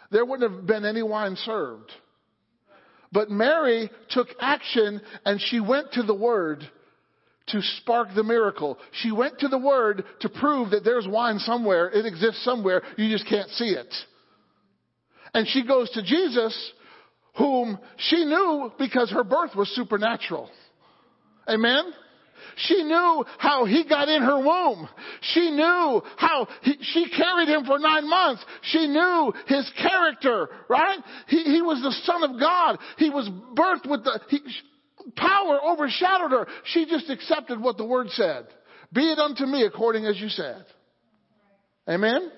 there 0.10 0.26
wouldn't 0.26 0.52
have 0.52 0.66
been 0.66 0.86
any 0.86 1.04
wine 1.04 1.36
served. 1.36 1.92
But 3.12 3.30
Mary 3.30 3.90
took 4.10 4.28
action 4.40 5.02
and 5.26 5.42
she 5.42 5.60
went 5.60 5.94
to 5.94 6.04
the 6.04 6.16
Word 6.16 6.64
to 7.48 7.62
spark 7.62 8.10
the 8.16 8.24
miracle. 8.24 8.78
She 9.02 9.12
went 9.12 9.40
to 9.40 9.48
the 9.48 9.58
Word 9.58 10.06
to 10.22 10.30
prove 10.30 10.72
that 10.72 10.84
there's 10.84 11.08
wine 11.08 11.40
somewhere. 11.40 11.90
It 11.90 12.06
exists 12.06 12.44
somewhere. 12.44 12.82
You 12.98 13.10
just 13.10 13.28
can't 13.28 13.50
see 13.52 13.70
it. 13.70 13.94
And 15.34 15.48
she 15.48 15.66
goes 15.66 15.90
to 15.92 16.04
Jesus, 16.04 16.72
whom 17.38 17.80
she 17.98 18.26
knew 18.26 18.72
because 18.78 19.12
her 19.12 19.24
birth 19.24 19.56
was 19.56 19.70
supernatural. 19.76 20.50
Amen? 21.48 21.94
She 22.56 22.84
knew 22.84 23.26
how 23.38 23.66
he 23.66 23.84
got 23.88 24.10
in 24.10 24.22
her 24.22 24.38
womb. 24.38 24.88
She 25.22 25.52
knew 25.52 26.02
how 26.18 26.48
he, 26.62 26.78
she 26.82 27.10
carried 27.10 27.50
him 27.50 27.66
for 27.66 27.80
nine 27.80 28.10
months. 28.10 28.44
She 28.64 28.88
knew 28.88 29.34
his 29.48 29.70
character, 29.82 30.50
right? 30.70 31.00
He, 31.28 31.44
he 31.44 31.62
was 31.62 31.82
the 31.82 31.92
son 32.06 32.24
of 32.24 32.40
God. 32.40 32.78
He 32.98 33.10
was 33.10 33.30
birthed 33.56 33.90
with 33.90 34.04
the, 34.04 34.20
he, 34.30 34.40
power 35.16 35.60
overshadowed 35.64 36.32
her. 36.32 36.48
She 36.66 36.86
just 36.86 37.10
accepted 37.10 37.60
what 37.60 37.78
the 37.78 37.86
word 37.86 38.10
said. 38.10 38.48
Be 38.94 39.12
it 39.12 39.20
unto 39.20 39.46
me 39.46 39.64
according 39.64 40.06
as 40.06 40.20
you 40.20 40.30
said. 40.30 40.66
Amen? 41.88 42.32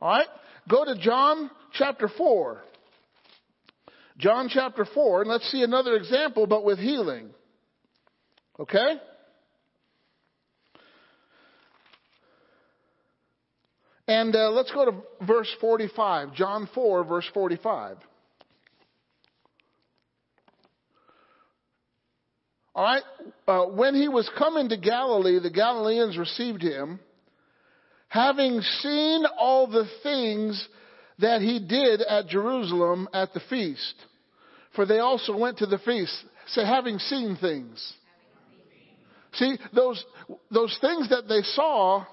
Alright? 0.00 0.28
Go 0.68 0.84
to 0.84 0.96
John 1.00 1.50
chapter 1.72 2.08
4. 2.08 2.62
John 4.18 4.48
chapter 4.52 4.84
4, 4.84 5.22
and 5.22 5.30
let's 5.30 5.50
see 5.50 5.62
another 5.62 5.94
example, 5.94 6.46
but 6.46 6.64
with 6.64 6.78
healing. 6.78 7.30
Okay? 8.58 8.96
And 14.08 14.34
uh, 14.34 14.50
let's 14.50 14.70
go 14.72 14.86
to 14.86 15.26
verse 15.26 15.54
45, 15.60 16.34
John 16.34 16.68
4, 16.74 17.04
verse 17.04 17.26
45. 17.34 17.98
All 22.74 22.84
right, 22.84 23.02
uh, 23.46 23.64
when 23.66 23.94
he 23.94 24.08
was 24.08 24.30
coming 24.38 24.68
to 24.68 24.76
Galilee, 24.76 25.40
the 25.40 25.50
Galileans 25.50 26.16
received 26.16 26.62
him, 26.62 27.00
having 28.08 28.60
seen 28.60 29.24
all 29.38 29.66
the 29.66 29.86
things 30.02 30.68
that 31.18 31.42
he 31.42 31.58
did 31.58 32.00
at 32.00 32.28
Jerusalem 32.28 33.08
at 33.12 33.34
the 33.34 33.40
feast. 33.50 33.94
For 34.74 34.86
they 34.86 35.00
also 35.00 35.36
went 35.36 35.58
to 35.58 35.66
the 35.66 35.78
feast. 35.78 36.14
Say, 36.48 36.64
having 36.64 36.98
seen 36.98 37.36
things. 37.40 37.94
See, 39.38 39.56
those, 39.74 40.04
those 40.50 40.76
things 40.80 41.08
that 41.10 41.28
they 41.28 41.42
saw 41.42 42.04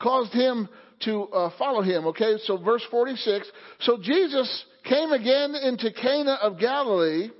caused 0.00 0.32
him 0.32 0.68
to 1.04 1.24
uh, 1.24 1.50
follow 1.58 1.82
him. 1.82 2.06
Okay, 2.08 2.34
so 2.44 2.56
verse 2.56 2.84
46. 2.90 3.50
So 3.80 3.98
Jesus 4.00 4.64
came 4.84 5.10
again 5.10 5.54
into 5.54 5.92
Cana 5.92 6.38
of 6.40 6.58
Galilee, 6.58 7.30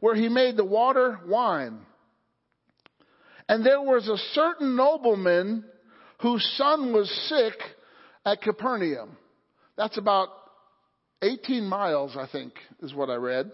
where 0.00 0.14
he 0.14 0.28
made 0.28 0.56
the 0.56 0.64
water 0.64 1.20
wine. 1.26 1.78
And 3.48 3.64
there 3.64 3.80
was 3.80 4.08
a 4.08 4.16
certain 4.34 4.76
nobleman 4.76 5.64
whose 6.20 6.44
son 6.56 6.92
was 6.92 7.08
sick 7.28 7.54
at 8.24 8.42
Capernaum. 8.42 9.16
That's 9.76 9.98
about 9.98 10.28
18 11.22 11.64
miles, 11.64 12.16
I 12.16 12.26
think, 12.30 12.54
is 12.82 12.92
what 12.92 13.08
I 13.08 13.14
read. 13.14 13.52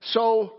So 0.00 0.57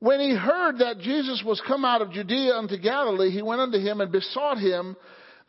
when 0.00 0.20
he 0.20 0.34
heard 0.34 0.78
that 0.78 0.98
Jesus 1.00 1.42
was 1.44 1.60
come 1.66 1.84
out 1.84 2.02
of 2.02 2.12
Judea 2.12 2.54
unto 2.54 2.78
Galilee, 2.78 3.30
he 3.30 3.42
went 3.42 3.60
unto 3.60 3.78
him 3.78 4.00
and 4.00 4.12
besought 4.12 4.58
him 4.58 4.96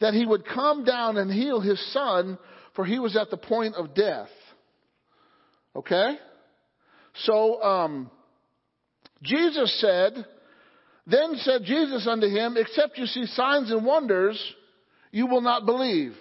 that 0.01 0.13
he 0.13 0.25
would 0.25 0.45
come 0.45 0.83
down 0.83 1.17
and 1.17 1.31
heal 1.31 1.59
his 1.59 1.79
son, 1.93 2.37
for 2.75 2.85
he 2.85 2.99
was 2.99 3.15
at 3.15 3.29
the 3.29 3.37
point 3.37 3.75
of 3.75 3.93
death. 3.93 4.29
Okay? 5.75 6.17
So, 7.25 7.61
um, 7.61 8.09
Jesus 9.21 9.79
said 9.81 10.25
Then 11.05 11.35
said 11.37 11.63
Jesus 11.63 12.07
unto 12.07 12.27
him, 12.27 12.55
Except 12.57 12.97
you 12.97 13.05
see 13.05 13.25
signs 13.27 13.71
and 13.71 13.85
wonders, 13.85 14.41
you 15.11 15.27
will 15.27 15.41
not 15.41 15.65
believe. 15.65 16.13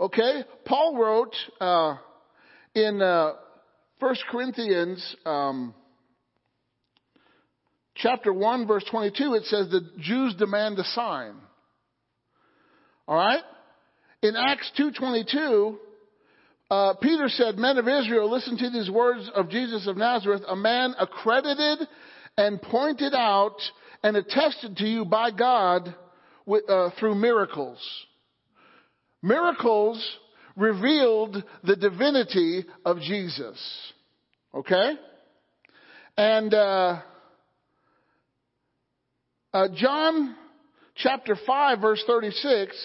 Okay? 0.00 0.44
Paul 0.64 0.96
wrote 0.96 1.34
uh, 1.60 1.96
in 2.74 3.02
uh, 3.02 3.32
1 3.98 4.14
Corinthians 4.30 5.16
um, 5.26 5.74
chapter 7.98 8.32
1, 8.32 8.66
verse 8.66 8.84
22, 8.90 9.34
it 9.34 9.44
says 9.44 9.68
the 9.70 9.88
Jews 9.98 10.34
demand 10.36 10.78
a 10.78 10.84
sign. 10.84 11.34
All 13.06 13.16
right? 13.16 13.42
In 14.22 14.34
Acts 14.36 14.70
2.22, 14.78 15.76
uh, 16.70 16.94
Peter 17.00 17.28
said, 17.28 17.56
Men 17.56 17.78
of 17.78 17.88
Israel, 17.88 18.30
listen 18.30 18.58
to 18.58 18.70
these 18.70 18.90
words 18.90 19.30
of 19.34 19.48
Jesus 19.48 19.86
of 19.86 19.96
Nazareth, 19.96 20.42
a 20.46 20.56
man 20.56 20.94
accredited 20.98 21.88
and 22.36 22.60
pointed 22.60 23.14
out 23.14 23.56
and 24.02 24.16
attested 24.16 24.76
to 24.76 24.84
you 24.86 25.04
by 25.04 25.30
God 25.30 25.94
with, 26.46 26.68
uh, 26.68 26.90
through 26.98 27.14
miracles. 27.14 27.78
Miracles 29.22 30.04
revealed 30.56 31.42
the 31.64 31.76
divinity 31.76 32.64
of 32.84 33.00
Jesus. 33.00 33.58
Okay? 34.54 34.92
And 36.16 36.52
uh, 36.52 37.00
uh, 39.52 39.68
John 39.74 40.36
chapter 40.96 41.36
5, 41.46 41.80
verse 41.80 42.02
36, 42.06 42.76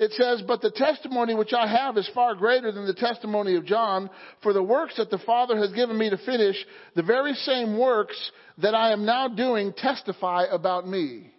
it 0.00 0.12
says, 0.12 0.42
But 0.46 0.60
the 0.60 0.70
testimony 0.70 1.34
which 1.34 1.52
I 1.52 1.66
have 1.66 1.96
is 1.96 2.08
far 2.14 2.34
greater 2.34 2.70
than 2.70 2.86
the 2.86 2.94
testimony 2.94 3.56
of 3.56 3.64
John, 3.66 4.10
for 4.42 4.52
the 4.52 4.62
works 4.62 4.96
that 4.96 5.10
the 5.10 5.18
Father 5.18 5.56
has 5.56 5.72
given 5.72 5.98
me 5.98 6.10
to 6.10 6.18
finish, 6.18 6.56
the 6.94 7.02
very 7.02 7.34
same 7.34 7.78
works 7.78 8.30
that 8.58 8.74
I 8.74 8.92
am 8.92 9.04
now 9.04 9.28
doing 9.28 9.72
testify 9.76 10.44
about 10.50 10.86
me. 10.86 11.32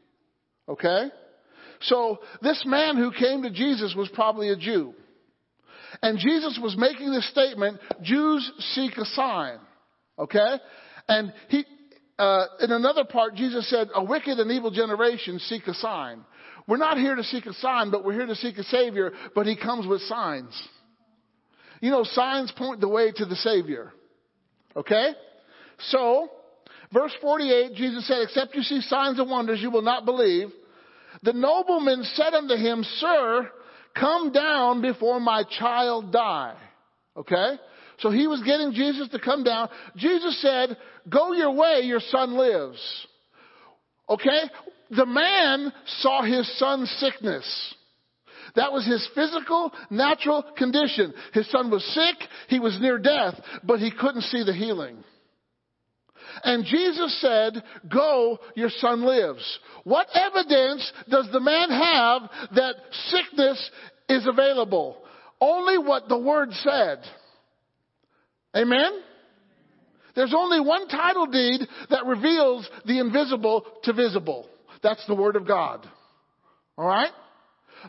Okay? 0.67 1.05
So, 1.81 2.19
this 2.41 2.63
man 2.65 2.97
who 2.97 3.11
came 3.11 3.43
to 3.43 3.51
Jesus 3.51 3.95
was 3.95 4.09
probably 4.13 4.49
a 4.49 4.57
Jew. 4.57 4.93
And 6.01 6.19
Jesus 6.19 6.59
was 6.61 6.75
making 6.77 7.11
this 7.11 7.29
statement, 7.31 7.79
Jews 8.01 8.51
seek 8.73 8.97
a 8.97 9.05
sign. 9.05 9.59
Okay? 10.17 10.57
And 11.07 11.33
he, 11.47 11.65
uh, 12.19 12.45
in 12.59 12.71
another 12.71 13.05
part, 13.05 13.35
Jesus 13.35 13.69
said, 13.69 13.87
a 13.95 14.03
wicked 14.03 14.39
and 14.39 14.51
evil 14.51 14.71
generation 14.71 15.39
seek 15.39 15.65
a 15.67 15.73
sign. 15.73 16.25
We're 16.67 16.77
not 16.77 16.97
here 16.97 17.15
to 17.15 17.23
seek 17.23 17.45
a 17.45 17.53
sign, 17.53 17.89
but 17.91 18.03
we're 18.03 18.13
here 18.13 18.27
to 18.27 18.35
seek 18.35 18.57
a 18.57 18.63
Savior, 18.63 19.11
but 19.33 19.47
He 19.47 19.55
comes 19.55 19.87
with 19.87 20.01
signs. 20.01 20.53
You 21.81 21.91
know, 21.91 22.03
signs 22.03 22.51
point 22.51 22.81
the 22.81 22.89
way 22.89 23.11
to 23.11 23.25
the 23.25 23.37
Savior. 23.37 23.93
Okay? 24.75 25.11
So, 25.79 26.29
verse 26.93 27.13
48, 27.21 27.75
Jesus 27.75 28.05
said, 28.05 28.19
Except 28.23 28.53
you 28.53 28.63
see 28.63 28.81
signs 28.81 29.17
and 29.17 29.29
wonders, 29.29 29.61
you 29.61 29.71
will 29.71 29.81
not 29.81 30.05
believe. 30.05 30.49
The 31.23 31.33
nobleman 31.33 32.03
said 32.03 32.33
unto 32.33 32.55
him, 32.55 32.83
Sir, 32.97 33.49
come 33.97 34.31
down 34.31 34.81
before 34.81 35.19
my 35.19 35.43
child 35.57 36.11
die. 36.11 36.57
Okay? 37.15 37.55
So 37.99 38.09
he 38.09 38.27
was 38.27 38.41
getting 38.43 38.71
Jesus 38.73 39.09
to 39.09 39.19
come 39.19 39.43
down. 39.43 39.69
Jesus 39.95 40.41
said, 40.41 40.77
Go 41.09 41.33
your 41.33 41.51
way, 41.51 41.81
your 41.83 41.99
son 41.99 42.37
lives. 42.37 43.07
Okay? 44.09 44.41
The 44.91 45.05
man 45.05 45.71
saw 45.99 46.23
his 46.23 46.49
son's 46.57 46.89
sickness. 46.99 47.75
That 48.55 48.71
was 48.71 48.85
his 48.85 49.07
physical, 49.13 49.71
natural 49.89 50.43
condition. 50.57 51.13
His 51.33 51.49
son 51.51 51.69
was 51.69 51.85
sick, 51.93 52.27
he 52.47 52.59
was 52.59 52.79
near 52.81 52.97
death, 52.97 53.39
but 53.63 53.79
he 53.79 53.91
couldn't 53.91 54.23
see 54.23 54.43
the 54.43 54.53
healing. 54.53 55.03
And 56.43 56.65
Jesus 56.65 57.19
said, 57.21 57.63
Go, 57.91 58.39
your 58.55 58.69
son 58.69 59.03
lives. 59.03 59.59
What 59.83 60.07
evidence 60.13 60.91
does 61.09 61.27
the 61.31 61.39
man 61.39 61.69
have 61.69 62.21
that 62.55 62.75
sickness 63.09 63.71
is 64.07 64.27
available? 64.27 64.97
Only 65.41 65.77
what 65.77 66.07
the 66.07 66.17
Word 66.17 66.51
said. 66.53 66.99
Amen? 68.55 69.01
There's 70.15 70.33
only 70.35 70.59
one 70.59 70.87
title 70.87 71.27
deed 71.27 71.61
that 71.89 72.05
reveals 72.05 72.69
the 72.85 72.99
invisible 72.99 73.65
to 73.83 73.93
visible. 73.93 74.47
That's 74.81 75.05
the 75.07 75.15
Word 75.15 75.35
of 75.35 75.47
God. 75.47 75.87
Alright? 76.77 77.11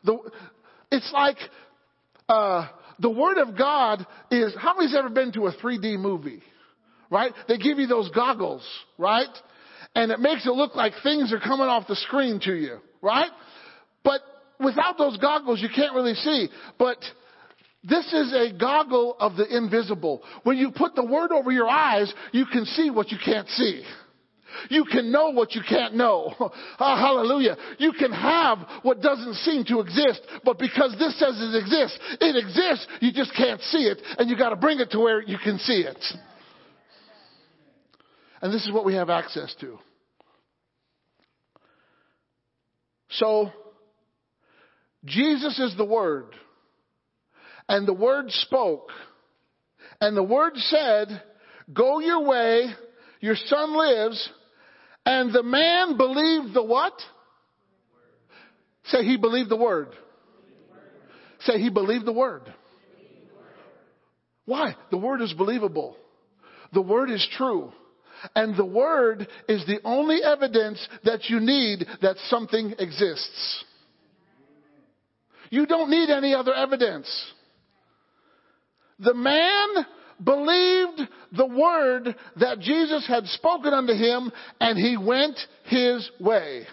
The, 0.05 0.19
it's 0.91 1.11
like, 1.13 1.37
uh, 2.29 2.69
the 2.99 3.11
Word 3.11 3.39
of 3.39 3.57
God 3.57 4.07
is, 4.31 4.55
how 4.59 4.75
many's 4.75 4.95
ever 4.95 5.09
been 5.09 5.33
to 5.33 5.47
a 5.47 5.53
3D 5.55 5.99
movie? 5.99 6.43
Right? 7.11 7.33
They 7.49 7.59
give 7.59 7.79
you 7.79 7.87
those 7.87 8.11
goggles, 8.11 8.67
right? 8.99 9.27
And 9.95 10.13
it 10.13 10.21
makes 10.21 10.47
it 10.47 10.51
look 10.51 10.77
like 10.77 10.93
things 11.03 11.33
are 11.33 11.41
coming 11.41 11.67
off 11.67 11.89
the 11.89 11.97
screen 11.97 12.41
to 12.45 12.55
you, 12.55 12.79
right? 13.03 13.31
But 14.05 14.21
without 14.61 14.99
those 14.99 15.17
goggles, 15.17 15.61
you 15.61 15.69
can't 15.75 15.95
really 15.95 16.15
see. 16.15 16.49
But 16.79 16.99
this 17.83 18.07
is 18.13 18.33
a 18.35 18.53
goggle 18.59 19.17
of 19.19 19.37
the 19.37 19.57
invisible. 19.57 20.23
When 20.43 20.59
you 20.59 20.71
put 20.71 20.95
the 20.95 21.05
word 21.05 21.33
over 21.33 21.51
your 21.51 21.69
eyes, 21.69 22.13
you 22.33 22.45
can 22.47 22.67
see 22.67 22.91
what 22.91 23.11
you 23.11 23.19
can't 23.25 23.49
see. 23.49 23.83
You 24.69 24.85
can 24.85 25.11
know 25.11 25.31
what 25.31 25.55
you 25.55 25.63
can't 25.67 25.95
know. 25.95 26.35
oh, 26.39 26.51
hallelujah. 26.79 27.57
You 27.79 27.93
can 27.93 28.13
have 28.13 28.59
what 28.83 29.01
doesn't 29.01 29.35
seem 29.35 29.65
to 29.67 29.81
exist, 29.81 30.21
but 30.45 30.59
because 30.59 30.95
this 30.99 31.19
says 31.19 31.37
it 31.41 31.57
exists, 31.57 31.99
it 32.21 32.37
exists, 32.37 32.87
you 33.01 33.13
just 33.13 33.35
can't 33.35 33.61
see 33.63 33.85
it, 33.85 33.99
and 34.19 34.29
you 34.29 34.37
gotta 34.37 34.57
bring 34.57 34.81
it 34.81 34.91
to 34.91 34.99
where 34.99 35.23
you 35.23 35.39
can 35.43 35.59
see 35.59 35.81
it. 35.81 36.05
And 38.43 38.53
this 38.53 38.65
is 38.65 38.73
what 38.73 38.85
we 38.85 38.95
have 38.95 39.11
access 39.11 39.55
to. 39.61 39.79
So, 43.11 43.51
Jesus 45.05 45.59
is 45.59 45.77
the 45.77 45.85
Word. 45.85 46.35
And 47.71 47.87
the 47.87 47.95
Word 47.95 48.33
spoke. 48.33 48.91
And 50.01 50.17
the 50.17 50.25
Word 50.25 50.57
said, 50.57 51.23
Go 51.73 52.01
your 52.01 52.27
way, 52.27 52.67
your 53.21 53.37
son 53.37 53.79
lives. 53.79 54.29
And 55.07 55.33
the 55.33 55.45
man 55.45 55.97
believed 55.97 56.53
the 56.53 56.65
what? 56.65 56.95
Say 58.87 59.05
he 59.05 59.17
believed 59.17 59.51
the 59.51 59.57
Word. 59.57 59.91
Say 61.43 61.61
he 61.61 61.71
believed 61.71 62.07
the 62.07 62.13
Word. 62.13 62.43
Why? 64.47 64.75
The 64.91 64.99
Word 64.99 65.23
is 65.23 65.33
believable. 65.33 65.97
The 66.73 66.83
Word 66.83 67.09
is 67.09 67.25
true. 67.37 67.73
And 68.35 68.57
the 68.57 68.67
Word 68.67 69.29
is 69.49 69.65
the 69.67 69.79
only 69.85 70.25
evidence 70.25 70.85
that 71.05 71.27
you 71.27 71.39
need 71.39 71.87
that 72.03 72.17
something 72.31 72.75
exists. 72.81 73.65
You 75.51 75.67
don't 75.67 75.89
need 75.89 76.11
any 76.11 76.35
other 76.35 76.53
evidence. 76.53 77.09
The 79.01 79.15
man 79.15 79.69
believed 80.23 81.09
the 81.33 81.47
word 81.47 82.15
that 82.37 82.61
Jesus 82.61 83.07
had 83.09 83.25
spoken 83.27 83.73
unto 83.73 83.95
him 83.95 84.31
and 84.61 84.79
he 84.79 84.97
went 84.97 85.39
his 85.65 86.09
way. 86.21 86.67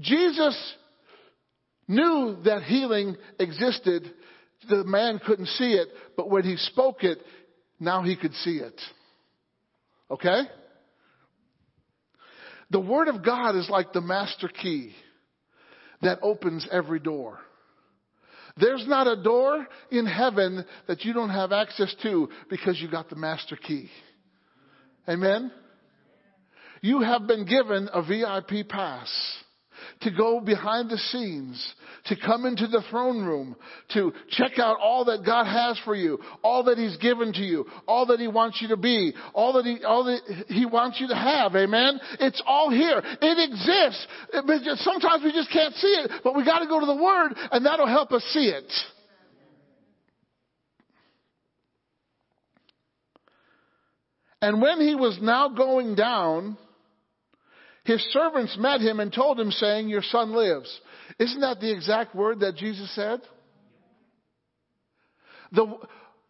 Jesus 0.00 0.74
knew 1.88 2.38
that 2.44 2.64
healing 2.64 3.16
existed. 3.38 4.12
The 4.68 4.84
man 4.84 5.20
couldn't 5.24 5.46
see 5.46 5.74
it, 5.74 5.88
but 6.16 6.28
when 6.28 6.42
he 6.42 6.56
spoke 6.56 7.04
it, 7.04 7.18
now 7.78 8.02
he 8.02 8.16
could 8.16 8.34
see 8.34 8.56
it. 8.56 8.80
Okay? 10.10 10.42
The 12.70 12.80
Word 12.80 13.08
of 13.08 13.24
God 13.24 13.54
is 13.54 13.70
like 13.70 13.92
the 13.92 14.00
master 14.00 14.48
key 14.48 14.92
that 16.02 16.18
opens 16.22 16.66
every 16.72 16.98
door. 16.98 17.38
There's 18.58 18.86
not 18.86 19.06
a 19.06 19.22
door 19.22 19.66
in 19.90 20.06
heaven 20.06 20.64
that 20.88 21.04
you 21.04 21.12
don't 21.12 21.30
have 21.30 21.52
access 21.52 21.94
to 22.02 22.28
because 22.48 22.80
you 22.80 22.90
got 22.90 23.10
the 23.10 23.16
master 23.16 23.56
key. 23.56 23.90
Amen? 25.08 25.52
You 26.80 27.00
have 27.00 27.26
been 27.26 27.44
given 27.44 27.88
a 27.92 28.02
VIP 28.02 28.68
pass 28.68 29.08
to 30.02 30.10
go 30.10 30.40
behind 30.40 30.90
the 30.90 30.98
scenes, 30.98 31.74
to 32.06 32.16
come 32.16 32.44
into 32.44 32.66
the 32.66 32.82
throne 32.90 33.24
room, 33.24 33.56
to 33.94 34.12
check 34.30 34.58
out 34.58 34.76
all 34.80 35.04
that 35.06 35.24
God 35.24 35.44
has 35.44 35.80
for 35.84 35.94
you, 35.94 36.18
all 36.42 36.64
that 36.64 36.78
He's 36.78 36.96
given 36.98 37.32
to 37.32 37.42
you, 37.42 37.66
all 37.86 38.06
that 38.06 38.20
He 38.20 38.28
wants 38.28 38.60
you 38.60 38.68
to 38.68 38.76
be, 38.76 39.14
all 39.34 39.54
that 39.54 39.64
He, 39.64 39.82
all 39.84 40.04
that 40.04 40.44
He 40.48 40.66
wants 40.66 41.00
you 41.00 41.08
to 41.08 41.14
have. 41.14 41.56
Amen? 41.56 41.98
It's 42.20 42.42
all 42.46 42.70
here. 42.70 43.02
It 43.04 43.50
exists. 43.50 44.06
It, 44.32 44.78
sometimes 44.78 45.22
we 45.24 45.32
just 45.32 45.50
can't 45.50 45.74
see 45.74 45.88
it, 45.88 46.10
but 46.22 46.36
we 46.36 46.44
gotta 46.44 46.66
go 46.66 46.80
to 46.80 46.86
the 46.86 46.94
Word 46.94 47.32
and 47.50 47.64
that'll 47.64 47.86
help 47.86 48.12
us 48.12 48.22
see 48.32 48.48
it. 48.48 48.70
And 54.42 54.60
when 54.60 54.80
he 54.80 54.94
was 54.94 55.18
now 55.20 55.48
going 55.48 55.94
down, 55.94 56.58
his 57.86 58.02
servants 58.10 58.56
met 58.58 58.80
him 58.80 59.00
and 59.00 59.12
told 59.12 59.38
him, 59.38 59.50
saying, 59.50 59.88
Your 59.88 60.02
son 60.02 60.32
lives. 60.32 60.68
Isn't 61.18 61.40
that 61.40 61.60
the 61.60 61.72
exact 61.72 62.14
word 62.14 62.40
that 62.40 62.56
Jesus 62.56 62.92
said? 62.94 63.20
The, 65.52 65.78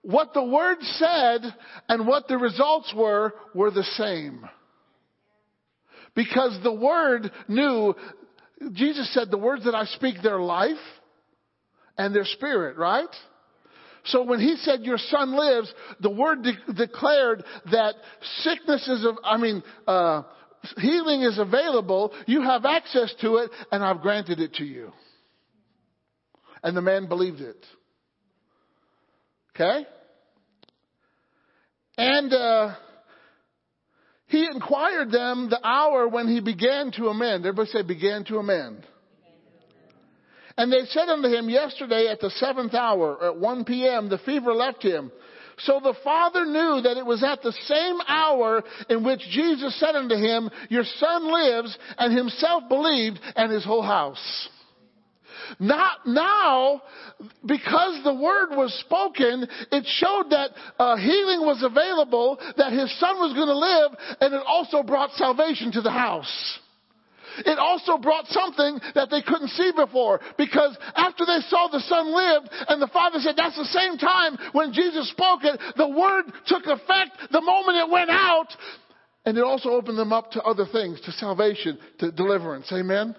what 0.02 0.34
the 0.34 0.44
word 0.44 0.76
said 0.82 1.40
and 1.88 2.06
what 2.06 2.28
the 2.28 2.36
results 2.36 2.92
were 2.94 3.32
were 3.54 3.70
the 3.70 3.82
same. 3.82 4.46
Because 6.14 6.58
the 6.62 6.72
word 6.72 7.30
knew, 7.48 7.94
Jesus 8.72 9.12
said, 9.12 9.30
the 9.30 9.38
words 9.38 9.64
that 9.64 9.74
I 9.74 9.86
speak, 9.86 10.16
their 10.22 10.40
life 10.40 10.76
and 11.98 12.14
their 12.14 12.24
spirit, 12.24 12.76
right? 12.76 13.08
So 14.04 14.22
when 14.22 14.40
he 14.40 14.56
said 14.56 14.82
your 14.82 14.98
son 14.98 15.36
lives, 15.36 15.72
the 16.00 16.10
word 16.10 16.42
de- 16.42 16.72
declared 16.72 17.44
that 17.72 17.94
sicknesses 18.40 19.04
of, 19.04 19.16
I 19.24 19.36
mean, 19.38 19.62
uh, 19.86 20.22
healing 20.78 21.22
is 21.22 21.38
available. 21.38 22.12
You 22.26 22.42
have 22.42 22.64
access 22.64 23.14
to 23.20 23.36
it 23.36 23.50
and 23.72 23.84
I've 23.84 24.00
granted 24.00 24.40
it 24.40 24.54
to 24.54 24.64
you. 24.64 24.92
And 26.62 26.76
the 26.76 26.82
man 26.82 27.06
believed 27.06 27.40
it. 27.40 27.64
Okay? 29.54 29.86
And, 31.98 32.32
uh, 32.32 32.74
he 34.28 34.44
inquired 34.44 35.12
them 35.12 35.48
the 35.50 35.64
hour 35.64 36.08
when 36.08 36.26
he 36.28 36.40
began 36.40 36.90
to 36.92 37.08
amend. 37.08 37.46
Everybody 37.46 37.70
say 37.70 37.82
began 37.82 38.24
to 38.24 38.38
amend. 38.38 38.84
And 40.58 40.72
they 40.72 40.84
said 40.86 41.08
unto 41.08 41.28
him, 41.28 41.48
Yesterday 41.48 42.08
at 42.08 42.20
the 42.20 42.30
seventh 42.30 42.74
hour, 42.74 43.22
at 43.22 43.36
1 43.36 43.64
p.m., 43.64 44.08
the 44.08 44.18
fever 44.18 44.54
left 44.54 44.82
him. 44.82 45.12
So 45.58 45.80
the 45.82 45.94
father 46.04 46.44
knew 46.44 46.82
that 46.82 46.96
it 46.98 47.06
was 47.06 47.22
at 47.22 47.42
the 47.42 47.52
same 47.52 47.98
hour 48.06 48.62
in 48.90 49.04
which 49.04 49.20
Jesus 49.30 49.78
said 49.80 49.94
unto 49.94 50.14
him, 50.14 50.50
Your 50.68 50.84
son 50.84 51.32
lives, 51.32 51.76
and 51.96 52.16
himself 52.16 52.64
believed, 52.68 53.18
and 53.34 53.50
his 53.50 53.64
whole 53.64 53.82
house. 53.82 54.48
Not 55.58 56.06
now, 56.06 56.82
because 57.44 58.02
the 58.04 58.14
word 58.14 58.50
was 58.50 58.74
spoken, 58.80 59.46
it 59.72 59.84
showed 59.86 60.30
that 60.30 60.50
uh, 60.78 60.96
healing 60.96 61.40
was 61.40 61.62
available, 61.62 62.38
that 62.56 62.72
his 62.72 62.98
son 62.98 63.16
was 63.16 63.32
going 63.32 63.46
to 63.46 63.56
live, 63.56 64.16
and 64.20 64.34
it 64.34 64.42
also 64.46 64.82
brought 64.82 65.12
salvation 65.12 65.72
to 65.72 65.80
the 65.80 65.90
house. 65.90 66.58
It 67.38 67.58
also 67.58 67.98
brought 67.98 68.26
something 68.28 68.78
that 68.94 69.10
they 69.10 69.22
couldn't 69.22 69.48
see 69.48 69.72
before 69.74 70.20
because 70.38 70.76
after 70.94 71.26
they 71.26 71.40
saw 71.48 71.68
the 71.68 71.80
son 71.80 72.14
lived 72.14 72.48
and 72.68 72.80
the 72.80 72.88
father 72.88 73.18
said 73.18 73.34
that's 73.36 73.56
the 73.56 73.64
same 73.64 73.98
time 73.98 74.38
when 74.52 74.72
Jesus 74.72 75.10
spoke 75.10 75.40
it, 75.44 75.60
the 75.76 75.88
word 75.88 76.24
took 76.46 76.64
effect 76.66 77.32
the 77.32 77.40
moment 77.40 77.78
it 77.78 77.90
went 77.90 78.10
out 78.10 78.48
and 79.26 79.36
it 79.36 79.44
also 79.44 79.70
opened 79.70 79.98
them 79.98 80.12
up 80.12 80.30
to 80.32 80.42
other 80.42 80.66
things, 80.70 81.00
to 81.02 81.12
salvation, 81.12 81.78
to 81.98 82.12
deliverance. 82.12 82.70
Amen? 82.72 83.16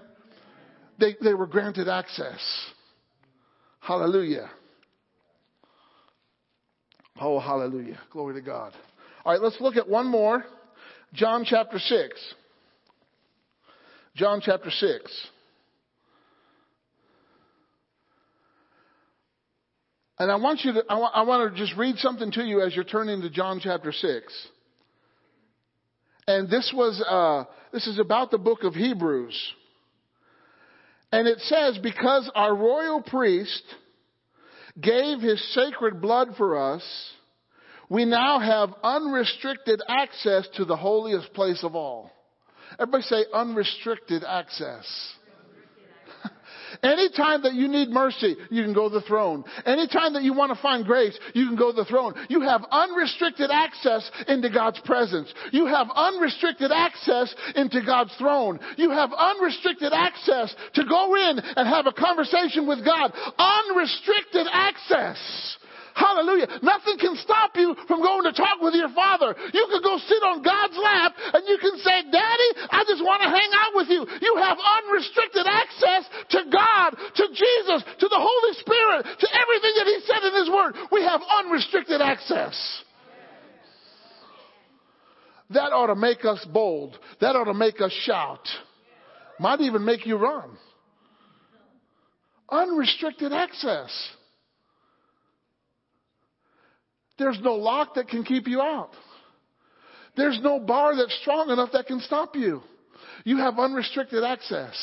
They, 1.00 1.16
they 1.22 1.34
were 1.34 1.48
granted 1.48 1.90
access. 1.90 2.40
Hallelujah. 3.82 4.50
Oh, 7.20 7.40
hallelujah. 7.40 8.00
Glory 8.12 8.36
to 8.36 8.42
God. 8.42 8.74
All 9.26 9.34
right, 9.34 9.42
let's 9.42 9.60
look 9.60 9.76
at 9.76 9.88
one 9.88 10.08
more. 10.08 10.46
John 11.14 11.46
chapter 11.46 11.78
6. 11.78 12.34
John 14.18 14.42
chapter 14.44 14.72
6. 14.72 15.28
And 20.18 20.32
I 20.32 20.38
want 20.38 20.62
you 20.64 20.74
to, 20.74 20.84
I 20.90 20.96
want, 20.96 21.28
want 21.28 21.54
to 21.54 21.60
just 21.60 21.78
read 21.78 21.98
something 21.98 22.32
to 22.32 22.44
you 22.44 22.62
as 22.62 22.74
you're 22.74 22.84
turning 22.84 23.22
to 23.22 23.30
John 23.30 23.60
chapter 23.62 23.92
6. 23.92 24.48
And 26.26 26.50
this 26.50 26.74
was, 26.76 27.00
uh, 27.08 27.44
this 27.72 27.86
is 27.86 28.00
about 28.00 28.32
the 28.32 28.40
book 28.40 28.64
of 28.64 28.74
Hebrews. 28.74 29.40
And 31.12 31.28
it 31.28 31.38
says, 31.42 31.78
because 31.84 32.30
our 32.34 32.56
royal 32.56 33.04
priest 33.04 33.64
gave 34.82 35.20
his 35.20 35.54
sacred 35.54 36.02
blood 36.02 36.30
for 36.38 36.74
us, 36.74 36.84
we 37.88 38.04
now 38.04 38.40
have 38.40 38.74
unrestricted 38.82 39.80
access 39.88 40.48
to 40.56 40.66
the 40.66 40.76
holiest 40.76 41.32
place 41.34 41.64
of 41.64 41.76
all. 41.76 42.12
Everybody 42.80 43.04
say 43.04 43.26
unrestricted 43.34 44.24
access. 44.24 44.86
Anytime 46.84 47.44
that 47.44 47.54
you 47.54 47.68
need 47.68 47.90
mercy, 47.90 48.36
you 48.52 48.64
can 48.64 48.74
go 48.74 48.88
to 48.88 48.96
the 48.96 49.02
throne. 49.02 49.44
Anytime 49.66 50.14
that 50.14 50.24
you 50.24 50.34
want 50.34 50.56
to 50.56 50.62
find 50.62 50.86
grace, 50.86 51.18
you 51.34 51.48
can 51.48 51.56
go 51.56 51.72
to 51.72 51.76
the 51.76 51.86
throne. 51.86 52.14
You 52.30 52.42
have 52.42 52.64
unrestricted 52.70 53.50
access 53.52 54.10
into 54.28 54.50
God's 54.50 54.80
presence. 54.82 55.34
You 55.52 55.66
have 55.66 55.88
unrestricted 55.96 56.72
access 56.72 57.34
into 57.56 57.82
God's 57.84 58.16
throne. 58.18 58.60
You 58.78 58.92
have 58.92 59.12
unrestricted 59.12 59.94
access 59.94 60.56
to 60.76 60.86
go 60.86 61.16
in 61.16 61.40
and 61.40 61.68
have 61.68 61.88
a 61.88 61.94
conversation 61.94 62.68
with 62.68 62.86
God. 62.86 63.12
Unrestricted 63.38 64.48
access. 64.52 65.58
Hallelujah. 65.98 66.62
Nothing 66.62 67.02
can 67.02 67.18
stop 67.18 67.58
you 67.58 67.74
from 67.90 68.06
going 68.06 68.22
to 68.30 68.34
talk 68.38 68.62
with 68.62 68.78
your 68.78 68.94
father. 68.94 69.34
You 69.50 69.66
can 69.66 69.82
go 69.82 69.98
sit 69.98 70.22
on 70.22 70.46
God's 70.46 70.78
lap 70.78 71.18
and 71.34 71.42
you 71.50 71.58
can 71.58 71.74
say, 71.82 72.06
Daddy, 72.14 72.50
I 72.70 72.86
just 72.86 73.02
want 73.02 73.26
to 73.26 73.30
hang 73.34 73.50
out 73.58 73.74
with 73.74 73.90
you. 73.90 74.06
You 74.22 74.34
have 74.38 74.62
unrestricted 74.62 75.50
access 75.50 76.06
to 76.38 76.40
God, 76.54 76.90
to 76.94 77.26
Jesus, 77.34 77.82
to 77.98 78.08
the 78.08 78.22
Holy 78.22 78.54
Spirit, 78.62 79.10
to 79.10 79.28
everything 79.34 79.74
that 79.74 79.88
He 79.90 79.98
said 80.06 80.22
in 80.22 80.34
His 80.38 80.50
Word. 80.54 80.78
We 80.92 81.02
have 81.02 81.22
unrestricted 81.42 82.00
access. 82.00 82.54
That 85.50 85.74
ought 85.74 85.88
to 85.88 85.96
make 85.96 86.26
us 86.26 86.46
bold. 86.54 86.98
That 87.22 87.36
ought 87.36 87.46
to 87.46 87.56
make 87.56 87.82
us 87.82 87.92
shout. 88.06 88.46
Might 89.40 89.62
even 89.62 89.84
make 89.84 90.06
you 90.06 90.18
run. 90.18 90.58
Unrestricted 92.50 93.34
access. 93.34 93.90
There's 97.18 97.40
no 97.42 97.56
lock 97.56 97.96
that 97.96 98.08
can 98.08 98.24
keep 98.24 98.48
you 98.48 98.62
out. 98.62 98.92
There's 100.16 100.40
no 100.42 100.60
bar 100.60 100.96
that's 100.96 101.16
strong 101.22 101.50
enough 101.50 101.70
that 101.74 101.88
can 101.88 102.00
stop 102.00 102.36
you. 102.36 102.62
You 103.24 103.38
have 103.38 103.60
unrestricted 103.60 104.24
access. 104.24 104.76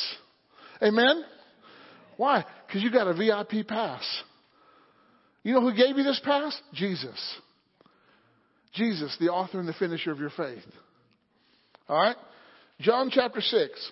Amen? 0.82 1.24
Why? 2.16 2.44
Because 2.66 2.82
you 2.82 2.90
got 2.90 3.08
a 3.08 3.14
VIP 3.14 3.66
pass. 3.66 4.04
You 5.42 5.54
know 5.54 5.60
who 5.60 5.74
gave 5.74 5.96
you 5.96 6.04
this 6.04 6.20
pass? 6.24 6.58
Jesus. 6.72 7.38
Jesus, 8.72 9.16
the 9.20 9.28
author 9.28 9.58
and 9.60 9.68
the 9.68 9.74
finisher 9.74 10.10
of 10.10 10.18
your 10.18 10.30
faith. 10.30 10.64
All 11.88 12.00
right? 12.00 12.16
John 12.80 13.10
chapter 13.12 13.40
6. 13.40 13.90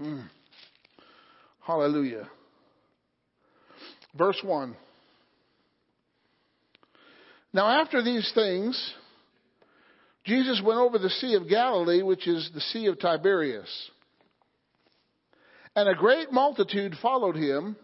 Mm. 0.00 0.28
Hallelujah. 1.60 2.28
Verse 4.16 4.40
1. 4.42 4.76
Now, 7.52 7.68
after 7.82 8.02
these 8.02 8.30
things, 8.34 8.94
Jesus 10.24 10.62
went 10.64 10.78
over 10.78 10.98
the 10.98 11.10
Sea 11.10 11.34
of 11.34 11.48
Galilee, 11.48 12.02
which 12.02 12.28
is 12.28 12.50
the 12.54 12.60
Sea 12.60 12.86
of 12.86 12.98
Tiberias. 12.98 13.68
And 15.74 15.88
a 15.88 15.94
great 15.94 16.32
multitude 16.32 16.94
followed 17.00 17.36
him 17.36 17.76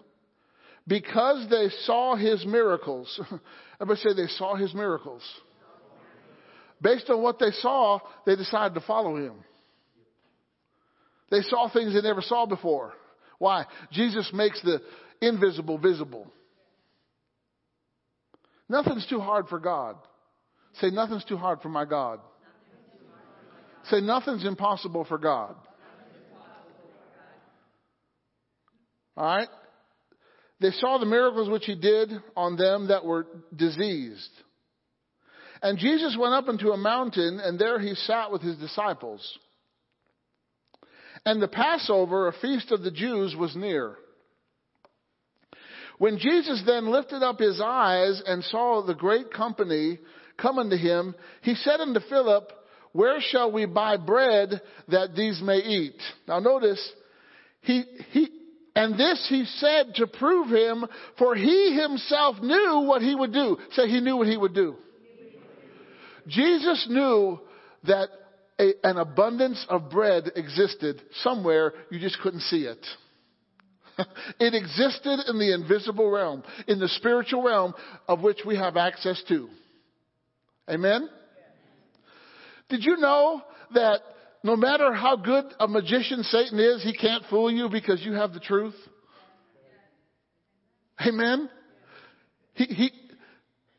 because 0.86 1.48
they 1.50 1.68
saw 1.84 2.14
his 2.14 2.44
miracles. 2.44 3.20
Everybody 3.80 4.00
say 4.00 4.14
they 4.14 4.28
saw 4.28 4.54
his 4.54 4.74
miracles. 4.74 5.22
Based 6.80 7.08
on 7.10 7.22
what 7.22 7.38
they 7.38 7.50
saw, 7.62 8.00
they 8.26 8.36
decided 8.36 8.74
to 8.74 8.86
follow 8.86 9.16
him. 9.16 9.34
They 11.30 11.40
saw 11.42 11.68
things 11.68 11.94
they 11.94 12.02
never 12.02 12.22
saw 12.22 12.46
before. 12.46 12.92
Why? 13.38 13.64
Jesus 13.92 14.30
makes 14.32 14.62
the 14.62 14.80
invisible 15.20 15.78
visible. 15.78 16.30
Nothing's 18.68 19.06
too 19.06 19.20
hard 19.20 19.48
for 19.48 19.58
God. 19.58 19.96
Say, 20.80 20.90
nothing's 20.90 21.24
too 21.24 21.36
hard 21.36 21.60
for 21.60 21.68
my 21.68 21.84
God. 21.84 22.20
Say, 23.90 24.00
nothing's 24.00 24.44
impossible 24.44 25.04
for 25.04 25.18
God. 25.18 25.54
All 29.16 29.24
right? 29.24 29.48
They 30.60 30.70
saw 30.70 30.98
the 30.98 31.06
miracles 31.06 31.48
which 31.48 31.66
he 31.66 31.74
did 31.74 32.10
on 32.36 32.56
them 32.56 32.88
that 32.88 33.04
were 33.04 33.26
diseased. 33.54 34.30
And 35.62 35.78
Jesus 35.78 36.16
went 36.18 36.34
up 36.34 36.48
into 36.48 36.70
a 36.70 36.76
mountain, 36.76 37.40
and 37.42 37.58
there 37.58 37.78
he 37.78 37.94
sat 37.94 38.30
with 38.30 38.42
his 38.42 38.56
disciples. 38.56 39.38
And 41.24 41.40
the 41.40 41.48
Passover, 41.48 42.28
a 42.28 42.32
feast 42.40 42.70
of 42.72 42.82
the 42.82 42.90
Jews, 42.90 43.34
was 43.36 43.56
near. 43.56 43.96
When 45.98 46.18
Jesus 46.18 46.62
then 46.66 46.90
lifted 46.90 47.22
up 47.22 47.38
his 47.38 47.60
eyes 47.62 48.22
and 48.26 48.44
saw 48.44 48.82
the 48.82 48.94
great 48.94 49.32
company 49.32 49.98
coming 50.36 50.70
to 50.70 50.76
him, 50.76 51.14
he 51.42 51.54
said 51.54 51.80
unto 51.80 52.00
Philip, 52.08 52.52
Where 52.92 53.20
shall 53.20 53.50
we 53.50 53.66
buy 53.66 53.96
bread 53.96 54.60
that 54.88 55.14
these 55.14 55.40
may 55.42 55.58
eat? 55.58 56.00
Now 56.28 56.40
notice, 56.40 56.92
he, 57.62 57.82
he, 58.10 58.28
and 58.74 58.98
this 58.98 59.26
he 59.30 59.44
said 59.56 59.94
to 59.94 60.06
prove 60.06 60.48
him, 60.48 60.84
for 61.18 61.34
he 61.34 61.78
himself 61.80 62.36
knew 62.42 62.84
what 62.86 63.00
he 63.00 63.14
would 63.14 63.32
do. 63.32 63.56
Say, 63.72 63.88
he 63.88 64.00
knew 64.00 64.18
what 64.18 64.28
he 64.28 64.36
would 64.36 64.54
do. 64.54 64.76
Jesus 66.28 66.86
knew 66.90 67.40
that 67.84 68.08
a, 68.58 68.72
an 68.84 68.98
abundance 68.98 69.64
of 69.68 69.90
bread 69.90 70.30
existed 70.36 71.00
somewhere, 71.22 71.72
you 71.90 71.98
just 71.98 72.20
couldn't 72.20 72.40
see 72.40 72.64
it. 72.64 72.84
it 74.40 74.54
existed 74.54 75.20
in 75.28 75.38
the 75.38 75.54
invisible 75.54 76.10
realm, 76.10 76.42
in 76.66 76.78
the 76.78 76.88
spiritual 76.88 77.42
realm 77.42 77.74
of 78.08 78.22
which 78.22 78.40
we 78.46 78.56
have 78.56 78.76
access 78.76 79.22
to. 79.28 79.48
Amen? 80.68 81.08
Did 82.68 82.84
you 82.84 82.96
know 82.96 83.42
that 83.74 84.00
No 84.46 84.54
matter 84.54 84.92
how 84.92 85.16
good 85.16 85.44
a 85.58 85.66
magician 85.66 86.22
Satan 86.22 86.60
is, 86.60 86.80
he 86.80 86.92
can't 86.92 87.24
fool 87.28 87.50
you 87.50 87.68
because 87.68 88.00
you 88.04 88.12
have 88.12 88.32
the 88.32 88.38
truth. 88.38 88.76
Amen. 91.04 91.50
He, 92.54 92.64
he, 92.66 92.90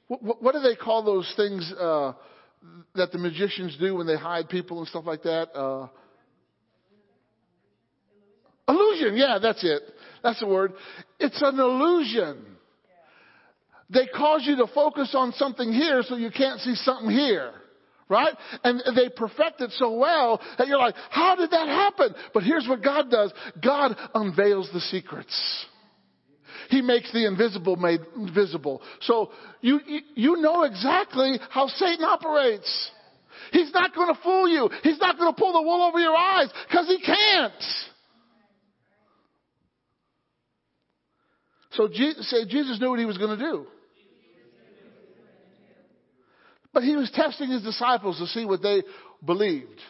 what, 0.10 0.44
what 0.44 0.54
do 0.54 0.60
they 0.60 0.76
call 0.76 1.06
those 1.06 1.32
things 1.38 1.72
uh, 1.80 2.12
that 2.96 3.14
the 3.14 3.18
magicians 3.18 3.78
do 3.80 3.96
when 3.96 4.08
they 4.08 4.18
hide 4.18 4.50
people 4.50 4.80
and 4.80 4.88
stuff 4.90 5.06
like 5.06 5.24
that? 5.24 5.58
Uh, 5.58 5.88
illusion. 8.68 9.16
Yeah, 9.16 9.40
that's 9.42 9.64
it. 9.64 9.84
That's 10.28 10.42
the 10.42 10.48
word. 10.48 10.74
It's 11.22 11.42
an 11.42 11.58
illusion. 11.58 12.44
They 13.90 14.08
cause 14.08 14.42
you 14.44 14.58
to 14.58 14.68
focus 14.68 15.12
on 15.14 15.32
something 15.32 15.72
here 15.72 16.04
so 16.04 16.18
you 16.18 16.32
can't 16.32 16.60
see 16.60 16.76
something 16.76 17.10
here. 17.10 17.54
Right? 18.10 18.34
And 18.62 18.82
they 18.94 19.08
perfect 19.08 19.62
it 19.62 19.72
so 19.78 19.98
well 19.98 20.42
that 20.58 20.68
you're 20.68 20.80
like, 20.80 20.96
how 21.12 21.38
did 21.38 21.52
that 21.52 21.70
happen? 21.70 22.14
But 22.34 22.44
here's 22.44 22.68
what 22.68 22.84
God 22.84 23.10
does. 23.10 23.32
God 23.64 23.96
unveils 24.14 24.70
the 24.74 24.82
secrets. 24.82 25.66
He 26.70 26.82
makes 26.82 27.10
the 27.14 27.26
invisible 27.26 27.78
made 27.78 28.02
visible. 28.36 28.82
So 29.04 29.32
you, 29.62 29.80
you 30.14 30.42
know 30.42 30.64
exactly 30.64 31.40
how 31.52 31.68
Satan 31.68 32.04
operates. 32.04 32.92
He's 33.54 33.72
not 33.72 33.96
going 33.96 34.14
to 34.14 34.22
fool 34.22 34.50
you. 34.50 34.70
He's 34.84 35.00
not 35.00 35.18
going 35.18 35.34
to 35.34 35.40
pull 35.40 35.54
the 35.54 35.62
wool 35.62 35.84
over 35.84 36.00
your 36.00 36.18
eyes 36.18 36.50
because 36.68 36.88
he 36.88 37.00
can't. 37.00 37.54
So 41.72 41.90
say 42.22 42.46
Jesus 42.48 42.80
knew 42.80 42.90
what 42.90 43.00
he 43.00 43.06
was 43.06 43.18
going 43.18 43.38
to 43.38 43.44
do. 43.44 43.68
But 46.74 46.84
he 46.84 46.96
was 46.96 47.10
testing 47.12 47.50
his 47.50 47.64
disciples 47.64 48.20
to 48.20 48.28
see 48.28 48.46
what 48.46 48.62
they 48.62 48.84
believed. 49.26 49.82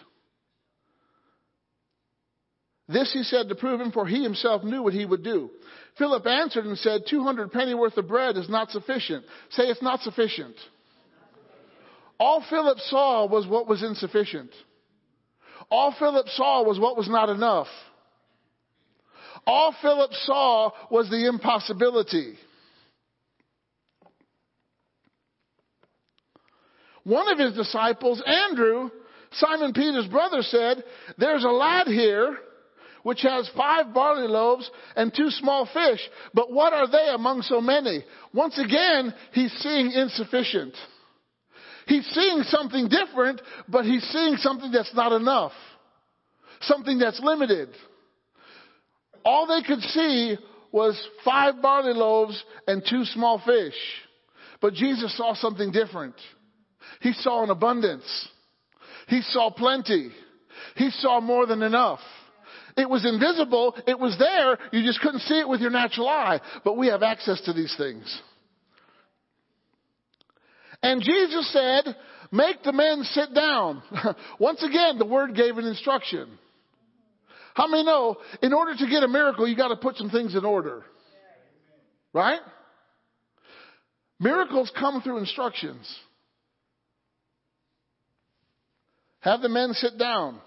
This 2.87 3.11
he 3.11 3.23
said 3.23 3.49
to 3.49 3.55
prove 3.55 3.81
him, 3.81 3.91
for 3.91 4.07
he 4.07 4.23
himself 4.23 4.63
knew 4.63 4.81
what 4.81 4.93
he 4.93 5.05
would 5.05 5.23
do. 5.23 5.49
Philip 5.97 6.25
answered 6.25 6.65
and 6.65 6.77
said, 6.77 7.01
200 7.09 7.51
penny 7.51 7.73
worth 7.73 7.97
of 7.97 8.07
bread 8.07 8.37
is 8.37 8.49
not 8.49 8.71
sufficient. 8.71 9.25
Say 9.49 9.63
it's 9.63 9.81
not 9.81 9.99
sufficient. 10.01 10.55
All 12.19 12.43
Philip 12.49 12.79
saw 12.79 13.27
was 13.27 13.45
what 13.45 13.67
was 13.67 13.83
insufficient. 13.83 14.51
All 15.69 15.93
Philip 15.99 16.27
saw 16.29 16.63
was 16.63 16.79
what 16.79 16.95
was 16.95 17.09
not 17.09 17.29
enough. 17.29 17.67
All 19.47 19.73
Philip 19.81 20.11
saw 20.25 20.71
was 20.91 21.09
the 21.09 21.25
impossibility. 21.25 22.35
One 27.05 27.29
of 27.29 27.39
his 27.39 27.53
disciples, 27.53 28.21
Andrew, 28.25 28.89
Simon 29.31 29.71
Peter's 29.71 30.07
brother, 30.07 30.41
said, 30.41 30.83
There's 31.17 31.45
a 31.45 31.49
lad 31.49 31.87
here 31.87 32.37
which 33.03 33.21
has 33.21 33.49
five 33.55 33.93
barley 33.93 34.27
loaves 34.27 34.69
and 34.97 35.15
two 35.15 35.29
small 35.29 35.65
fish, 35.73 36.01
but 36.33 36.51
what 36.51 36.73
are 36.73 36.91
they 36.91 37.07
among 37.13 37.41
so 37.43 37.61
many? 37.61 38.03
Once 38.33 38.59
again, 38.59 39.13
he's 39.31 39.53
seeing 39.59 39.91
insufficient. 39.91 40.73
He's 41.85 42.05
seeing 42.07 42.43
something 42.43 42.89
different, 42.89 43.41
but 43.69 43.85
he's 43.85 44.03
seeing 44.09 44.35
something 44.35 44.73
that's 44.73 44.93
not 44.93 45.13
enough. 45.13 45.53
Something 46.59 46.99
that's 46.99 47.21
limited. 47.23 47.69
All 49.27 49.45
they 49.45 49.61
could 49.61 49.81
see 49.81 50.37
was 50.71 50.97
five 51.25 51.61
barley 51.61 51.91
loaves 51.91 52.41
and 52.65 52.81
two 52.89 53.03
small 53.03 53.41
fish. 53.45 53.75
But 54.61 54.73
Jesus 54.73 55.17
saw 55.17 55.35
something 55.35 55.69
different. 55.69 56.15
He 57.01 57.11
saw 57.11 57.43
an 57.43 57.49
abundance. 57.49 58.05
He 59.09 59.19
saw 59.21 59.51
plenty. 59.51 60.11
He 60.77 60.91
saw 60.91 61.19
more 61.19 61.45
than 61.45 61.61
enough. 61.61 61.99
It 62.77 62.89
was 62.89 63.05
invisible. 63.05 63.75
It 63.85 63.99
was 63.99 64.17
there. 64.17 64.57
You 64.71 64.87
just 64.87 65.01
couldn't 65.01 65.19
see 65.19 65.41
it 65.41 65.49
with 65.49 65.59
your 65.59 65.71
natural 65.71 66.07
eye. 66.07 66.39
But 66.63 66.77
we 66.77 66.87
have 66.87 67.03
access 67.03 67.41
to 67.41 67.53
these 67.53 67.75
things. 67.77 68.21
And 70.81 71.01
Jesus 71.01 71.51
said, 71.51 71.97
make 72.31 72.63
the 72.63 72.71
men 72.71 73.03
sit 73.03 73.33
down. 73.33 73.83
Once 74.39 74.63
again, 74.63 74.97
the 74.97 75.05
word 75.05 75.35
gave 75.35 75.57
an 75.57 75.65
instruction. 75.65 76.29
How 77.57 77.65
many 77.65 77.83
know 77.83 78.17
in 78.43 78.53
order 78.53 78.75
to 78.77 78.87
get 78.87 79.01
a 79.01 79.07
miracle, 79.07 79.47
you 79.47 79.57
got 79.57 79.69
to 79.69 79.77
put 79.77 79.95
some 79.95 80.11
things 80.11 80.35
in 80.35 80.45
order? 80.45 80.83
Right? 82.13 82.39
Miracles 84.19 84.71
come 84.79 85.01
through 85.01 85.17
instructions. 85.17 85.91
Have 89.21 89.41
the 89.41 89.49
men 89.49 89.73
sit 89.73 89.97
down. 89.97 90.39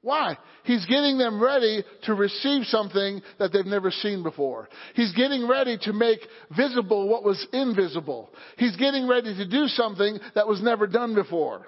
Why? 0.00 0.38
He's 0.62 0.86
getting 0.86 1.18
them 1.18 1.42
ready 1.42 1.82
to 2.04 2.14
receive 2.14 2.66
something 2.66 3.20
that 3.40 3.52
they've 3.52 3.66
never 3.66 3.90
seen 3.90 4.22
before. 4.22 4.68
He's 4.94 5.12
getting 5.16 5.48
ready 5.48 5.78
to 5.82 5.92
make 5.92 6.20
visible 6.56 7.08
what 7.08 7.24
was 7.24 7.44
invisible. 7.52 8.30
He's 8.56 8.76
getting 8.76 9.08
ready 9.08 9.34
to 9.34 9.48
do 9.48 9.66
something 9.66 10.20
that 10.36 10.46
was 10.46 10.62
never 10.62 10.86
done 10.86 11.16
before. 11.16 11.66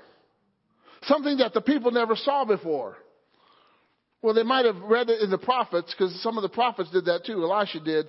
Something 1.03 1.39
that 1.39 1.53
the 1.53 1.61
people 1.61 1.91
never 1.91 2.15
saw 2.15 2.45
before. 2.45 2.97
Well, 4.23 4.35
they 4.35 4.43
might 4.43 4.67
have 4.67 4.77
read 4.83 5.09
it 5.09 5.23
in 5.23 5.31
the 5.31 5.39
prophets 5.39 5.95
because 5.97 6.15
some 6.23 6.37
of 6.37 6.43
the 6.43 6.49
prophets 6.49 6.91
did 6.91 7.07
that 7.07 7.25
too. 7.25 7.43
Elisha 7.43 7.81
did. 7.81 8.07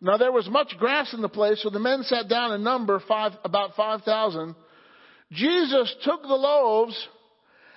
Now 0.00 0.16
there 0.16 0.32
was 0.32 0.48
much 0.48 0.74
grass 0.78 1.12
in 1.12 1.20
the 1.20 1.28
place, 1.28 1.62
so 1.62 1.70
the 1.70 1.78
men 1.78 2.02
sat 2.02 2.28
down 2.28 2.52
in 2.52 2.62
number 2.62 3.00
five, 3.06 3.32
about 3.44 3.76
5,000. 3.76 4.54
Jesus 5.32 5.94
took 6.04 6.22
the 6.22 6.28
loaves, 6.28 7.08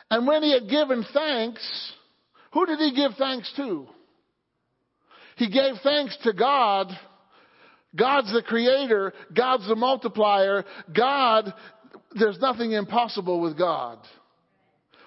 and 0.09 0.25
when 0.25 0.41
he 0.41 0.53
had 0.53 0.69
given 0.69 1.05
thanks, 1.13 1.93
who 2.53 2.65
did 2.65 2.79
he 2.79 2.93
give 2.95 3.11
thanks 3.17 3.51
to? 3.57 3.87
He 5.35 5.49
gave 5.49 5.75
thanks 5.83 6.17
to 6.23 6.33
God. 6.33 6.87
God's 7.95 8.31
the 8.31 8.41
creator. 8.41 9.13
God's 9.35 9.67
the 9.67 9.75
multiplier. 9.75 10.63
God, 10.95 11.53
there's 12.13 12.39
nothing 12.39 12.71
impossible 12.71 13.41
with 13.41 13.57
God. 13.57 13.99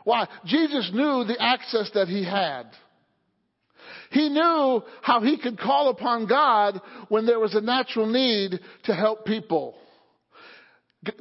Why? 0.07 0.29
Jesus 0.45 0.89
knew 0.95 1.25
the 1.25 1.35
access 1.37 1.91
that 1.95 2.07
he 2.07 2.25
had. 2.25 2.67
He 4.13 4.29
knew 4.29 4.85
how 5.03 5.21
he 5.21 5.37
could 5.37 5.59
call 5.59 5.89
upon 5.89 6.29
God 6.29 6.81
when 7.09 7.27
there 7.27 7.41
was 7.41 7.57
a 7.57 7.61
natural 7.61 8.07
need 8.07 8.61
to 8.85 8.95
help 8.95 9.27
people. 9.27 9.75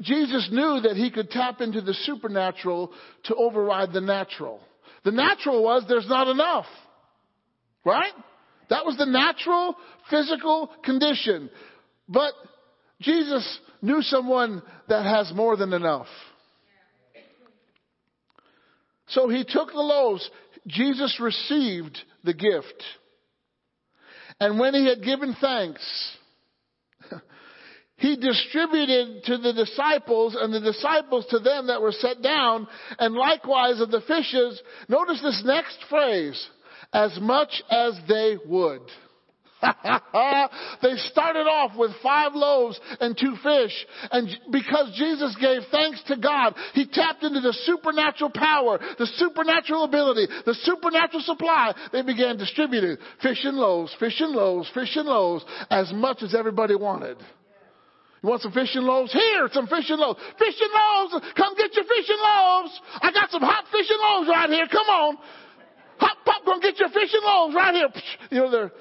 Jesus 0.01 0.49
knew 0.51 0.81
that 0.81 0.95
he 0.95 1.09
could 1.09 1.31
tap 1.31 1.61
into 1.61 1.81
the 1.81 1.95
supernatural 1.95 2.91
to 3.23 3.33
override 3.33 3.91
the 3.91 4.01
natural. 4.01 4.59
The 5.03 5.11
natural 5.11 5.63
was 5.63 5.85
there's 5.87 6.07
not 6.07 6.27
enough. 6.27 6.67
Right? 7.83 8.13
That 8.69 8.85
was 8.85 8.97
the 8.97 9.07
natural 9.07 9.75
physical 10.11 10.69
condition. 10.83 11.49
But 12.07 12.33
Jesus 13.01 13.59
knew 13.81 14.03
someone 14.03 14.61
that 14.89 15.05
has 15.05 15.33
more 15.33 15.57
than 15.57 15.73
enough. 15.73 16.07
So 19.07 19.29
he 19.29 19.43
took 19.43 19.71
the 19.71 19.79
loaves. 19.79 20.29
Jesus 20.67 21.19
received 21.19 21.97
the 22.23 22.33
gift. 22.33 22.83
And 24.39 24.59
when 24.59 24.73
he 24.73 24.87
had 24.87 25.03
given 25.03 25.35
thanks, 25.39 26.17
he 27.97 28.17
distributed 28.17 29.23
to 29.25 29.37
the 29.37 29.53
disciples 29.53 30.35
and 30.39 30.53
the 30.53 30.59
disciples 30.59 31.25
to 31.29 31.39
them 31.39 31.67
that 31.67 31.81
were 31.81 31.93
set 31.93 32.21
down 32.21 32.67
and 32.99 33.15
likewise 33.15 33.79
of 33.79 33.91
the 33.91 34.01
fishes. 34.01 34.61
Notice 34.89 35.21
this 35.21 35.41
next 35.45 35.77
phrase, 35.89 36.49
as 36.91 37.17
much 37.21 37.63
as 37.69 37.97
they 38.07 38.37
would. 38.45 38.81
they 40.81 40.95
started 41.09 41.47
off 41.47 41.77
with 41.77 41.91
five 42.03 42.33
loaves 42.35 42.79
and 42.99 43.17
two 43.17 43.35
fish. 43.41 43.85
And 44.11 44.29
because 44.51 44.93
Jesus 44.95 45.35
gave 45.39 45.61
thanks 45.71 46.03
to 46.07 46.17
God, 46.17 46.55
He 46.73 46.85
tapped 46.87 47.23
into 47.23 47.39
the 47.39 47.53
supernatural 47.65 48.31
power, 48.31 48.79
the 48.99 49.07
supernatural 49.15 49.85
ability, 49.85 50.27
the 50.45 50.55
supernatural 50.63 51.21
supply. 51.21 51.73
They 51.91 52.01
began 52.01 52.37
distributing 52.37 52.97
fish 53.21 53.39
and 53.43 53.57
loaves, 53.57 53.95
fish 53.99 54.19
and 54.19 54.31
loaves, 54.31 54.69
fish 54.73 54.95
and 54.95 55.07
loaves, 55.07 55.45
as 55.69 55.91
much 55.93 56.21
as 56.21 56.35
everybody 56.35 56.75
wanted. 56.75 57.17
You 58.25 58.29
want 58.29 58.41
some 58.41 58.53
fish 58.53 58.73
and 58.73 58.85
loaves? 58.85 59.13
Here, 59.13 59.47
some 59.53 59.67
fish 59.67 59.85
and 59.87 59.99
loaves. 59.99 60.19
Fish 60.39 60.55
and 60.59 60.73
loaves! 60.73 61.25
Come 61.37 61.55
get 61.55 61.75
your 61.75 61.85
fish 61.85 62.09
and 62.09 62.21
loaves! 62.21 62.81
I 63.01 63.11
got 63.13 63.29
some 63.29 63.41
hot 63.41 63.65
fish 63.71 63.85
and 63.87 64.01
loaves 64.01 64.27
right 64.27 64.49
here. 64.49 64.65
Come 64.65 64.87
on. 64.87 65.17
Hot 65.99 66.17
popcorn, 66.25 66.59
get 66.59 66.79
your 66.79 66.89
fish 66.89 67.13
and 67.13 67.23
loaves 67.23 67.55
right 67.55 67.75
here. 67.75 67.89
You 68.31 68.39
know, 68.39 68.51
they're, 68.51 68.71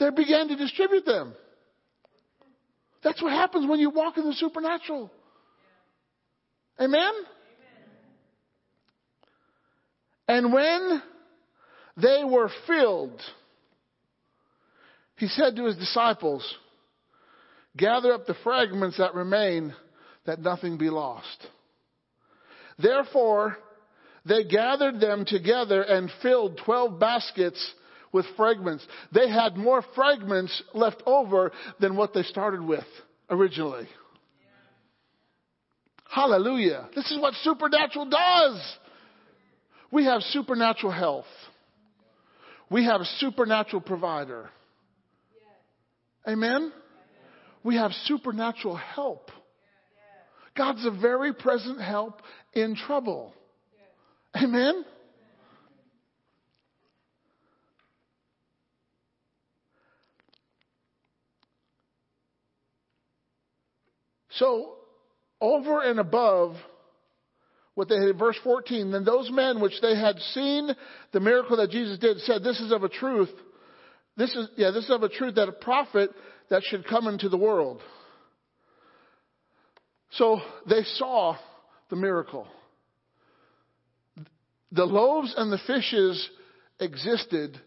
they 0.00 0.10
began 0.10 0.48
to 0.48 0.56
distribute 0.56 1.04
them. 1.04 1.34
That's 3.04 3.22
what 3.22 3.32
happens 3.32 3.68
when 3.68 3.78
you 3.78 3.90
walk 3.90 4.16
in 4.16 4.24
the 4.24 4.32
supernatural. 4.32 5.10
Amen? 6.80 7.12
And 10.26 10.52
when 10.52 11.02
they 11.96 12.22
were 12.24 12.50
filled, 12.66 13.20
he 15.16 15.28
said 15.28 15.56
to 15.56 15.66
his 15.66 15.76
disciples, 15.76 16.42
Gather 17.76 18.12
up 18.12 18.26
the 18.26 18.34
fragments 18.42 18.96
that 18.98 19.14
remain, 19.14 19.74
that 20.24 20.40
nothing 20.40 20.78
be 20.78 20.90
lost. 20.90 21.46
Therefore, 22.78 23.58
they 24.24 24.44
gathered 24.44 25.00
them 25.00 25.24
together 25.26 25.82
and 25.82 26.10
filled 26.22 26.60
12 26.64 26.98
baskets 26.98 27.74
with 28.12 28.26
fragments. 28.36 28.86
They 29.12 29.28
had 29.28 29.56
more 29.56 29.82
fragments 29.94 30.62
left 30.74 31.02
over 31.06 31.52
than 31.78 31.96
what 31.96 32.14
they 32.14 32.22
started 32.22 32.62
with 32.62 32.84
originally. 33.28 33.88
Hallelujah. 36.10 36.88
This 36.94 37.10
is 37.10 37.20
what 37.20 37.34
supernatural 37.42 38.06
does. 38.06 38.76
We 39.92 40.04
have 40.04 40.22
supernatural 40.22 40.92
health. 40.92 41.26
We 42.68 42.84
have 42.84 43.00
a 43.00 43.04
supernatural 43.18 43.82
provider. 43.82 44.50
Amen? 46.26 46.72
We 47.62 47.76
have 47.76 47.92
supernatural 48.04 48.76
help. 48.76 49.30
God's 50.56 50.84
a 50.84 50.90
very 50.90 51.32
present 51.32 51.80
help 51.80 52.22
in 52.52 52.76
trouble. 52.76 53.32
Amen? 54.36 54.84
So, 64.40 64.72
over 65.38 65.82
and 65.82 66.00
above 66.00 66.56
what 67.74 67.90
they 67.90 67.96
had, 67.96 68.18
verse 68.18 68.38
14, 68.42 68.90
then 68.90 69.04
those 69.04 69.30
men 69.30 69.60
which 69.60 69.80
they 69.82 69.94
had 69.94 70.18
seen 70.34 70.70
the 71.12 71.20
miracle 71.20 71.58
that 71.58 71.70
Jesus 71.70 71.98
did 71.98 72.18
said, 72.20 72.42
This 72.42 72.58
is 72.58 72.72
of 72.72 72.82
a 72.82 72.88
truth. 72.88 73.30
This 74.16 74.34
is, 74.34 74.48
yeah, 74.56 74.70
this 74.70 74.84
is 74.84 74.90
of 74.90 75.02
a 75.02 75.10
truth 75.10 75.34
that 75.34 75.48
a 75.48 75.52
prophet 75.52 76.10
that 76.48 76.62
should 76.64 76.86
come 76.86 77.06
into 77.06 77.28
the 77.28 77.36
world. 77.36 77.82
So 80.12 80.40
they 80.68 80.84
saw 80.94 81.36
the 81.90 81.96
miracle. 81.96 82.46
The 84.72 84.86
loaves 84.86 85.34
and 85.36 85.52
the 85.52 85.60
fishes 85.66 86.28
existed. 86.80 87.60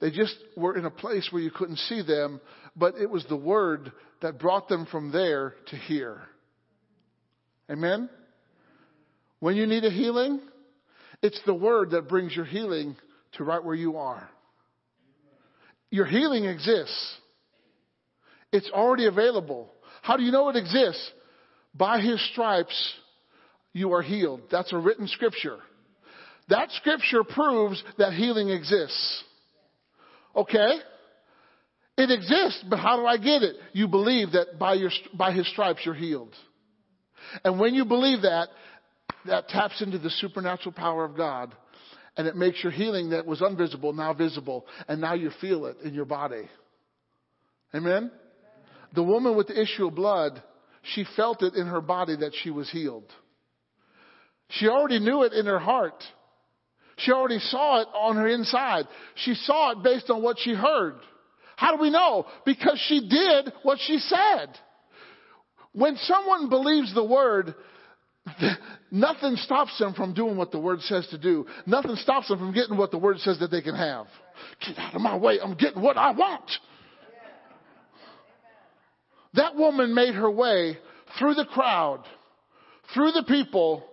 They 0.00 0.10
just 0.10 0.36
were 0.56 0.76
in 0.76 0.86
a 0.86 0.90
place 0.90 1.28
where 1.30 1.42
you 1.42 1.50
couldn't 1.50 1.76
see 1.76 2.02
them, 2.02 2.40
but 2.74 2.96
it 2.96 3.10
was 3.10 3.24
the 3.28 3.36
word 3.36 3.92
that 4.22 4.38
brought 4.38 4.68
them 4.68 4.86
from 4.86 5.12
there 5.12 5.54
to 5.68 5.76
here. 5.76 6.22
Amen? 7.70 8.08
When 9.40 9.56
you 9.56 9.66
need 9.66 9.84
a 9.84 9.90
healing, 9.90 10.40
it's 11.22 11.40
the 11.46 11.54
word 11.54 11.90
that 11.90 12.08
brings 12.08 12.34
your 12.34 12.44
healing 12.44 12.96
to 13.32 13.44
right 13.44 13.62
where 13.62 13.74
you 13.74 13.96
are. 13.96 14.28
Your 15.90 16.06
healing 16.06 16.44
exists. 16.44 17.16
It's 18.52 18.70
already 18.70 19.06
available. 19.06 19.70
How 20.02 20.16
do 20.16 20.22
you 20.22 20.32
know 20.32 20.48
it 20.48 20.56
exists? 20.56 21.10
By 21.74 22.00
his 22.00 22.20
stripes, 22.32 22.94
you 23.72 23.92
are 23.92 24.02
healed. 24.02 24.42
That's 24.50 24.72
a 24.72 24.78
written 24.78 25.06
scripture. 25.08 25.58
That 26.48 26.70
scripture 26.72 27.22
proves 27.22 27.82
that 27.98 28.12
healing 28.12 28.48
exists. 28.48 29.24
Okay? 30.34 30.78
It 31.96 32.10
exists, 32.10 32.64
but 32.68 32.78
how 32.78 32.96
do 32.96 33.06
I 33.06 33.18
get 33.18 33.42
it? 33.42 33.56
You 33.72 33.88
believe 33.88 34.32
that 34.32 34.58
by 34.58 34.74
your, 34.74 34.90
by 35.12 35.32
his 35.32 35.48
stripes 35.50 35.80
you're 35.84 35.94
healed. 35.94 36.34
And 37.44 37.60
when 37.60 37.74
you 37.74 37.84
believe 37.84 38.22
that, 38.22 38.48
that 39.26 39.48
taps 39.48 39.82
into 39.82 39.98
the 39.98 40.10
supernatural 40.10 40.72
power 40.72 41.04
of 41.04 41.16
God 41.16 41.54
and 42.16 42.26
it 42.26 42.36
makes 42.36 42.62
your 42.62 42.72
healing 42.72 43.10
that 43.10 43.26
was 43.26 43.42
invisible 43.42 43.92
now 43.92 44.14
visible 44.14 44.66
and 44.88 45.00
now 45.00 45.14
you 45.14 45.30
feel 45.40 45.66
it 45.66 45.76
in 45.84 45.94
your 45.94 46.06
body. 46.06 46.48
Amen? 47.74 48.10
The 48.94 49.02
woman 49.02 49.36
with 49.36 49.48
the 49.48 49.60
issue 49.60 49.86
of 49.86 49.94
blood, 49.94 50.42
she 50.94 51.04
felt 51.16 51.42
it 51.42 51.54
in 51.54 51.66
her 51.66 51.80
body 51.80 52.16
that 52.16 52.32
she 52.42 52.50
was 52.50 52.70
healed. 52.70 53.12
She 54.48 54.68
already 54.68 54.98
knew 54.98 55.22
it 55.22 55.32
in 55.32 55.46
her 55.46 55.60
heart. 55.60 56.02
She 57.02 57.12
already 57.12 57.38
saw 57.38 57.80
it 57.80 57.88
on 57.94 58.16
her 58.16 58.28
inside. 58.28 58.86
She 59.16 59.34
saw 59.34 59.72
it 59.72 59.82
based 59.82 60.10
on 60.10 60.22
what 60.22 60.38
she 60.38 60.52
heard. 60.52 60.96
How 61.56 61.74
do 61.76 61.80
we 61.80 61.90
know? 61.90 62.26
Because 62.44 62.82
she 62.88 63.08
did 63.08 63.52
what 63.62 63.78
she 63.86 63.98
said. 63.98 64.48
When 65.72 65.96
someone 65.96 66.48
believes 66.48 66.94
the 66.94 67.04
word, 67.04 67.54
nothing 68.90 69.36
stops 69.36 69.78
them 69.78 69.94
from 69.94 70.14
doing 70.14 70.36
what 70.36 70.50
the 70.50 70.58
word 70.58 70.80
says 70.80 71.06
to 71.08 71.18
do. 71.18 71.46
Nothing 71.66 71.96
stops 71.96 72.28
them 72.28 72.38
from 72.38 72.52
getting 72.52 72.76
what 72.76 72.90
the 72.90 72.98
word 72.98 73.18
says 73.20 73.38
that 73.40 73.50
they 73.50 73.62
can 73.62 73.74
have. 73.74 74.06
Get 74.66 74.78
out 74.78 74.94
of 74.94 75.00
my 75.00 75.16
way. 75.16 75.38
I'm 75.42 75.54
getting 75.54 75.82
what 75.82 75.96
I 75.96 76.12
want. 76.12 76.50
That 79.34 79.54
woman 79.54 79.94
made 79.94 80.14
her 80.14 80.30
way 80.30 80.78
through 81.18 81.34
the 81.34 81.44
crowd, 81.44 82.04
through 82.94 83.12
the 83.12 83.22
people 83.22 83.84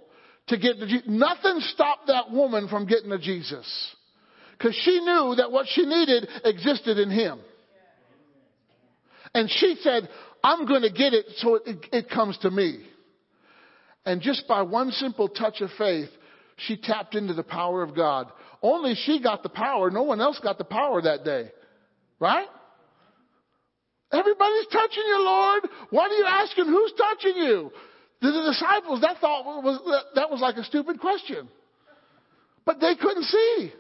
to 0.47 0.57
get 0.57 0.79
to 0.79 0.87
Jesus. 0.87 1.07
Nothing 1.07 1.59
stopped 1.59 2.07
that 2.07 2.31
woman 2.31 2.67
from 2.67 2.85
getting 2.85 3.09
to 3.09 3.19
Jesus. 3.19 3.95
Because 4.57 4.75
she 4.83 4.99
knew 4.99 5.35
that 5.37 5.51
what 5.51 5.67
she 5.69 5.85
needed 5.85 6.27
existed 6.43 6.97
in 6.97 7.11
him. 7.11 7.39
And 9.33 9.49
she 9.49 9.75
said, 9.81 10.09
I'm 10.43 10.65
going 10.65 10.81
to 10.81 10.91
get 10.91 11.13
it 11.13 11.25
so 11.37 11.55
it, 11.55 11.85
it 11.91 12.09
comes 12.09 12.37
to 12.39 12.49
me. 12.49 12.79
And 14.05 14.21
just 14.21 14.47
by 14.47 14.61
one 14.61 14.91
simple 14.91 15.27
touch 15.27 15.61
of 15.61 15.69
faith, 15.77 16.09
she 16.55 16.77
tapped 16.77 17.13
into 17.13 17.33
the 17.33 17.43
power 17.43 17.83
of 17.83 17.95
God. 17.95 18.31
Only 18.61 18.95
she 18.95 19.21
got 19.21 19.43
the 19.43 19.49
power. 19.49 19.91
No 19.91 20.03
one 20.03 20.21
else 20.21 20.39
got 20.41 20.57
the 20.57 20.63
power 20.63 21.01
that 21.01 21.23
day. 21.23 21.51
Right? 22.19 22.47
Everybody's 24.11 24.67
touching 24.71 25.03
you, 25.05 25.23
Lord. 25.23 25.63
What 25.89 26.11
are 26.11 26.15
you 26.15 26.25
asking? 26.25 26.65
Who's 26.65 26.93
touching 26.97 27.35
you? 27.35 27.71
The, 28.21 28.31
the 28.31 28.51
disciples, 28.51 29.01
that 29.01 29.17
thought 29.19 29.45
was, 29.45 30.03
that 30.15 30.29
was 30.29 30.41
like 30.41 30.55
a 30.57 30.63
stupid 30.63 30.99
question. 30.99 31.47
But 32.65 32.79
they 32.79 32.95
couldn't 32.95 33.23
see. 33.23 33.71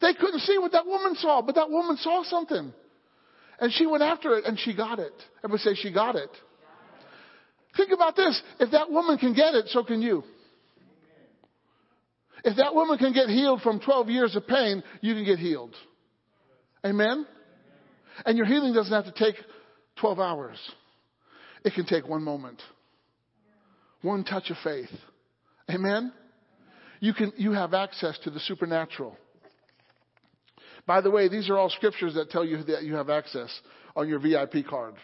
They 0.00 0.14
couldn't 0.14 0.40
see 0.40 0.58
what 0.58 0.72
that 0.72 0.86
woman 0.86 1.14
saw, 1.16 1.42
but 1.42 1.56
that 1.56 1.70
woman 1.70 1.96
saw 1.96 2.22
something. 2.24 2.72
And 3.60 3.72
she 3.72 3.86
went 3.86 4.02
after 4.02 4.36
it 4.36 4.44
and 4.44 4.58
she 4.58 4.74
got 4.74 4.98
it. 4.98 5.12
Everybody 5.42 5.62
say 5.62 5.74
she 5.74 5.92
got 5.92 6.14
it. 6.14 6.30
Think 7.76 7.90
about 7.92 8.16
this. 8.16 8.40
If 8.60 8.70
that 8.72 8.90
woman 8.90 9.18
can 9.18 9.34
get 9.34 9.54
it, 9.54 9.66
so 9.68 9.82
can 9.82 10.00
you. 10.00 10.22
If 12.44 12.56
that 12.56 12.74
woman 12.74 12.98
can 12.98 13.12
get 13.12 13.28
healed 13.28 13.62
from 13.62 13.80
12 13.80 14.08
years 14.10 14.36
of 14.36 14.46
pain, 14.46 14.82
you 15.00 15.14
can 15.14 15.24
get 15.24 15.38
healed. 15.38 15.74
Amen? 16.84 17.26
And 18.24 18.36
your 18.36 18.46
healing 18.46 18.72
doesn't 18.72 18.92
have 18.92 19.12
to 19.12 19.24
take 19.24 19.34
12 20.00 20.20
hours. 20.20 20.56
It 21.64 21.74
can 21.74 21.86
take 21.86 22.06
one 22.08 22.22
moment. 22.22 22.62
One 24.02 24.24
touch 24.24 24.50
of 24.50 24.56
faith. 24.62 24.90
Amen? 25.70 26.12
You 27.00 27.14
can, 27.14 27.32
you 27.36 27.52
have 27.52 27.74
access 27.74 28.18
to 28.24 28.30
the 28.30 28.40
supernatural. 28.40 29.16
By 30.86 31.00
the 31.00 31.10
way, 31.10 31.28
these 31.28 31.50
are 31.50 31.58
all 31.58 31.70
scriptures 31.70 32.14
that 32.14 32.30
tell 32.30 32.44
you 32.44 32.62
that 32.64 32.82
you 32.82 32.94
have 32.94 33.10
access 33.10 33.50
on 33.94 34.08
your 34.08 34.18
VIP 34.18 34.66
card. 34.68 34.94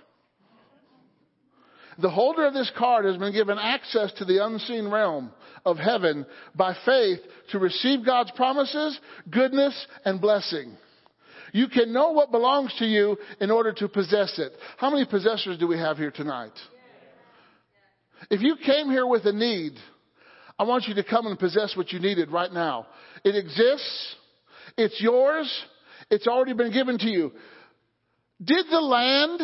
The 1.98 2.10
holder 2.10 2.46
of 2.46 2.54
this 2.54 2.72
card 2.76 3.04
has 3.04 3.16
been 3.16 3.32
given 3.32 3.58
access 3.58 4.12
to 4.14 4.24
the 4.24 4.44
unseen 4.44 4.90
realm 4.90 5.30
of 5.64 5.76
heaven 5.76 6.26
by 6.54 6.74
faith 6.84 7.20
to 7.50 7.58
receive 7.58 8.04
God's 8.04 8.32
promises, 8.32 8.98
goodness, 9.30 9.86
and 10.04 10.20
blessing. 10.20 10.76
You 11.52 11.68
can 11.68 11.92
know 11.92 12.10
what 12.10 12.32
belongs 12.32 12.74
to 12.78 12.84
you 12.84 13.16
in 13.40 13.50
order 13.50 13.72
to 13.74 13.88
possess 13.88 14.38
it. 14.38 14.52
How 14.76 14.90
many 14.90 15.06
possessors 15.06 15.58
do 15.58 15.68
we 15.68 15.78
have 15.78 15.96
here 15.96 16.10
tonight? 16.10 16.52
If 18.30 18.42
you 18.42 18.56
came 18.64 18.90
here 18.90 19.06
with 19.06 19.24
a 19.26 19.32
need, 19.32 19.74
I 20.58 20.64
want 20.64 20.84
you 20.86 20.94
to 20.94 21.04
come 21.04 21.26
and 21.26 21.38
possess 21.38 21.76
what 21.76 21.92
you 21.92 21.98
needed 21.98 22.30
right 22.30 22.52
now. 22.52 22.86
It 23.24 23.36
exists. 23.36 24.16
It's 24.76 25.00
yours. 25.00 25.50
It's 26.10 26.26
already 26.26 26.52
been 26.52 26.72
given 26.72 26.98
to 26.98 27.08
you. 27.08 27.32
Did 28.42 28.66
the 28.70 28.80
land 28.80 29.40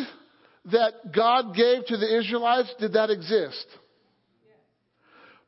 that 0.66 1.12
God 1.14 1.54
gave 1.54 1.86
to 1.86 1.96
the 1.96 2.18
Israelites, 2.18 2.72
did 2.78 2.92
that 2.94 3.10
exist? 3.10 3.66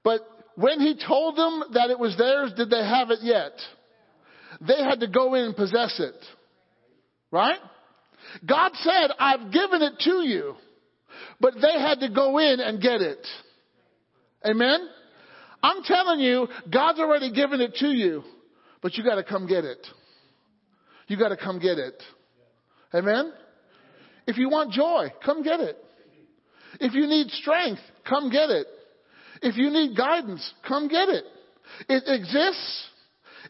But 0.02 0.20
when 0.56 0.80
he 0.80 0.96
told 1.06 1.36
them 1.36 1.62
that 1.74 1.90
it 1.90 1.98
was 1.98 2.16
theirs, 2.16 2.52
did 2.56 2.70
they 2.70 2.84
have 2.84 3.10
it 3.10 3.20
yet? 3.22 3.52
They 4.60 4.82
had 4.82 5.00
to 5.00 5.06
go 5.08 5.34
in 5.34 5.44
and 5.46 5.56
possess 5.56 5.98
it. 5.98 6.14
Right? 7.30 7.58
God 8.46 8.72
said, 8.74 9.10
I've 9.18 9.52
given 9.52 9.82
it 9.82 9.94
to 10.00 10.26
you. 10.26 10.54
But 11.42 11.54
they 11.54 11.72
had 11.72 11.98
to 12.00 12.08
go 12.08 12.38
in 12.38 12.60
and 12.60 12.80
get 12.80 13.00
it. 13.00 13.26
Amen? 14.46 14.88
I'm 15.60 15.82
telling 15.82 16.20
you, 16.20 16.46
God's 16.72 17.00
already 17.00 17.32
given 17.32 17.60
it 17.60 17.74
to 17.80 17.88
you, 17.88 18.22
but 18.80 18.94
you 18.94 19.02
gotta 19.02 19.24
come 19.24 19.48
get 19.48 19.64
it. 19.64 19.84
You 21.08 21.18
gotta 21.18 21.36
come 21.36 21.58
get 21.58 21.78
it. 21.78 22.00
Amen? 22.94 23.32
If 24.28 24.38
you 24.38 24.50
want 24.50 24.70
joy, 24.72 25.08
come 25.24 25.42
get 25.42 25.58
it. 25.58 25.76
If 26.78 26.94
you 26.94 27.08
need 27.08 27.28
strength, 27.30 27.80
come 28.08 28.30
get 28.30 28.48
it. 28.50 28.68
If 29.42 29.56
you 29.56 29.70
need 29.70 29.96
guidance, 29.96 30.48
come 30.66 30.86
get 30.86 31.08
it. 31.08 31.24
It 31.88 32.04
exists. 32.06 32.88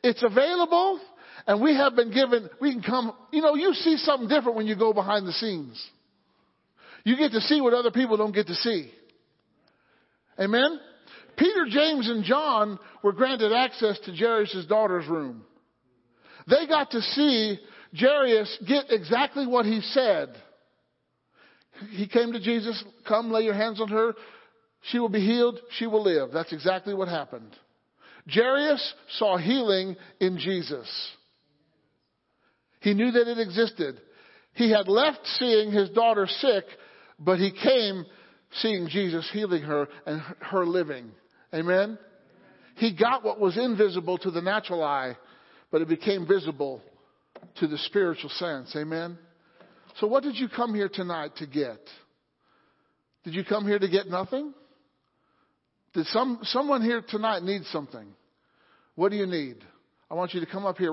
It's 0.03 0.23
available. 0.23 0.99
And 1.47 1.61
we 1.61 1.75
have 1.75 1.95
been 1.95 2.13
given, 2.13 2.49
we 2.59 2.73
can 2.73 2.83
come, 2.83 3.13
you 3.33 3.43
know, 3.43 3.55
you 3.55 3.75
see 3.75 3.99
something 3.99 4.29
different 4.29 4.57
when 4.57 4.67
you 4.67 4.77
go 4.77 4.95
behind 4.95 5.27
the 5.27 5.33
scenes. 5.33 5.91
You 7.05 7.17
get 7.17 7.33
to 7.33 7.41
see 7.41 7.61
what 7.61 7.75
other 7.75 7.91
people 7.91 8.17
don't 8.17 8.35
get 8.35 8.47
to 8.47 8.55
see. 8.55 8.91
Amen? 10.39 10.79
Peter, 11.37 11.67
James, 11.69 12.09
and 12.09 12.25
John 12.25 12.79
were 13.03 13.13
granted 13.13 13.53
access 13.53 13.99
to 14.05 14.15
Jairus' 14.15 14.67
daughter's 14.69 15.09
room. 15.09 15.45
They 16.49 16.67
got 16.67 16.91
to 16.91 17.01
see 17.01 17.59
Jairus 17.99 18.59
get 18.67 18.87
exactly 18.91 19.47
what 19.47 19.65
he 19.65 19.81
said. 19.81 20.31
He 21.91 22.07
came 22.07 22.33
to 22.33 22.41
Jesus, 22.41 22.83
come 23.09 23.31
lay 23.31 23.43
your 23.43 23.55
hands 23.55 23.81
on 23.81 23.89
her. 23.89 24.15
She 24.91 24.99
will 24.99 25.09
be 25.09 25.25
healed. 25.25 25.59
She 25.79 25.87
will 25.87 26.03
live. 26.03 26.31
That's 26.33 26.53
exactly 26.53 26.95
what 26.95 27.09
happened. 27.09 27.51
Jairus 28.33 28.95
saw 29.19 29.37
healing 29.37 29.97
in 30.21 30.39
Jesus. 30.39 30.89
He 32.81 32.95
knew 32.95 33.11
that 33.13 33.29
it 33.29 33.39
existed. 33.39 34.01
He 34.55 34.71
had 34.71 34.89
left 34.89 35.21
seeing 35.39 35.71
his 35.71 35.91
daughter 35.91 36.27
sick, 36.27 36.65
but 37.25 37.39
he 37.39 37.51
came 37.51 38.05
seeing 38.57 38.89
Jesus 38.89 39.29
healing 39.33 39.63
her 39.63 39.89
and 40.07 40.21
her 40.41 40.67
living. 40.67 41.11
Amen? 41.55 41.99
He 42.77 42.95
got 42.95 43.25
what 43.25 43.39
was 43.39 43.57
invisible 43.57 44.19
to 44.19 44.31
the 44.31 44.41
natural 44.41 44.83
eye, 44.83 45.17
but 45.71 45.83
it 45.83 45.89
became 45.89 46.27
visible 46.27 46.83
to 47.57 47.67
the 47.67 47.79
spiritual 47.79 48.31
sense. 48.31 48.75
Amen? 48.77 49.19
So 49.99 50.07
what 50.07 50.23
did 50.23 50.37
you 50.37 50.49
come 50.49 50.75
here 50.75 50.91
tonight 50.93 51.37
to 51.37 51.47
get? 51.47 51.81
Did 53.25 53.35
you 53.35 53.45
come 53.45 53.67
here 53.67 53.79
to 53.79 53.89
get 53.89 54.09
nothing? 54.09 54.53
Did 55.95 56.07
some, 56.07 56.41
someone 56.43 56.83
here 56.83 57.03
tonight 57.07 57.43
need 57.43 57.65
something? 57.67 58.07
What 58.95 59.11
do 59.11 59.17
you 59.17 59.27
need? 59.27 59.57
I 60.11 60.15
want 60.15 60.35
you 60.35 60.41
to 60.41 60.47
come 60.47 60.67
up 60.67 60.79
here. 60.79 60.91